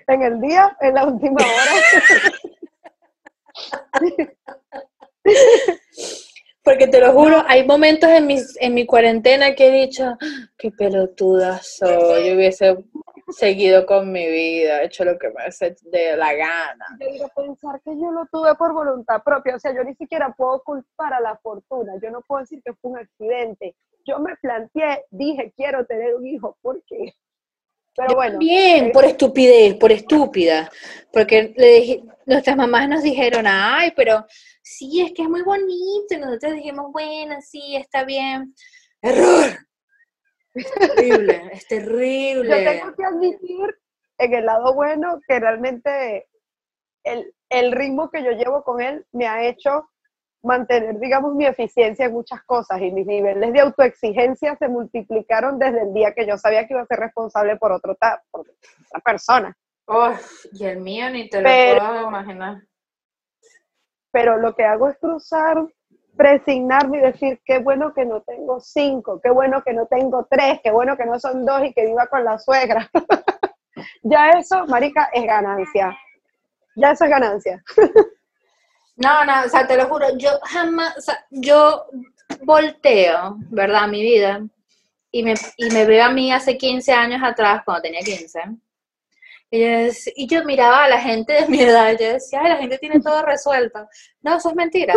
En 0.07 0.23
el 0.23 0.41
día, 0.41 0.77
en 0.81 0.95
la 0.95 1.05
última 1.05 1.41
hora. 1.41 1.73
Porque 6.65 6.87
te 6.87 7.01
lo 7.01 7.13
juro, 7.13 7.43
hay 7.49 7.67
momentos 7.67 8.09
en, 8.11 8.27
mis, 8.27 8.57
en 8.61 8.75
mi 8.75 8.87
cuarentena 8.87 9.55
que 9.55 9.69
he 9.69 9.87
dicho, 9.87 10.05
"Ah, 10.05 10.19
qué 10.57 10.71
pelotuda 10.71 11.59
soy, 11.63 12.29
yo 12.29 12.35
hubiese 12.35 12.77
seguido 13.31 13.85
con 13.87 14.13
mi 14.13 14.29
vida, 14.31 14.83
hecho 14.83 15.05
lo 15.05 15.19
que 15.19 15.31
me 15.31 15.43
hace 15.45 15.75
de 15.83 16.17
la 16.17 16.33
gana. 16.35 16.85
Yo 17.19 17.29
pensar 17.35 17.81
que 17.85 17.91
yo 17.99 18.11
lo 18.13 18.27
tuve 18.31 18.55
por 18.55 18.73
voluntad 18.75 19.23
propia, 19.25 19.57
o 19.57 19.59
sea, 19.59 19.75
yo 19.75 19.83
ni 19.83 19.95
siquiera 19.95 20.33
puedo 20.37 20.63
culpar 20.63 21.13
a 21.15 21.21
la 21.21 21.37
fortuna, 21.39 21.95
yo 22.03 22.11
no 22.11 22.21
puedo 22.23 22.43
decir 22.43 22.61
que 22.65 22.73
fue 22.75 22.93
un 22.93 22.99
accidente. 22.99 23.75
Yo 24.05 24.19
me 24.19 24.37
planteé, 24.37 25.05
dije, 25.11 25.53
quiero 25.57 25.85
tener 25.87 26.15
un 26.15 26.27
hijo, 26.27 26.57
¿por 26.63 26.83
qué? 26.87 27.13
Pero 27.95 28.15
bueno, 28.15 28.39
Bien, 28.39 28.91
por 28.91 29.05
estupidez, 29.05 29.75
por 29.75 29.93
estúpida. 29.93 30.71
Porque 31.13 31.53
le 31.57 31.69
dije- 31.75 32.03
nuestras 32.27 32.57
mamás 32.57 32.89
nos 32.89 33.03
dijeron, 33.03 33.45
ay, 33.47 33.93
pero 33.95 34.25
sí, 34.77 35.01
es 35.03 35.13
que 35.13 35.23
es 35.23 35.29
muy 35.29 35.43
bonito. 35.43 36.07
Y 36.15 36.19
nosotros 36.19 36.55
dijimos, 36.55 36.93
bueno, 36.93 37.37
sí, 37.41 37.77
está 37.77 38.05
bien. 38.05 38.55
¡Error! 39.03 39.51
Es 40.55 40.71
terrible, 40.75 41.49
es 41.53 41.63
yo 41.63 41.69
terrible. 41.69 42.65
tengo 42.65 42.95
que 42.95 43.05
admitir, 43.05 43.79
en 44.19 44.35
el 44.35 44.45
lado 44.47 44.75
bueno, 44.75 45.19
que 45.27 45.41
realmente 45.41 46.29
el, 47.05 47.35
el 47.49 47.73
ritmo 47.73 48.11
que 48.11 48.23
yo 48.23 48.33
llevo 48.33 48.63
con 48.63 48.81
él 48.83 49.05
me 49.13 49.27
ha 49.27 49.45
hecho 49.49 49.89
mantener, 50.45 50.99
digamos, 50.99 51.35
mi 51.35 51.47
eficiencia 51.47 52.07
en 52.07 52.13
muchas 52.13 52.43
cosas 52.45 52.81
y 52.83 52.91
mis 52.91 53.07
niveles 53.07 53.53
de 53.53 53.61
autoexigencia 53.61 54.57
se 54.57 54.69
multiplicaron 54.69 55.59
desde 55.59 55.83
el 55.83 55.95
día 55.95 56.13
que 56.15 56.27
yo 56.27 56.37
sabía 56.37 56.67
que 56.67 56.75
iba 56.75 56.83
a 56.83 56.87
ser 56.87 56.99
responsable 56.99 57.57
por, 57.57 57.73
otro 57.73 57.95
ta- 57.95 58.23
por 58.31 58.41
otra 58.41 59.01
persona. 59.05 59.57
Uf, 59.87 60.47
y 60.53 60.65
el 60.65 60.81
mío 60.81 61.09
ni 61.11 61.29
te 61.31 61.39
lo 61.41 61.45
Pero- 61.49 61.79
puedo 61.87 62.09
imaginar. 62.09 62.57
Pero 64.13 64.37
lo 64.37 64.55
que 64.55 64.65
hago 64.65 64.89
es 64.89 64.99
cruzar, 64.99 65.67
presignarme 66.17 66.99
y 66.99 67.01
decir, 67.01 67.41
qué 67.45 67.59
bueno 67.59 67.93
que 67.95 68.05
no 68.05 68.21
tengo 68.21 68.61
cinco, 68.61 69.21
qué 69.21 69.31
bueno 69.31 69.63
que 69.65 69.73
no 69.73 69.87
tengo 69.87 70.27
tres, 70.31 70.61
qué 70.63 70.71
bueno 70.71 70.97
que 70.97 71.07
no 71.07 71.19
son 71.19 71.45
dos 71.45 71.65
y 71.65 71.73
que 71.73 71.87
viva 71.87 72.07
con 72.07 72.25
la 72.25 72.39
suegra. 72.39 72.89
ya 74.03 74.31
eso, 74.31 74.67
marica, 74.67 75.09
es 75.13 75.25
ganancia. 75.25 75.97
Ya 76.77 76.93
eso 76.93 77.05
es 77.05 77.11
ganancia. 77.11 77.63
No, 78.97 79.25
no, 79.25 79.33
o 79.47 79.49
sea, 79.49 79.67
te 79.67 79.77
lo 79.77 79.89
juro, 79.89 80.07
yo 80.19 80.29
jamás, 80.45 80.97
o 80.99 81.01
sea, 81.01 81.25
yo 81.31 81.87
volteo, 82.43 83.37
¿verdad? 83.51 83.89
Mi 83.89 84.03
vida, 84.03 84.43
y 85.11 85.23
me, 85.23 85.35
y 85.57 85.71
me 85.71 85.87
veo 85.87 86.05
a 86.05 86.11
mí 86.11 86.31
hace 86.31 86.59
15 86.59 86.93
años 86.93 87.23
atrás, 87.23 87.63
cuando 87.65 87.83
tenía 87.83 88.01
15, 88.01 88.41
y 89.53 89.61
yo, 89.61 89.67
dec- 89.67 90.13
y 90.17 90.27
yo 90.27 90.45
miraba 90.45 90.85
a 90.85 90.89
la 90.89 90.99
gente 91.01 91.35
de 91.35 91.47
mi 91.47 91.61
edad, 91.61 91.93
yo 91.99 92.15
decía, 92.15 92.41
ay, 92.43 92.49
la 92.49 92.57
gente 92.57 92.79
tiene 92.79 93.01
todo 93.01 93.23
resuelto. 93.23 93.87
No, 94.23 94.37
eso 94.39 94.49
es 94.49 94.55
mentira, 94.57 94.95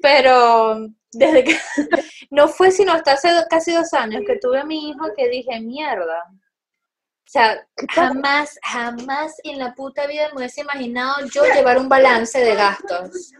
pero 0.00 0.78
desde 1.12 1.42
que, 1.44 1.56
no 2.30 2.46
fue 2.48 2.70
sino 2.70 2.92
hasta 2.92 3.12
hace 3.14 3.28
casi 3.50 3.72
dos 3.74 3.92
años 3.94 4.22
que 4.26 4.38
tuve 4.38 4.60
a 4.60 4.64
mi 4.64 4.90
hijo 4.90 5.06
que 5.16 5.28
dije, 5.28 5.60
mierda. 5.60 6.22
O 6.30 7.28
sea, 7.28 7.66
jamás, 7.92 8.56
jamás 8.62 9.34
en 9.42 9.58
la 9.58 9.74
puta 9.74 10.06
vida 10.06 10.28
me 10.30 10.36
hubiese 10.38 10.60
imaginado 10.60 11.26
yo 11.26 11.42
llevar 11.52 11.76
un 11.76 11.88
balance 11.88 12.38
de 12.38 12.54
gastos. 12.54 13.32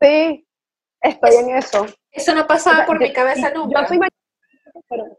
Sí, 0.00 0.46
estoy 1.00 1.34
en 1.36 1.56
eso. 1.56 1.86
Eso 2.12 2.34
no 2.34 2.46
pasaba 2.46 2.86
por 2.86 3.00
yo- 3.00 3.06
mi 3.08 3.12
cabeza 3.12 3.50
nunca. 3.50 3.82
Yo 3.82 3.88
soy, 3.88 3.98
pero, 4.88 5.18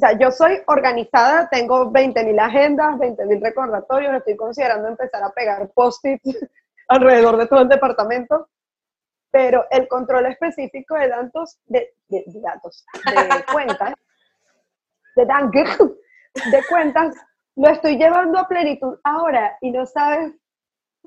o 0.00 0.06
sea, 0.08 0.18
yo 0.18 0.30
soy 0.30 0.58
organizada, 0.66 1.50
tengo 1.50 1.92
20.000 1.92 2.40
agendas, 2.40 2.96
20.000 2.96 3.42
recordatorios, 3.42 4.14
estoy 4.14 4.34
considerando 4.34 4.88
empezar 4.88 5.22
a 5.22 5.28
pegar 5.30 5.68
post-its 5.74 6.22
alrededor 6.88 7.36
de 7.36 7.46
todo 7.46 7.60
el 7.60 7.68
departamento, 7.68 8.48
pero 9.30 9.66
el 9.70 9.86
control 9.88 10.24
específico 10.24 10.94
de 10.94 11.08
datos, 11.08 11.58
de, 11.66 11.92
de- 12.08 12.24
de 12.26 12.40
datos, 12.40 12.82
de 13.04 13.44
cuentas, 13.52 13.92
de 15.16 15.26
danke, 15.26 15.64
de 15.64 16.64
cuentas, 16.66 17.14
lo 17.56 17.68
estoy 17.68 17.98
llevando 17.98 18.38
a 18.38 18.48
plenitud 18.48 18.98
ahora 19.04 19.58
y 19.60 19.70
no 19.70 19.84
sabes 19.84 20.32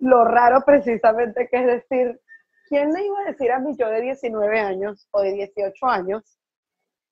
lo 0.02 0.24
raro 0.24 0.62
precisamente 0.68 1.48
que 1.50 1.58
es 1.62 1.66
decir, 1.66 2.22
¿quién 2.70 2.94
le 2.94 3.08
iba 3.08 3.20
a 3.22 3.32
decir 3.32 3.52
a 3.52 3.58
mí 3.58 3.76
yo 3.76 3.89
de 3.89 4.02
19 4.02 4.60
años 4.60 5.08
o 5.10 5.22
de 5.22 5.32
18 5.32 5.88
años 5.88 6.38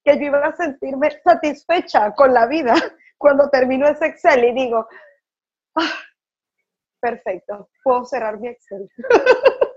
que 0.03 0.15
yo 0.17 0.25
iba 0.25 0.45
a 0.45 0.55
sentirme 0.55 1.11
satisfecha 1.23 2.11
con 2.13 2.33
la 2.33 2.45
vida 2.47 2.73
cuando 3.17 3.49
termino 3.49 3.87
ese 3.87 4.07
Excel 4.07 4.43
y 4.45 4.53
digo, 4.53 4.87
"Ah, 5.75 5.99
perfecto, 6.99 7.69
puedo 7.83 8.05
cerrar 8.05 8.39
mi 8.39 8.49
Excel. 8.49 8.89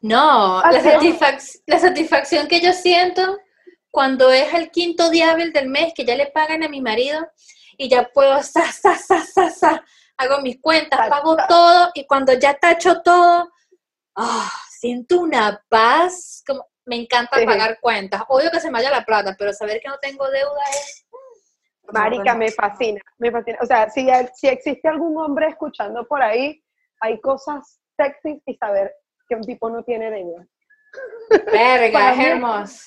No, 0.00 0.62
la, 0.70 0.80
satisfac- 0.82 1.62
satisfacción 1.80 2.46
que 2.46 2.60
yo 2.60 2.72
siento 2.72 3.38
cuando 3.90 4.30
es 4.30 4.52
el 4.54 4.70
quinto 4.70 5.10
día 5.10 5.32
hábil 5.32 5.52
del 5.52 5.68
mes 5.68 5.92
que 5.94 6.04
ya 6.04 6.14
le 6.14 6.26
pagan 6.26 6.62
a 6.62 6.68
mi 6.68 6.80
marido 6.80 7.26
y 7.76 7.88
ya 7.88 8.08
puedo, 8.12 8.40
sa, 8.42 8.70
sa, 8.70 8.96
sa, 8.96 9.20
sa, 9.24 9.50
sa, 9.50 9.84
hago 10.16 10.40
mis 10.42 10.60
cuentas, 10.60 10.98
Ta, 11.00 11.08
pago 11.08 11.36
todo 11.48 11.90
y 11.94 12.06
cuando 12.06 12.32
ya 12.34 12.54
tacho 12.54 13.02
todo, 13.02 13.50
ah, 14.16 14.50
siento 14.70 15.20
una 15.20 15.60
paz, 15.68 16.42
como, 16.46 16.66
me 16.86 16.96
encanta 16.96 17.38
Sí. 17.38 17.46
pagar 17.46 17.78
cuentas. 17.80 18.22
Obvio 18.28 18.50
que 18.50 18.60
se 18.60 18.68
me 18.68 18.78
vaya 18.78 18.90
la 18.90 19.04
plata, 19.04 19.34
pero 19.38 19.52
saber 19.52 19.80
que 19.80 19.88
no 19.88 19.98
tengo 19.98 20.28
deuda 20.30 20.62
es... 20.70 21.06
Marica, 21.92 22.34
me 22.34 22.50
fascina, 22.50 23.00
me 23.18 23.30
fascina. 23.30 23.58
O 23.60 23.66
sea, 23.66 23.90
si, 23.90 24.06
si 24.34 24.48
existe 24.48 24.88
algún 24.88 25.18
hombre 25.18 25.48
escuchando 25.48 26.06
por 26.06 26.22
ahí, 26.22 26.62
hay 27.00 27.20
cosas 27.20 27.78
sexy 27.96 28.42
y 28.46 28.56
saber 28.56 28.92
que 29.28 29.34
un 29.34 29.42
tipo 29.42 29.68
no 29.68 29.82
tiene 29.84 30.10
deuda. 30.10 30.46
Verga, 31.52 32.12
es 32.14 32.26
hermoso. 32.26 32.78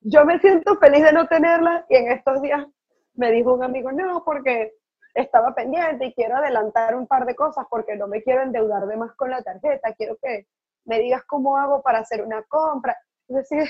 Yo 0.00 0.24
me 0.24 0.38
siento 0.40 0.76
feliz 0.78 1.04
de 1.04 1.12
no 1.12 1.26
tenerla 1.26 1.84
y 1.88 1.96
en 1.96 2.12
estos 2.12 2.42
días 2.42 2.66
me 3.14 3.30
dijo 3.32 3.54
un 3.54 3.64
amigo, 3.64 3.90
no, 3.92 4.24
porque 4.24 4.72
estaba 5.14 5.54
pendiente 5.54 6.06
y 6.06 6.14
quiero 6.14 6.36
adelantar 6.36 6.94
un 6.94 7.06
par 7.06 7.26
de 7.26 7.34
cosas 7.34 7.66
porque 7.68 7.96
no 7.96 8.06
me 8.06 8.22
quiero 8.22 8.42
endeudar 8.42 8.86
de 8.86 8.96
más 8.96 9.14
con 9.16 9.30
la 9.30 9.42
tarjeta, 9.42 9.92
quiero 9.94 10.16
que 10.22 10.46
me 10.84 11.00
digas 11.00 11.22
cómo 11.26 11.56
hago 11.56 11.82
para 11.82 11.98
hacer 11.98 12.22
una 12.22 12.42
compra. 12.44 12.96
Es 13.28 13.36
decir, 13.36 13.68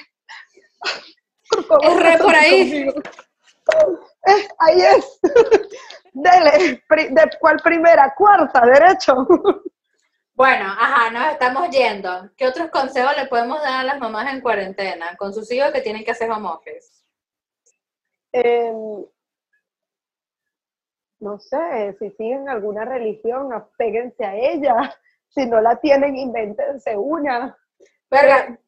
por 1.50 1.64
favor, 1.64 1.84
Es 1.84 2.02
re 2.02 2.18
por 2.18 2.34
ahí. 2.34 2.88
Eh, 4.26 4.48
ahí 4.58 4.80
es. 4.80 5.20
Dele, 6.12 6.82
¿de 6.88 7.30
cuál 7.40 7.58
primera? 7.62 8.12
Cuarta, 8.16 8.64
derecho. 8.66 9.26
Bueno, 10.34 10.66
ajá, 10.66 11.10
nos 11.10 11.32
estamos 11.32 11.68
yendo. 11.70 12.30
¿Qué 12.36 12.46
otros 12.46 12.70
consejos 12.70 13.16
le 13.16 13.26
podemos 13.26 13.60
dar 13.60 13.80
a 13.80 13.84
las 13.84 13.98
mamás 13.98 14.32
en 14.32 14.40
cuarentena 14.40 15.16
con 15.16 15.34
sus 15.34 15.50
hijos 15.50 15.72
que 15.72 15.80
tienen 15.80 16.04
que 16.04 16.12
hacer 16.12 16.30
home 16.30 16.48
office? 16.48 17.02
Em, 18.32 19.04
no 21.20 21.38
sé, 21.40 21.96
si 21.98 22.10
siguen 22.10 22.48
alguna 22.48 22.84
religión, 22.84 23.52
apéguense 23.52 24.24
a 24.24 24.36
ella. 24.36 24.96
Si 25.30 25.44
no 25.44 25.60
la 25.60 25.76
tienen, 25.76 26.16
invéntense 26.16 26.96
una. 26.96 27.54
Verga, 28.10 28.58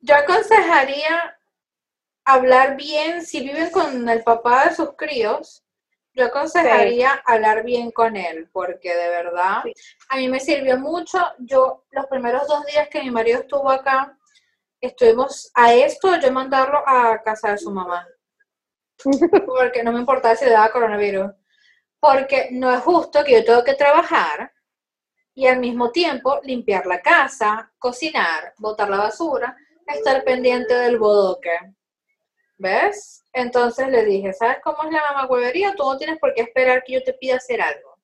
yo, 0.00 0.14
aconsejaría 0.16 1.36
hablar 2.24 2.76
bien, 2.76 3.24
si 3.24 3.40
viven 3.40 3.70
con 3.70 4.08
el 4.08 4.22
papá 4.22 4.66
de 4.68 4.74
sus 4.74 4.96
críos, 4.96 5.64
yo 6.14 6.26
aconsejaría 6.26 7.10
hablar 7.26 7.64
bien 7.64 7.90
con 7.90 8.16
él, 8.16 8.48
porque 8.52 8.94
de 8.94 9.08
verdad 9.08 9.62
Sí. 9.64 9.72
a 10.08 10.16
mí 10.16 10.28
me 10.28 10.38
sirvió 10.38 10.78
mucho. 10.78 11.18
Yo, 11.38 11.84
los 11.90 12.06
primeros 12.06 12.46
dos 12.46 12.64
días 12.66 12.88
que 12.88 13.02
mi 13.02 13.10
marido 13.10 13.40
estuvo 13.40 13.68
acá, 13.68 14.16
estuvimos 14.80 15.50
a 15.54 15.74
esto, 15.74 16.16
yo 16.20 16.30
mandarlo 16.30 16.82
a 16.86 17.20
casa 17.22 17.50
de 17.50 17.58
su 17.58 17.70
mamá. 17.70 18.06
Porque 19.46 19.82
no 19.82 19.90
me 19.92 19.98
importaba 19.98 20.36
si 20.36 20.44
le 20.44 20.52
daba 20.52 20.70
coronavirus. 20.70 21.32
Porque 21.98 22.48
no 22.52 22.72
es 22.72 22.80
justo 22.82 23.24
que 23.24 23.32
yo 23.32 23.44
tengo 23.44 23.64
que 23.64 23.74
trabajar 23.74 24.52
y 25.34 25.46
al 25.46 25.58
mismo 25.58 25.90
tiempo 25.90 26.40
limpiar 26.44 26.86
la 26.86 27.00
casa, 27.02 27.72
cocinar, 27.78 28.54
botar 28.58 28.88
la 28.88 28.98
basura, 28.98 29.56
estar 29.86 30.22
pendiente 30.24 30.74
del 30.74 30.98
bodoque. 30.98 31.50
¿Ves? 32.56 33.24
Entonces 33.32 33.88
le 33.88 34.04
dije, 34.04 34.32
¿sabes 34.32 34.58
cómo 34.62 34.84
es 34.84 34.92
la 34.92 35.02
mamagüevería? 35.12 35.74
Tú 35.74 35.82
no 35.82 35.96
tienes 35.98 36.18
por 36.18 36.32
qué 36.34 36.42
esperar 36.42 36.84
que 36.84 36.94
yo 36.94 37.02
te 37.02 37.12
pida 37.14 37.36
hacer 37.36 37.60
algo. 37.60 37.98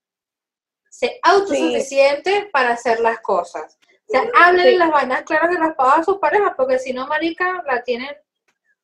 Sé 0.90 1.20
autosuficiente 1.22 2.50
para 2.52 2.70
hacer 2.70 2.98
las 2.98 3.20
cosas. 3.20 3.78
O 4.08 4.12
sea, 4.12 4.24
háblenle 4.34 4.72
Sí. 4.72 4.76
las 4.76 4.90
vainas 4.90 5.22
claras 5.22 5.50
de 5.50 5.58
las 5.58 5.74
pagas 5.76 6.00
a 6.00 6.04
sus 6.04 6.18
parejas, 6.18 6.52
porque 6.56 6.80
si 6.80 6.92
no, 6.92 7.06
marica, 7.06 7.62
la 7.64 7.80
tienen 7.84 8.10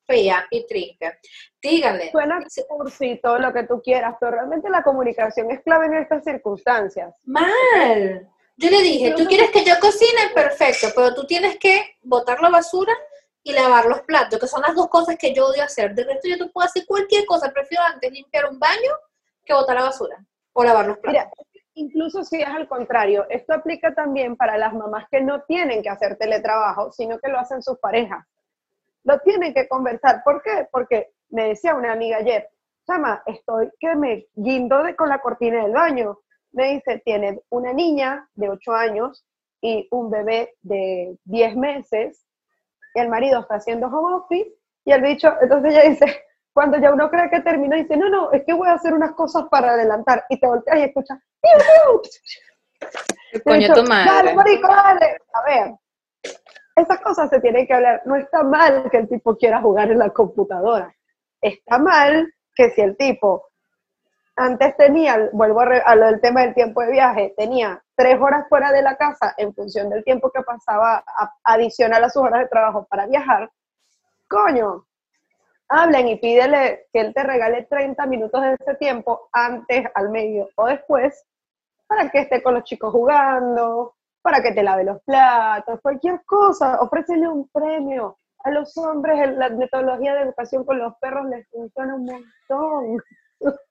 fea 0.06 0.46
y 0.52 0.64
triste. 0.68 1.18
Díganle. 1.60 2.12
Suena 2.12 2.38
cursi, 2.68 3.20
todo 3.20 3.40
lo 3.40 3.52
que 3.52 3.64
tú 3.64 3.82
quieras, 3.82 4.14
pero 4.20 4.32
realmente 4.32 4.70
la 4.70 4.84
comunicación 4.84 5.50
es 5.50 5.60
clave 5.62 5.86
en 5.86 5.94
estas 5.94 6.22
circunstancias. 6.22 7.12
Mal. 7.24 8.30
Yo 8.56 8.70
le 8.70 8.80
dije, 8.82 9.12
tú 9.16 9.26
quieres 9.26 9.50
que 9.50 9.64
yo 9.64 9.74
cocine, 9.80 10.30
perfecto, 10.34 10.88
pero 10.94 11.14
tú 11.14 11.26
tienes 11.26 11.58
que 11.58 11.96
botar 12.02 12.40
la 12.40 12.48
basura 12.48 12.92
y 13.42 13.52
lavar 13.52 13.86
los 13.86 14.00
platos, 14.02 14.40
que 14.40 14.46
son 14.46 14.62
las 14.62 14.74
dos 14.74 14.88
cosas 14.88 15.16
que 15.18 15.34
yo 15.34 15.46
odio 15.46 15.62
hacer. 15.62 15.94
De 15.94 16.04
resto 16.04 16.28
yo 16.28 16.38
te 16.38 16.46
puedo 16.46 16.66
hacer 16.66 16.84
cualquier 16.86 17.26
cosa, 17.26 17.52
prefiero 17.52 17.84
antes 17.84 18.10
limpiar 18.10 18.46
un 18.50 18.58
baño 18.58 18.92
que 19.44 19.52
botar 19.52 19.76
la 19.76 19.84
basura 19.84 20.24
o 20.52 20.64
lavar 20.64 20.86
los 20.86 20.98
platos. 20.98 21.30
Mira, 21.44 21.62
incluso 21.74 22.24
si 22.24 22.40
es 22.40 22.48
al 22.48 22.66
contrario, 22.66 23.26
esto 23.28 23.52
aplica 23.52 23.94
también 23.94 24.36
para 24.36 24.56
las 24.56 24.72
mamás 24.72 25.06
que 25.10 25.20
no 25.20 25.42
tienen 25.42 25.82
que 25.82 25.90
hacer 25.90 26.16
teletrabajo, 26.16 26.90
sino 26.92 27.18
que 27.18 27.28
lo 27.28 27.38
hacen 27.38 27.62
sus 27.62 27.78
parejas. 27.78 28.24
Lo 29.04 29.20
tienen 29.20 29.54
que 29.54 29.68
conversar. 29.68 30.22
¿Por 30.24 30.42
qué? 30.42 30.66
Porque 30.72 31.12
me 31.28 31.48
decía 31.48 31.74
una 31.74 31.92
amiga 31.92 32.16
ayer, 32.16 32.48
Chama, 32.86 33.20
estoy 33.26 33.70
que 33.80 33.96
me 33.96 34.28
guindo 34.34 34.82
de, 34.84 34.94
con 34.94 35.08
la 35.08 35.18
cortina 35.18 35.64
del 35.64 35.72
baño. 35.72 36.20
Me 36.56 36.72
dice, 36.72 37.02
tiene 37.04 37.38
una 37.50 37.74
niña 37.74 38.26
de 38.34 38.48
8 38.48 38.72
años 38.72 39.26
y 39.60 39.86
un 39.90 40.10
bebé 40.10 40.54
de 40.62 41.18
10 41.24 41.54
meses. 41.54 42.24
El 42.94 43.10
marido 43.10 43.40
está 43.40 43.56
haciendo 43.56 43.88
home 43.88 44.14
office 44.14 44.50
y 44.86 44.92
el 44.92 45.02
bicho, 45.02 45.34
entonces 45.42 45.74
ella 45.74 45.90
dice, 45.90 46.06
cuando 46.54 46.78
ya 46.78 46.94
uno 46.94 47.10
cree 47.10 47.28
que 47.28 47.40
terminó, 47.40 47.76
dice, 47.76 47.98
no, 47.98 48.08
no, 48.08 48.32
es 48.32 48.42
que 48.44 48.54
voy 48.54 48.68
a 48.68 48.72
hacer 48.72 48.94
unas 48.94 49.12
cosas 49.12 49.44
para 49.50 49.72
adelantar. 49.72 50.24
Y 50.30 50.40
te 50.40 50.46
volteas 50.46 50.78
y 50.78 50.82
escuchas, 50.84 51.18
¡piu, 51.42 52.00
piu! 52.80 53.42
Coño, 53.44 53.74
tu 53.74 53.82
madre. 53.82 54.10
Dale, 54.10 54.34
marico, 54.34 54.68
dale. 54.68 55.18
A 55.34 55.42
ver, 55.44 55.74
esas 56.74 57.00
cosas 57.00 57.28
se 57.28 57.40
tienen 57.40 57.66
que 57.66 57.74
hablar. 57.74 58.00
No 58.06 58.16
está 58.16 58.42
mal 58.42 58.88
que 58.90 58.96
el 58.96 59.08
tipo 59.10 59.36
quiera 59.36 59.60
jugar 59.60 59.90
en 59.90 59.98
la 59.98 60.08
computadora. 60.08 60.90
Está 61.42 61.78
mal 61.78 62.32
que 62.54 62.70
si 62.70 62.80
el 62.80 62.96
tipo 62.96 63.46
antes 64.36 64.76
tenía, 64.76 65.30
vuelvo 65.32 65.60
a, 65.60 65.64
re- 65.64 65.82
a 65.84 65.94
lo 65.96 66.06
del 66.06 66.20
tema 66.20 66.42
del 66.42 66.54
tiempo 66.54 66.82
de 66.82 66.92
viaje, 66.92 67.34
tenía 67.36 67.82
tres 67.94 68.20
horas 68.20 68.46
fuera 68.48 68.70
de 68.72 68.82
la 68.82 68.96
casa 68.96 69.34
en 69.38 69.54
función 69.54 69.88
del 69.90 70.04
tiempo 70.04 70.30
que 70.30 70.42
pasaba 70.42 71.02
a- 71.06 71.34
adicional 71.44 72.04
a 72.04 72.10
sus 72.10 72.22
horas 72.22 72.40
de 72.42 72.48
trabajo 72.48 72.86
para 72.90 73.06
viajar, 73.06 73.50
coño, 74.28 74.86
hablen 75.68 76.08
y 76.08 76.16
pídele 76.16 76.86
que 76.92 77.00
él 77.00 77.14
te 77.14 77.22
regale 77.22 77.64
30 77.64 78.06
minutos 78.06 78.42
de 78.42 78.54
ese 78.54 78.74
tiempo 78.76 79.28
antes, 79.32 79.84
al 79.94 80.10
medio 80.10 80.48
o 80.56 80.66
después, 80.66 81.24
para 81.86 82.10
que 82.10 82.20
esté 82.20 82.42
con 82.42 82.54
los 82.54 82.64
chicos 82.64 82.92
jugando, 82.92 83.94
para 84.22 84.42
que 84.42 84.52
te 84.52 84.62
lave 84.62 84.84
los 84.84 85.02
platos, 85.02 85.80
cualquier 85.82 86.24
cosa, 86.24 86.80
ofrécele 86.80 87.28
un 87.28 87.48
premio. 87.48 88.18
A 88.44 88.50
los 88.50 88.76
hombres 88.78 89.36
la 89.36 89.48
metodología 89.50 90.14
de 90.14 90.22
educación 90.22 90.64
con 90.64 90.78
los 90.78 90.94
perros 91.00 91.26
les 91.28 91.48
funciona 91.50 91.94
un 91.96 92.04
montón. 92.06 92.98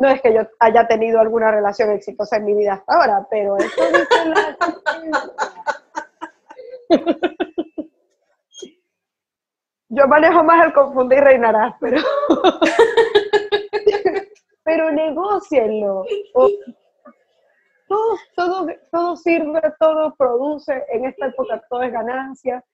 No 0.00 0.08
es 0.08 0.20
que 0.22 0.32
yo 0.32 0.40
haya 0.58 0.86
tenido 0.88 1.20
alguna 1.20 1.50
relación 1.50 1.90
exitosa 1.90 2.36
en 2.36 2.44
mi 2.46 2.54
vida 2.54 2.74
hasta 2.74 2.94
ahora, 2.94 3.26
pero 3.30 3.56
eso 3.58 3.82
dice 3.86 4.24
la. 4.26 4.56
Yo 9.88 10.08
manejo 10.08 10.42
más 10.42 10.64
el 10.66 10.72
confundir 10.72 11.18
y 11.18 11.20
reinarás, 11.20 11.74
pero 11.80 12.00
pero 14.64 14.90
negócienlo. 14.92 16.04
O- 16.34 16.48
todo, 17.88 18.16
todo, 18.34 18.66
todo 18.90 19.16
sirve, 19.16 19.60
todo 19.78 20.14
produce, 20.14 20.82
en 20.88 21.04
esta 21.04 21.26
época 21.26 21.62
todo 21.68 21.82
es 21.82 21.92
ganancia. 21.92 22.64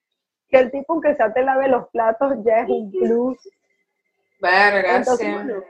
Que 0.48 0.58
el 0.58 0.70
tipo 0.70 0.92
aunque 0.92 1.14
sea 1.16 1.32
te 1.32 1.42
lave 1.42 1.68
los 1.68 1.88
platos 1.90 2.34
ya 2.44 2.58
es 2.60 2.68
un 2.68 2.90
plus. 2.92 3.36
Verga, 4.40 4.96
Entonces, 4.98 5.34
bueno, 5.34 5.64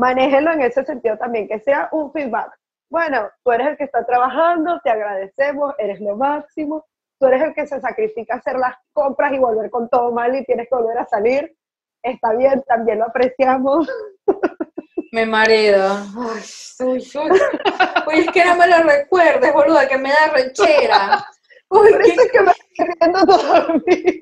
manéjenlo 0.00 0.52
en 0.52 0.62
ese 0.62 0.82
sentido 0.82 1.18
también, 1.18 1.46
que 1.46 1.60
sea 1.60 1.90
un 1.92 2.10
feedback. 2.10 2.58
Bueno, 2.88 3.28
tú 3.44 3.52
eres 3.52 3.68
el 3.68 3.76
que 3.76 3.84
está 3.84 4.04
trabajando, 4.04 4.80
te 4.82 4.90
agradecemos, 4.90 5.74
eres 5.78 6.00
lo 6.00 6.16
máximo. 6.16 6.86
Tú 7.20 7.26
eres 7.26 7.42
el 7.42 7.54
que 7.54 7.66
se 7.66 7.78
sacrifica 7.80 8.34
a 8.34 8.38
hacer 8.38 8.56
las 8.56 8.74
compras 8.94 9.30
y 9.34 9.38
volver 9.38 9.70
con 9.70 9.90
todo 9.90 10.10
mal 10.10 10.34
y 10.34 10.44
tienes 10.46 10.68
que 10.68 10.74
volver 10.74 10.98
a 10.98 11.06
salir. 11.06 11.54
Está 12.02 12.32
bien, 12.32 12.62
también 12.66 12.98
lo 12.98 13.04
apreciamos. 13.04 13.86
Mi 15.12 15.26
marido. 15.26 15.98
Ay, 16.16 16.42
uy, 16.80 17.10
uy. 17.14 17.40
Uy, 18.06 18.20
es 18.20 18.30
que 18.32 18.44
no 18.44 18.56
me 18.56 18.68
lo 18.68 18.82
recuerdes, 18.82 19.52
boluda, 19.52 19.86
que 19.86 19.98
me 19.98 20.08
da 20.08 20.32
rechera. 20.32 21.26
Uy, 21.68 21.90
Por 21.90 22.02
qué 22.02 22.08
eso 22.08 22.22
es 22.22 22.32
que 22.32 22.40
me 22.40 22.52
estoy 22.52 22.86
riendo 22.98 23.26
todavía. 23.26 24.12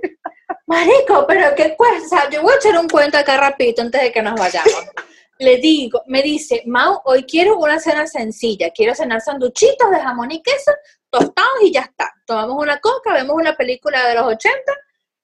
Marico, 0.66 1.24
pero 1.28 1.54
qué 1.54 1.76
cuesta. 1.76 2.28
Yo 2.30 2.42
voy 2.42 2.52
a 2.52 2.56
echar 2.56 2.78
un 2.78 2.88
cuento 2.88 3.16
acá 3.16 3.36
rapidito 3.36 3.80
antes 3.82 4.02
de 4.02 4.12
que 4.12 4.22
nos 4.22 4.38
vayamos. 4.38 4.90
Le 5.38 5.58
digo, 5.58 6.02
me 6.06 6.20
dice, 6.22 6.64
Mau, 6.66 7.00
hoy 7.04 7.24
quiero 7.24 7.58
una 7.58 7.78
cena 7.78 8.06
sencilla. 8.06 8.70
Quiero 8.70 8.94
cenar 8.94 9.20
sanduchitos 9.20 9.90
de 9.90 10.00
jamón 10.00 10.32
y 10.32 10.42
queso, 10.42 10.72
tostados 11.10 11.62
y 11.62 11.72
ya 11.72 11.82
está. 11.82 12.12
Tomamos 12.26 12.60
una 12.60 12.80
coca, 12.80 13.12
vemos 13.12 13.36
una 13.36 13.54
película 13.54 14.06
de 14.08 14.16
los 14.16 14.24
80. 14.24 14.60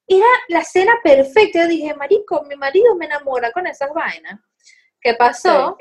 y 0.07 0.15
Era 0.17 0.27
la 0.47 0.63
cena 0.63 0.93
perfecta. 1.03 1.63
Yo 1.63 1.67
dije, 1.67 1.93
Marico, 1.93 2.43
mi 2.43 2.55
marido 2.55 2.95
me 2.95 3.05
enamora 3.05 3.51
con 3.51 3.67
esas 3.67 3.89
vainas. 3.93 4.39
¿Qué 5.01 5.15
pasó? 5.15 5.77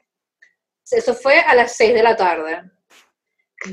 Eso 0.90 1.14
fue 1.14 1.38
a 1.38 1.54
las 1.54 1.76
6 1.76 1.94
de 1.94 2.02
la 2.02 2.16
tarde. 2.16 2.62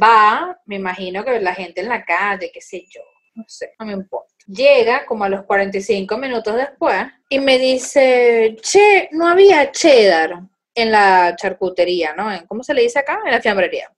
Va, 0.01 0.57
me 0.65 0.75
imagino 0.75 1.25
que 1.25 1.39
la 1.39 1.55
gente 1.55 1.81
en 1.81 1.89
la 1.89 2.05
calle, 2.05 2.51
qué 2.53 2.61
sé 2.61 2.85
yo, 2.89 3.01
no 3.35 3.43
sé, 3.47 3.73
no 3.77 3.85
me 3.85 3.93
importa. 3.93 4.31
Llega 4.47 5.05
como 5.05 5.25
a 5.25 5.29
los 5.29 5.43
45 5.43 6.17
minutos 6.17 6.55
después 6.55 7.07
y 7.27 7.39
me 7.39 7.57
dice, 7.57 8.55
che, 8.61 9.09
no 9.11 9.27
había 9.27 9.71
cheddar 9.71 10.50
en 10.75 10.91
la 10.91 11.35
charcutería, 11.35 12.13
¿no? 12.13 12.31
En- 12.31 12.45
¿Cómo 12.47 12.63
se 12.63 12.73
le 12.73 12.81
dice 12.81 12.99
acá? 12.99 13.19
En 13.25 13.31
la 13.31 13.41
fiambrería. 13.41 13.91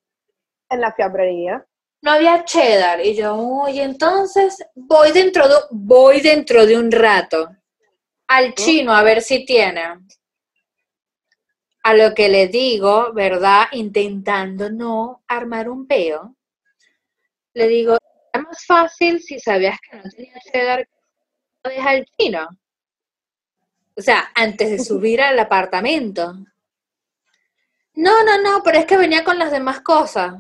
En 0.70 0.82
la 0.82 0.92
fiambrería. 0.94 1.66
No 2.02 2.12
había 2.12 2.44
cheddar. 2.44 3.00
Y 3.06 3.16
yo, 3.16 3.36
oye, 3.38 3.84
entonces 3.84 4.58
voy 4.76 5.12
dentro 5.12 5.48
de, 5.48 5.56
voy 5.72 6.20
dentro 6.22 6.66
de 6.66 6.78
un 6.78 6.92
rato 6.92 7.50
al 8.28 8.54
chino 8.56 8.94
a 8.94 9.04
ver 9.04 9.22
si 9.22 9.46
tiene. 9.46 9.84
A 11.84 11.94
lo 11.94 12.14
que 12.14 12.30
le 12.30 12.48
digo, 12.48 13.12
¿verdad? 13.14 13.66
Intentando 13.74 14.70
no 14.70 15.24
armar 15.28 15.70
un 15.70 15.86
peo, 15.86 16.36
le 17.54 17.68
digo, 17.68 17.98
era 18.34 18.44
más 18.44 18.66
fácil 18.66 19.22
si 19.22 19.40
sabías 19.40 19.78
que 19.80 19.98
no 19.98 20.04
tenía 20.10 20.34
cheddar, 20.52 20.88
deja 21.64 21.90
al 21.90 22.06
chino. 22.18 22.48
O 23.96 24.02
sea, 24.02 24.32
antes 24.34 24.72
de 24.72 24.80
subir 24.80 25.22
al 25.22 25.38
apartamento. 25.38 26.34
No, 27.96 28.24
no, 28.24 28.42
no, 28.42 28.64
pero 28.64 28.80
es 28.80 28.86
que 28.86 28.98
venía 28.98 29.24
con 29.24 29.38
las 29.38 29.52
demás 29.52 29.82
cosas. 29.82 30.34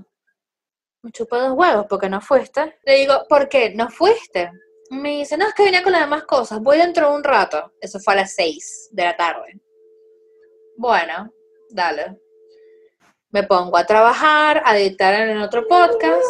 Me 1.03 1.11
chupó 1.11 1.37
dos 1.37 1.53
huevos 1.53 1.85
porque 1.87 2.09
no 2.09 2.21
fuiste. 2.21 2.79
Le 2.83 2.95
digo, 2.95 3.25
¿por 3.27 3.49
qué? 3.49 3.73
¿No 3.75 3.89
fuiste? 3.89 4.51
Me 4.89 5.17
dice, 5.17 5.37
no, 5.37 5.47
es 5.47 5.53
que 5.53 5.63
venía 5.63 5.83
con 5.83 5.91
las 5.91 6.01
demás 6.01 6.23
cosas. 6.23 6.59
Voy 6.61 6.77
dentro 6.77 7.09
de 7.09 7.15
un 7.15 7.23
rato. 7.23 7.73
Eso 7.81 7.99
fue 7.99 8.13
a 8.13 8.17
las 8.17 8.33
seis 8.33 8.89
de 8.91 9.03
la 9.03 9.15
tarde. 9.15 9.59
Bueno, 10.77 11.31
dale. 11.69 12.17
Me 13.29 13.43
pongo 13.43 13.77
a 13.77 13.85
trabajar, 13.85 14.61
a 14.65 14.77
editar 14.77 15.13
en 15.13 15.39
otro 15.39 15.67
podcast. 15.67 16.23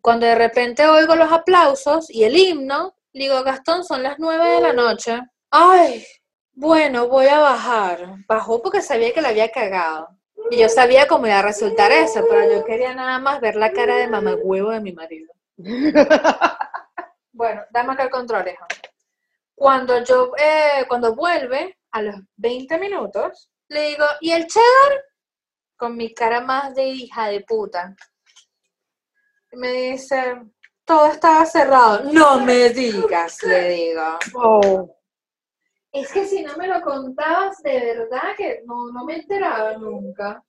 Cuando 0.00 0.26
de 0.26 0.34
repente 0.34 0.86
oigo 0.86 1.14
los 1.14 1.30
aplausos 1.30 2.10
y 2.10 2.24
el 2.24 2.36
himno, 2.36 2.96
digo, 3.12 3.42
Gastón, 3.44 3.84
son 3.84 4.02
las 4.02 4.18
nueve 4.18 4.48
de 4.48 4.60
la 4.60 4.72
noche. 4.72 5.20
Ay, 5.50 6.04
bueno, 6.52 7.08
voy 7.08 7.26
a 7.26 7.38
bajar. 7.38 8.16
Bajó 8.26 8.60
porque 8.60 8.82
sabía 8.82 9.12
que 9.12 9.22
la 9.22 9.28
había 9.28 9.50
cagado. 9.50 10.08
Y 10.52 10.58
yo 10.58 10.68
sabía 10.68 11.08
cómo 11.08 11.26
iba 11.26 11.38
a 11.38 11.42
resultar 11.42 11.90
eso, 11.92 12.26
pero 12.28 12.52
yo 12.52 12.62
quería 12.62 12.94
nada 12.94 13.18
más 13.18 13.40
ver 13.40 13.56
la 13.56 13.72
cara 13.72 13.96
de 13.96 14.06
mamagüevo 14.06 14.70
de 14.70 14.80
mi 14.80 14.92
marido. 14.92 15.32
Bueno, 17.34 17.62
dame 17.70 17.94
acá 17.94 18.02
el 18.04 18.10
control, 18.10 18.46
hijo. 18.46 18.66
Cuando 19.54 20.04
yo, 20.04 20.32
eh, 20.36 20.84
cuando 20.86 21.14
vuelve, 21.14 21.78
a 21.90 22.02
los 22.02 22.16
20 22.36 22.78
minutos, 22.78 23.50
le 23.68 23.88
digo, 23.88 24.04
¿y 24.20 24.32
el 24.32 24.46
cheddar? 24.46 25.04
Con 25.74 25.96
mi 25.96 26.12
cara 26.12 26.42
más 26.42 26.74
de 26.74 26.88
hija 26.88 27.28
de 27.28 27.40
puta. 27.40 27.96
Y 29.50 29.56
me 29.56 29.72
dice, 29.72 30.42
todo 30.84 31.06
estaba 31.06 31.46
cerrado. 31.46 32.12
No 32.12 32.40
me 32.40 32.68
digas, 32.68 33.42
le 33.42 33.68
digo. 33.70 34.18
Oh. 34.34 35.01
Es 35.92 36.10
que 36.10 36.24
si 36.24 36.42
no 36.42 36.56
me 36.56 36.66
lo 36.66 36.80
contabas, 36.80 37.62
de 37.62 37.78
verdad 37.78 38.34
que 38.36 38.62
no, 38.64 38.90
no 38.90 39.04
me 39.04 39.16
enteraba 39.16 39.76
nunca. 39.76 40.42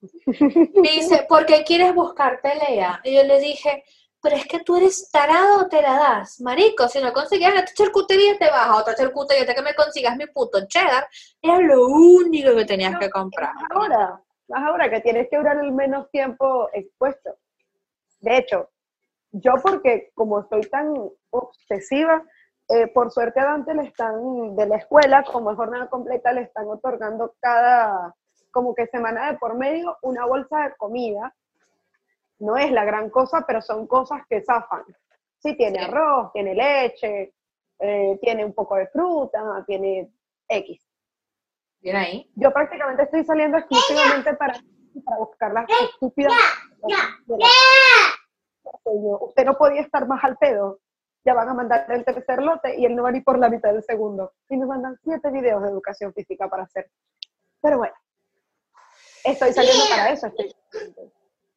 Me 0.80 0.90
dice, 0.92 1.26
¿por 1.28 1.44
qué 1.44 1.64
quieres 1.64 1.92
buscar 1.92 2.40
pelea? 2.40 3.00
Y 3.02 3.16
yo 3.16 3.24
le 3.24 3.40
dije, 3.40 3.82
pero 4.22 4.36
es 4.36 4.46
que 4.46 4.60
tú 4.60 4.76
eres 4.76 5.10
tarado, 5.10 5.68
te 5.68 5.80
la 5.80 5.94
das. 5.94 6.40
Marico, 6.40 6.86
si 6.88 7.00
no 7.00 7.12
conseguías 7.12 7.54
esta 7.54 7.72
charcutería, 7.72 8.38
te 8.38 8.50
vas 8.50 8.66
a 8.66 8.76
otra 8.76 8.94
charcutería 8.94 9.42
hasta 9.42 9.54
que 9.54 9.62
me 9.62 9.74
consigas 9.74 10.16
mi 10.16 10.26
puto 10.26 10.66
cheddar. 10.66 11.08
Era 11.40 11.58
lo 11.58 11.86
único 11.86 12.54
que 12.54 12.64
tenías 12.64 12.98
que 12.98 13.10
comprar. 13.10 13.54
Más 13.54 13.70
ahora, 13.70 14.22
más 14.48 14.62
ahora 14.64 14.90
que 14.90 15.00
tienes 15.00 15.28
que 15.30 15.36
durar 15.36 15.58
el 15.64 15.72
menos 15.72 16.10
tiempo 16.10 16.68
expuesto. 16.72 17.36
De 18.20 18.36
hecho, 18.36 18.70
yo 19.32 19.52
porque 19.62 20.10
como 20.14 20.40
estoy 20.40 20.62
tan 20.62 20.94
obsesiva, 21.30 22.22
eh, 22.68 22.86
por 22.88 23.10
suerte 23.10 23.40
a 23.40 23.44
Dante 23.46 23.74
le 23.74 23.84
están, 23.84 24.54
de 24.54 24.66
la 24.66 24.76
escuela, 24.76 25.24
como 25.24 25.50
es 25.50 25.56
jornada 25.56 25.88
completa, 25.88 26.32
le 26.32 26.42
están 26.42 26.66
otorgando 26.68 27.34
cada, 27.40 28.14
como 28.50 28.74
que 28.74 28.86
semana 28.88 29.32
de 29.32 29.38
por 29.38 29.56
medio, 29.56 29.96
una 30.02 30.26
bolsa 30.26 30.64
de 30.64 30.76
comida. 30.76 31.34
No 32.40 32.56
es 32.56 32.70
la 32.70 32.84
gran 32.84 33.10
cosa, 33.10 33.44
pero 33.46 33.60
son 33.62 33.86
cosas 33.86 34.22
que 34.28 34.42
zafan. 34.42 34.84
Sí, 35.38 35.56
tiene 35.56 35.78
Sí. 35.78 35.84
arroz, 35.86 36.32
tiene 36.32 36.54
leche, 36.54 37.34
eh, 37.80 38.18
tiene 38.20 38.44
un 38.44 38.52
poco 38.52 38.76
de 38.76 38.86
fruta, 38.88 39.64
tiene 39.66 40.10
X. 40.48 40.84
Bien 41.80 41.96
ahí. 41.96 42.30
Yo 42.34 42.52
prácticamente 42.52 43.04
estoy 43.04 43.24
saliendo 43.24 43.56
exclusivamente 43.58 44.34
para, 44.34 44.54
para 45.04 45.18
buscar 45.18 45.52
las 45.52 45.66
estúpidas. 45.92 46.32
Usted 48.84 49.44
no 49.44 49.56
podía 49.56 49.80
estar 49.82 50.06
más 50.06 50.22
al 50.24 50.36
pedo. 50.38 50.80
Ya 51.24 51.34
van 51.34 51.48
a 51.48 51.54
mandar 51.54 51.86
el 51.90 52.04
tercer 52.04 52.42
lote 52.42 52.78
y 52.78 52.86
él 52.86 52.94
no 52.96 53.02
va 53.02 53.10
ni 53.10 53.20
por 53.20 53.38
la 53.38 53.50
mitad 53.50 53.72
del 53.72 53.82
segundo. 53.82 54.32
Y 54.48 54.56
nos 54.56 54.68
mandan 54.68 54.96
siete 55.02 55.30
videos 55.30 55.62
de 55.62 55.68
educación 55.68 56.12
física 56.14 56.48
para 56.48 56.64
hacer. 56.64 56.90
Pero 57.60 57.78
bueno, 57.78 57.94
estoy 59.24 59.52
saliendo 59.52 59.84
para 59.90 60.10
eso. 60.10 60.28
Estoy... 60.28 60.54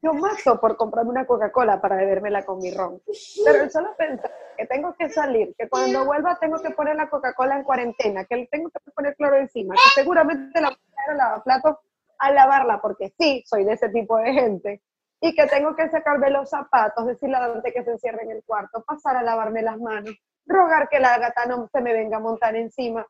Yo 0.02 0.12
mato 0.14 0.60
por 0.60 0.76
comprarme 0.76 1.10
una 1.10 1.26
Coca-Cola 1.26 1.80
para 1.80 1.94
bebérmela 1.94 2.44
con 2.44 2.58
mi 2.58 2.72
ron. 2.72 3.00
Pero 3.44 3.62
el 3.62 3.70
solo 3.70 3.94
pensar 3.96 4.32
que 4.56 4.66
tengo 4.66 4.94
que 4.98 5.08
salir, 5.08 5.54
que 5.56 5.68
cuando 5.68 6.04
vuelva 6.04 6.38
tengo 6.40 6.60
que 6.60 6.70
poner 6.70 6.96
la 6.96 7.08
Coca-Cola 7.08 7.56
en 7.56 7.62
cuarentena, 7.62 8.24
que 8.24 8.48
tengo 8.50 8.68
que 8.68 8.90
poner 8.90 9.14
cloro 9.14 9.36
encima, 9.36 9.74
que 9.76 10.00
seguramente 10.00 10.60
la 10.60 10.70
voy 10.70 10.78
a 11.08 11.14
lavaplatos 11.14 11.76
a 12.18 12.32
lavarla, 12.32 12.80
porque 12.80 13.12
sí, 13.18 13.44
soy 13.46 13.64
de 13.64 13.74
ese 13.74 13.88
tipo 13.90 14.18
de 14.18 14.32
gente, 14.32 14.82
y 15.24 15.36
que 15.36 15.46
tengo 15.46 15.76
que 15.76 15.88
sacarme 15.88 16.30
los 16.30 16.50
zapatos, 16.50 17.06
decirle 17.06 17.36
a 17.36 17.46
Dante 17.46 17.72
que 17.72 17.84
se 17.84 17.92
encierre 17.92 18.24
en 18.24 18.32
el 18.32 18.42
cuarto, 18.44 18.82
pasar 18.82 19.16
a 19.16 19.22
lavarme 19.22 19.62
las 19.62 19.78
manos, 19.78 20.16
rogar 20.44 20.88
que 20.88 20.98
la 20.98 21.16
gata 21.16 21.46
no 21.46 21.68
se 21.72 21.80
me 21.80 21.92
venga 21.92 22.16
a 22.16 22.20
montar 22.20 22.56
encima. 22.56 23.06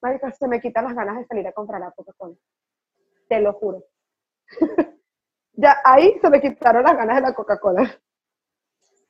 Marica, 0.00 0.30
se 0.30 0.46
me 0.46 0.60
quitan 0.60 0.84
las 0.84 0.94
ganas 0.94 1.18
de 1.18 1.26
salir 1.26 1.44
a 1.48 1.52
comprar 1.52 1.80
la 1.80 1.90
Coca-Cola. 1.90 2.36
Te 3.28 3.40
lo 3.40 3.52
juro. 3.54 3.84
ya 5.54 5.80
ahí 5.82 6.16
se 6.20 6.30
me 6.30 6.40
quitaron 6.40 6.84
las 6.84 6.96
ganas 6.96 7.16
de 7.16 7.22
la 7.22 7.34
Coca-Cola. 7.34 7.98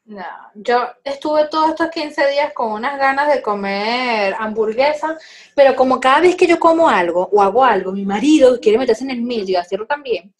No, 0.06 0.24
yo 0.54 0.80
estuve 1.04 1.48
todos 1.48 1.70
estos 1.70 1.90
15 1.90 2.30
días 2.30 2.54
con 2.54 2.72
unas 2.72 2.98
ganas 2.98 3.34
de 3.34 3.42
comer 3.42 4.34
hamburguesa, 4.38 5.18
pero 5.54 5.76
como 5.76 6.00
cada 6.00 6.20
vez 6.20 6.36
que 6.36 6.46
yo 6.46 6.58
como 6.58 6.88
algo 6.88 7.28
o 7.30 7.42
hago 7.42 7.62
algo, 7.62 7.92
mi 7.92 8.06
marido 8.06 8.58
quiere 8.60 8.78
meterse 8.78 9.04
en 9.04 9.10
el 9.10 9.20
medio 9.20 9.50
y 9.50 9.56
hacerlo 9.56 9.86
también. 9.86 10.34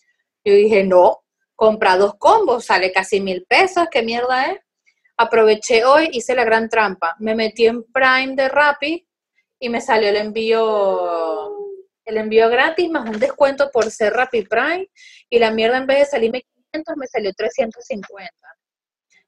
Yo 0.45 0.53
dije, 0.55 0.85
no, 0.85 1.24
compra 1.55 1.97
dos 1.97 2.15
combos, 2.19 2.65
sale 2.67 2.93
casi 2.93 3.21
mil 3.21 3.45
pesos, 3.45 3.87
¿qué 3.91 4.03
mierda 4.03 4.47
es? 4.47 4.59
Aproveché 5.17 5.85
hoy, 5.85 6.09
hice 6.13 6.35
la 6.35 6.45
gran 6.45 6.69
trampa, 6.69 7.15
me 7.21 7.35
metí 7.35 7.67
en 7.67 7.85
Prime 7.85 8.35
de 8.35 8.49
Rappi 8.49 9.07
y 9.61 9.69
me 9.69 9.81
salió 9.81 10.09
el 10.09 10.17
envío, 10.17 11.57
el 12.05 12.17
envío 12.17 12.49
gratis 12.51 12.91
más 12.91 13.09
un 13.09 13.19
descuento 13.19 13.71
por 13.71 13.91
ser 13.91 14.13
Rappi 14.13 14.43
Prime 14.43 14.89
y 15.31 15.39
la 15.39 15.51
mierda 15.51 15.79
en 15.79 15.87
vez 15.87 15.99
de 15.99 16.05
salirme 16.07 16.43
500 16.73 16.97
me 16.97 17.07
salió 17.07 17.33
350. 17.33 18.33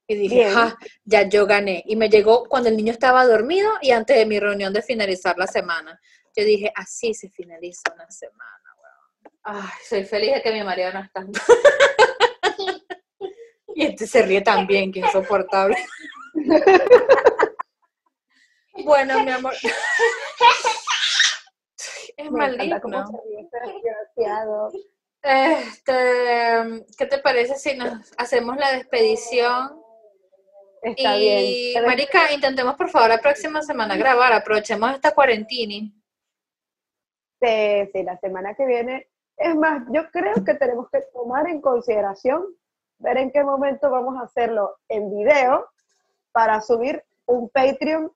Y 0.08 0.14
dije. 0.14 0.50
"Ja, 0.50 0.76
ya 1.04 1.28
yo 1.28 1.46
gané. 1.46 1.82
Y 1.86 1.96
me 1.96 2.08
llegó 2.08 2.44
cuando 2.48 2.68
el 2.68 2.76
niño 2.76 2.92
estaba 2.92 3.24
dormido 3.26 3.72
y 3.82 3.90
antes 3.90 4.16
de 4.16 4.26
mi 4.26 4.38
reunión 4.38 4.72
de 4.72 4.82
finalizar 4.82 5.36
la 5.36 5.46
semana. 5.48 6.00
Yo 6.36 6.44
dije, 6.44 6.70
así 6.74 7.14
se 7.14 7.28
finaliza 7.30 7.82
una 7.94 8.08
semana, 8.10 8.62
weón. 8.80 9.62
Ay, 9.62 9.68
soy 9.88 10.04
feliz 10.04 10.34
de 10.34 10.42
que 10.42 10.52
mi 10.52 10.62
marido 10.62 10.92
no 10.92 11.00
está. 11.00 11.26
y 13.74 13.84
este 13.86 14.07
se 14.07 14.22
ríe 14.22 14.40
también, 14.42 14.92
que 14.92 15.00
insoportable. 15.00 15.76
bueno, 18.84 19.22
mi 19.22 19.30
amor. 19.30 19.54
es 22.16 22.30
Me 22.30 22.38
maligno. 22.38 23.04
ríe 23.24 23.48
este 25.22 25.92
¿qué 26.96 27.07
te 27.07 27.18
parece 27.18 27.57
si 27.57 27.76
nos 27.76 28.12
hacemos 28.16 28.57
la 28.57 28.72
despedición? 28.72 29.82
Está 30.82 31.16
y, 31.16 31.72
bien. 31.72 31.84
Marica, 31.84 32.32
intentemos 32.32 32.76
por 32.76 32.88
favor 32.90 33.09
la 33.09 33.18
próxima 33.18 33.61
semana 33.62 33.96
grabar, 33.96 34.32
aprovechemos 34.32 34.94
esta 34.94 35.12
cuarentini. 35.12 35.92
Sí, 37.42 37.90
sí, 37.92 38.02
la 38.04 38.16
semana 38.18 38.54
que 38.54 38.66
viene. 38.66 39.09
Es 39.37 39.55
más, 39.55 39.82
yo 39.91 40.11
creo 40.11 40.34
que 40.45 40.55
tenemos 40.55 40.89
que 40.91 41.03
tomar 41.12 41.49
en 41.49 41.61
consideración, 41.61 42.47
ver 42.99 43.18
en 43.18 43.30
qué 43.30 43.45
momento 43.45 43.91
vamos 43.91 44.16
a 44.18 44.24
hacerlo 44.24 44.76
en 44.89 45.14
video 45.16 45.68
para 46.32 46.61
subir 46.61 47.03
un 47.26 47.49
Patreon 47.51 48.12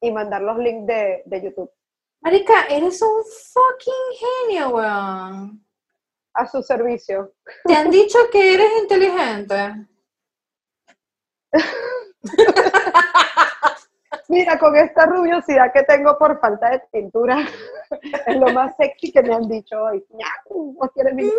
y 0.00 0.12
mandar 0.12 0.42
los 0.42 0.58
links 0.58 0.86
de, 0.86 1.22
de 1.26 1.42
YouTube 1.42 1.70
Marica, 2.24 2.64
eres 2.70 3.02
un 3.02 3.22
fucking 3.52 3.92
genio, 4.48 4.70
weón. 4.70 5.62
a 6.32 6.48
su 6.50 6.62
servicio. 6.62 7.34
Te 7.66 7.76
han 7.76 7.90
dicho 7.90 8.18
que 8.32 8.54
eres 8.54 8.70
inteligente. 8.80 9.86
Mira, 14.28 14.58
con 14.58 14.74
esta 14.76 15.06
rubiosidad 15.06 15.72
que 15.72 15.82
tengo 15.82 16.16
por 16.18 16.40
falta 16.40 16.70
de 16.70 16.82
pintura, 16.92 17.38
es 18.26 18.36
lo 18.36 18.52
más 18.52 18.74
sexy 18.76 19.12
que 19.12 19.22
me 19.22 19.34
han 19.34 19.48
dicho 19.48 19.82
hoy. 19.82 20.04
¿No 20.50 20.88
quieres 20.90 21.14
mi? 21.14 21.30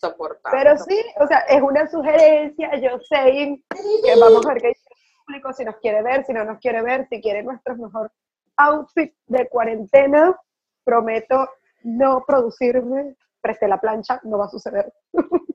Soportable. 0.00 0.58
Pero 0.58 0.76
sí, 0.78 1.00
o 1.18 1.26
sea, 1.26 1.38
es 1.40 1.62
una 1.62 1.86
sugerencia, 1.88 2.74
yo 2.76 2.98
sé 3.00 3.62
que 3.70 4.20
vamos 4.20 4.44
a 4.44 4.48
ver 4.52 4.62
qué 4.62 4.68
dice 4.68 4.88
el 4.90 5.24
público, 5.24 5.52
si 5.52 5.64
nos 5.64 5.76
quiere 5.76 6.02
ver, 6.02 6.24
si 6.24 6.32
no 6.32 6.44
nos 6.44 6.58
quiere 6.58 6.82
ver, 6.82 7.06
si 7.08 7.20
quiere 7.20 7.42
nuestro 7.42 7.76
mejor 7.76 8.12
outfit 8.56 9.14
de 9.26 9.48
cuarentena. 9.48 10.38
Prometo 10.84 11.48
no 11.84 12.24
producirme, 12.26 13.16
presté 13.40 13.68
la 13.68 13.80
plancha, 13.80 14.20
no 14.24 14.38
va 14.38 14.46
a 14.46 14.50
suceder. 14.50 14.92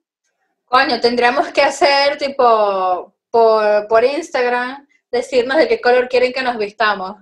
Coño, 0.64 1.00
tendríamos 1.00 1.48
que 1.48 1.62
hacer 1.62 2.16
tipo 2.16 3.14
por, 3.30 3.86
por 3.88 4.04
Instagram, 4.04 4.86
decirnos 5.10 5.56
de 5.58 5.68
qué 5.68 5.80
color 5.80 6.08
quieren 6.08 6.32
que 6.32 6.42
nos 6.42 6.56
vistamos. 6.58 7.16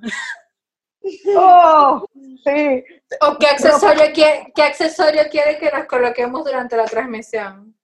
¡Oh! 1.37 2.05
Sí, 2.45 2.85
O 3.23 3.37
qué 3.39 3.47
accesorio, 3.47 4.13
quiere, 4.13 4.53
qué 4.55 4.63
accesorio 4.63 5.23
quiere 5.31 5.59
que 5.59 5.71
nos 5.71 5.87
coloquemos 5.87 6.45
durante 6.45 6.77
la 6.77 6.85
transmisión. 6.85 7.75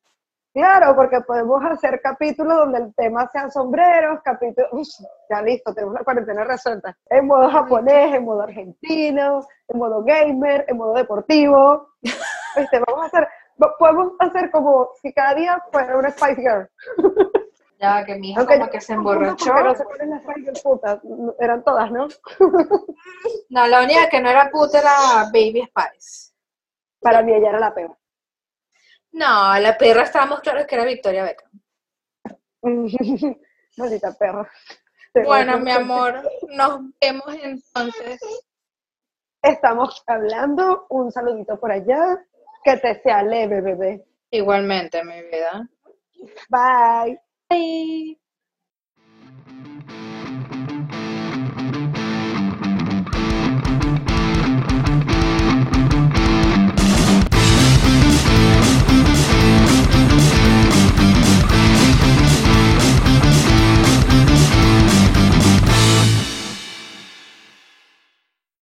claro, 0.52 0.94
porque 0.94 1.20
podemos 1.22 1.62
hacer 1.64 2.00
capítulos 2.02 2.56
donde 2.58 2.78
el 2.78 2.94
tema 2.94 3.28
sean 3.32 3.50
sombreros, 3.50 4.20
capítulos, 4.22 4.68
Uf, 4.72 4.88
ya 5.30 5.40
listo, 5.42 5.72
tenemos 5.74 5.94
la 5.94 6.04
cuarentena 6.04 6.44
resuelta. 6.44 6.96
En 7.08 7.26
modo 7.26 7.48
japonés, 7.50 8.14
en 8.14 8.24
modo 8.24 8.42
argentino, 8.42 9.46
en 9.68 9.78
modo 9.78 10.02
gamer, 10.04 10.64
en 10.68 10.76
modo 10.76 10.94
deportivo. 10.94 11.88
Este, 12.56 12.78
vamos 12.86 13.02
a 13.02 13.06
hacer, 13.06 13.26
po- 13.58 13.74
podemos 13.80 14.12
hacer 14.20 14.48
como 14.52 14.90
si 15.02 15.12
cada 15.12 15.34
día 15.34 15.60
fuera 15.72 15.98
una 15.98 16.08
Spice 16.12 16.36
Girl. 16.36 16.68
Ya 17.84 18.04
que 18.04 18.14
mi 18.16 18.30
hija 18.30 18.40
Aunque 18.40 18.58
como 18.58 18.70
que 18.70 18.80
se 18.80 18.92
emborrachó. 18.94 19.54
eran 21.38 21.62
todas, 21.64 21.90
¿no? 21.90 22.08
No, 23.50 23.66
la 23.66 23.82
única 23.82 24.08
que 24.08 24.20
no 24.20 24.30
era 24.30 24.50
puta 24.50 24.78
era 24.78 25.24
Baby 25.32 25.68
Spice. 25.68 26.32
Para 27.00 27.22
mí 27.22 27.32
ella 27.34 27.50
era 27.50 27.60
la 27.60 27.74
peor. 27.74 27.96
No, 29.12 29.58
la 29.58 29.76
perra 29.76 30.02
estábamos 30.02 30.40
claros 30.40 30.66
que 30.66 30.74
era 30.74 30.84
Victoria 30.84 31.24
Beckham. 31.24 31.50
Maldita 33.76 34.12
perra. 34.18 34.50
Bueno, 35.14 35.58
mi 35.60 35.70
amor, 35.70 36.22
nos 36.48 36.80
vemos 37.00 37.36
entonces. 37.42 38.20
Estamos 39.42 40.02
hablando, 40.06 40.86
un 40.88 41.12
saludito 41.12 41.60
por 41.60 41.70
allá, 41.70 42.26
que 42.64 42.78
te 42.78 43.00
sea 43.02 43.22
leve, 43.22 43.60
bebé. 43.60 44.04
Igualmente, 44.30 45.04
mi 45.04 45.22
vida. 45.22 45.68
Bye. 46.48 47.20
Bye. 47.54 48.23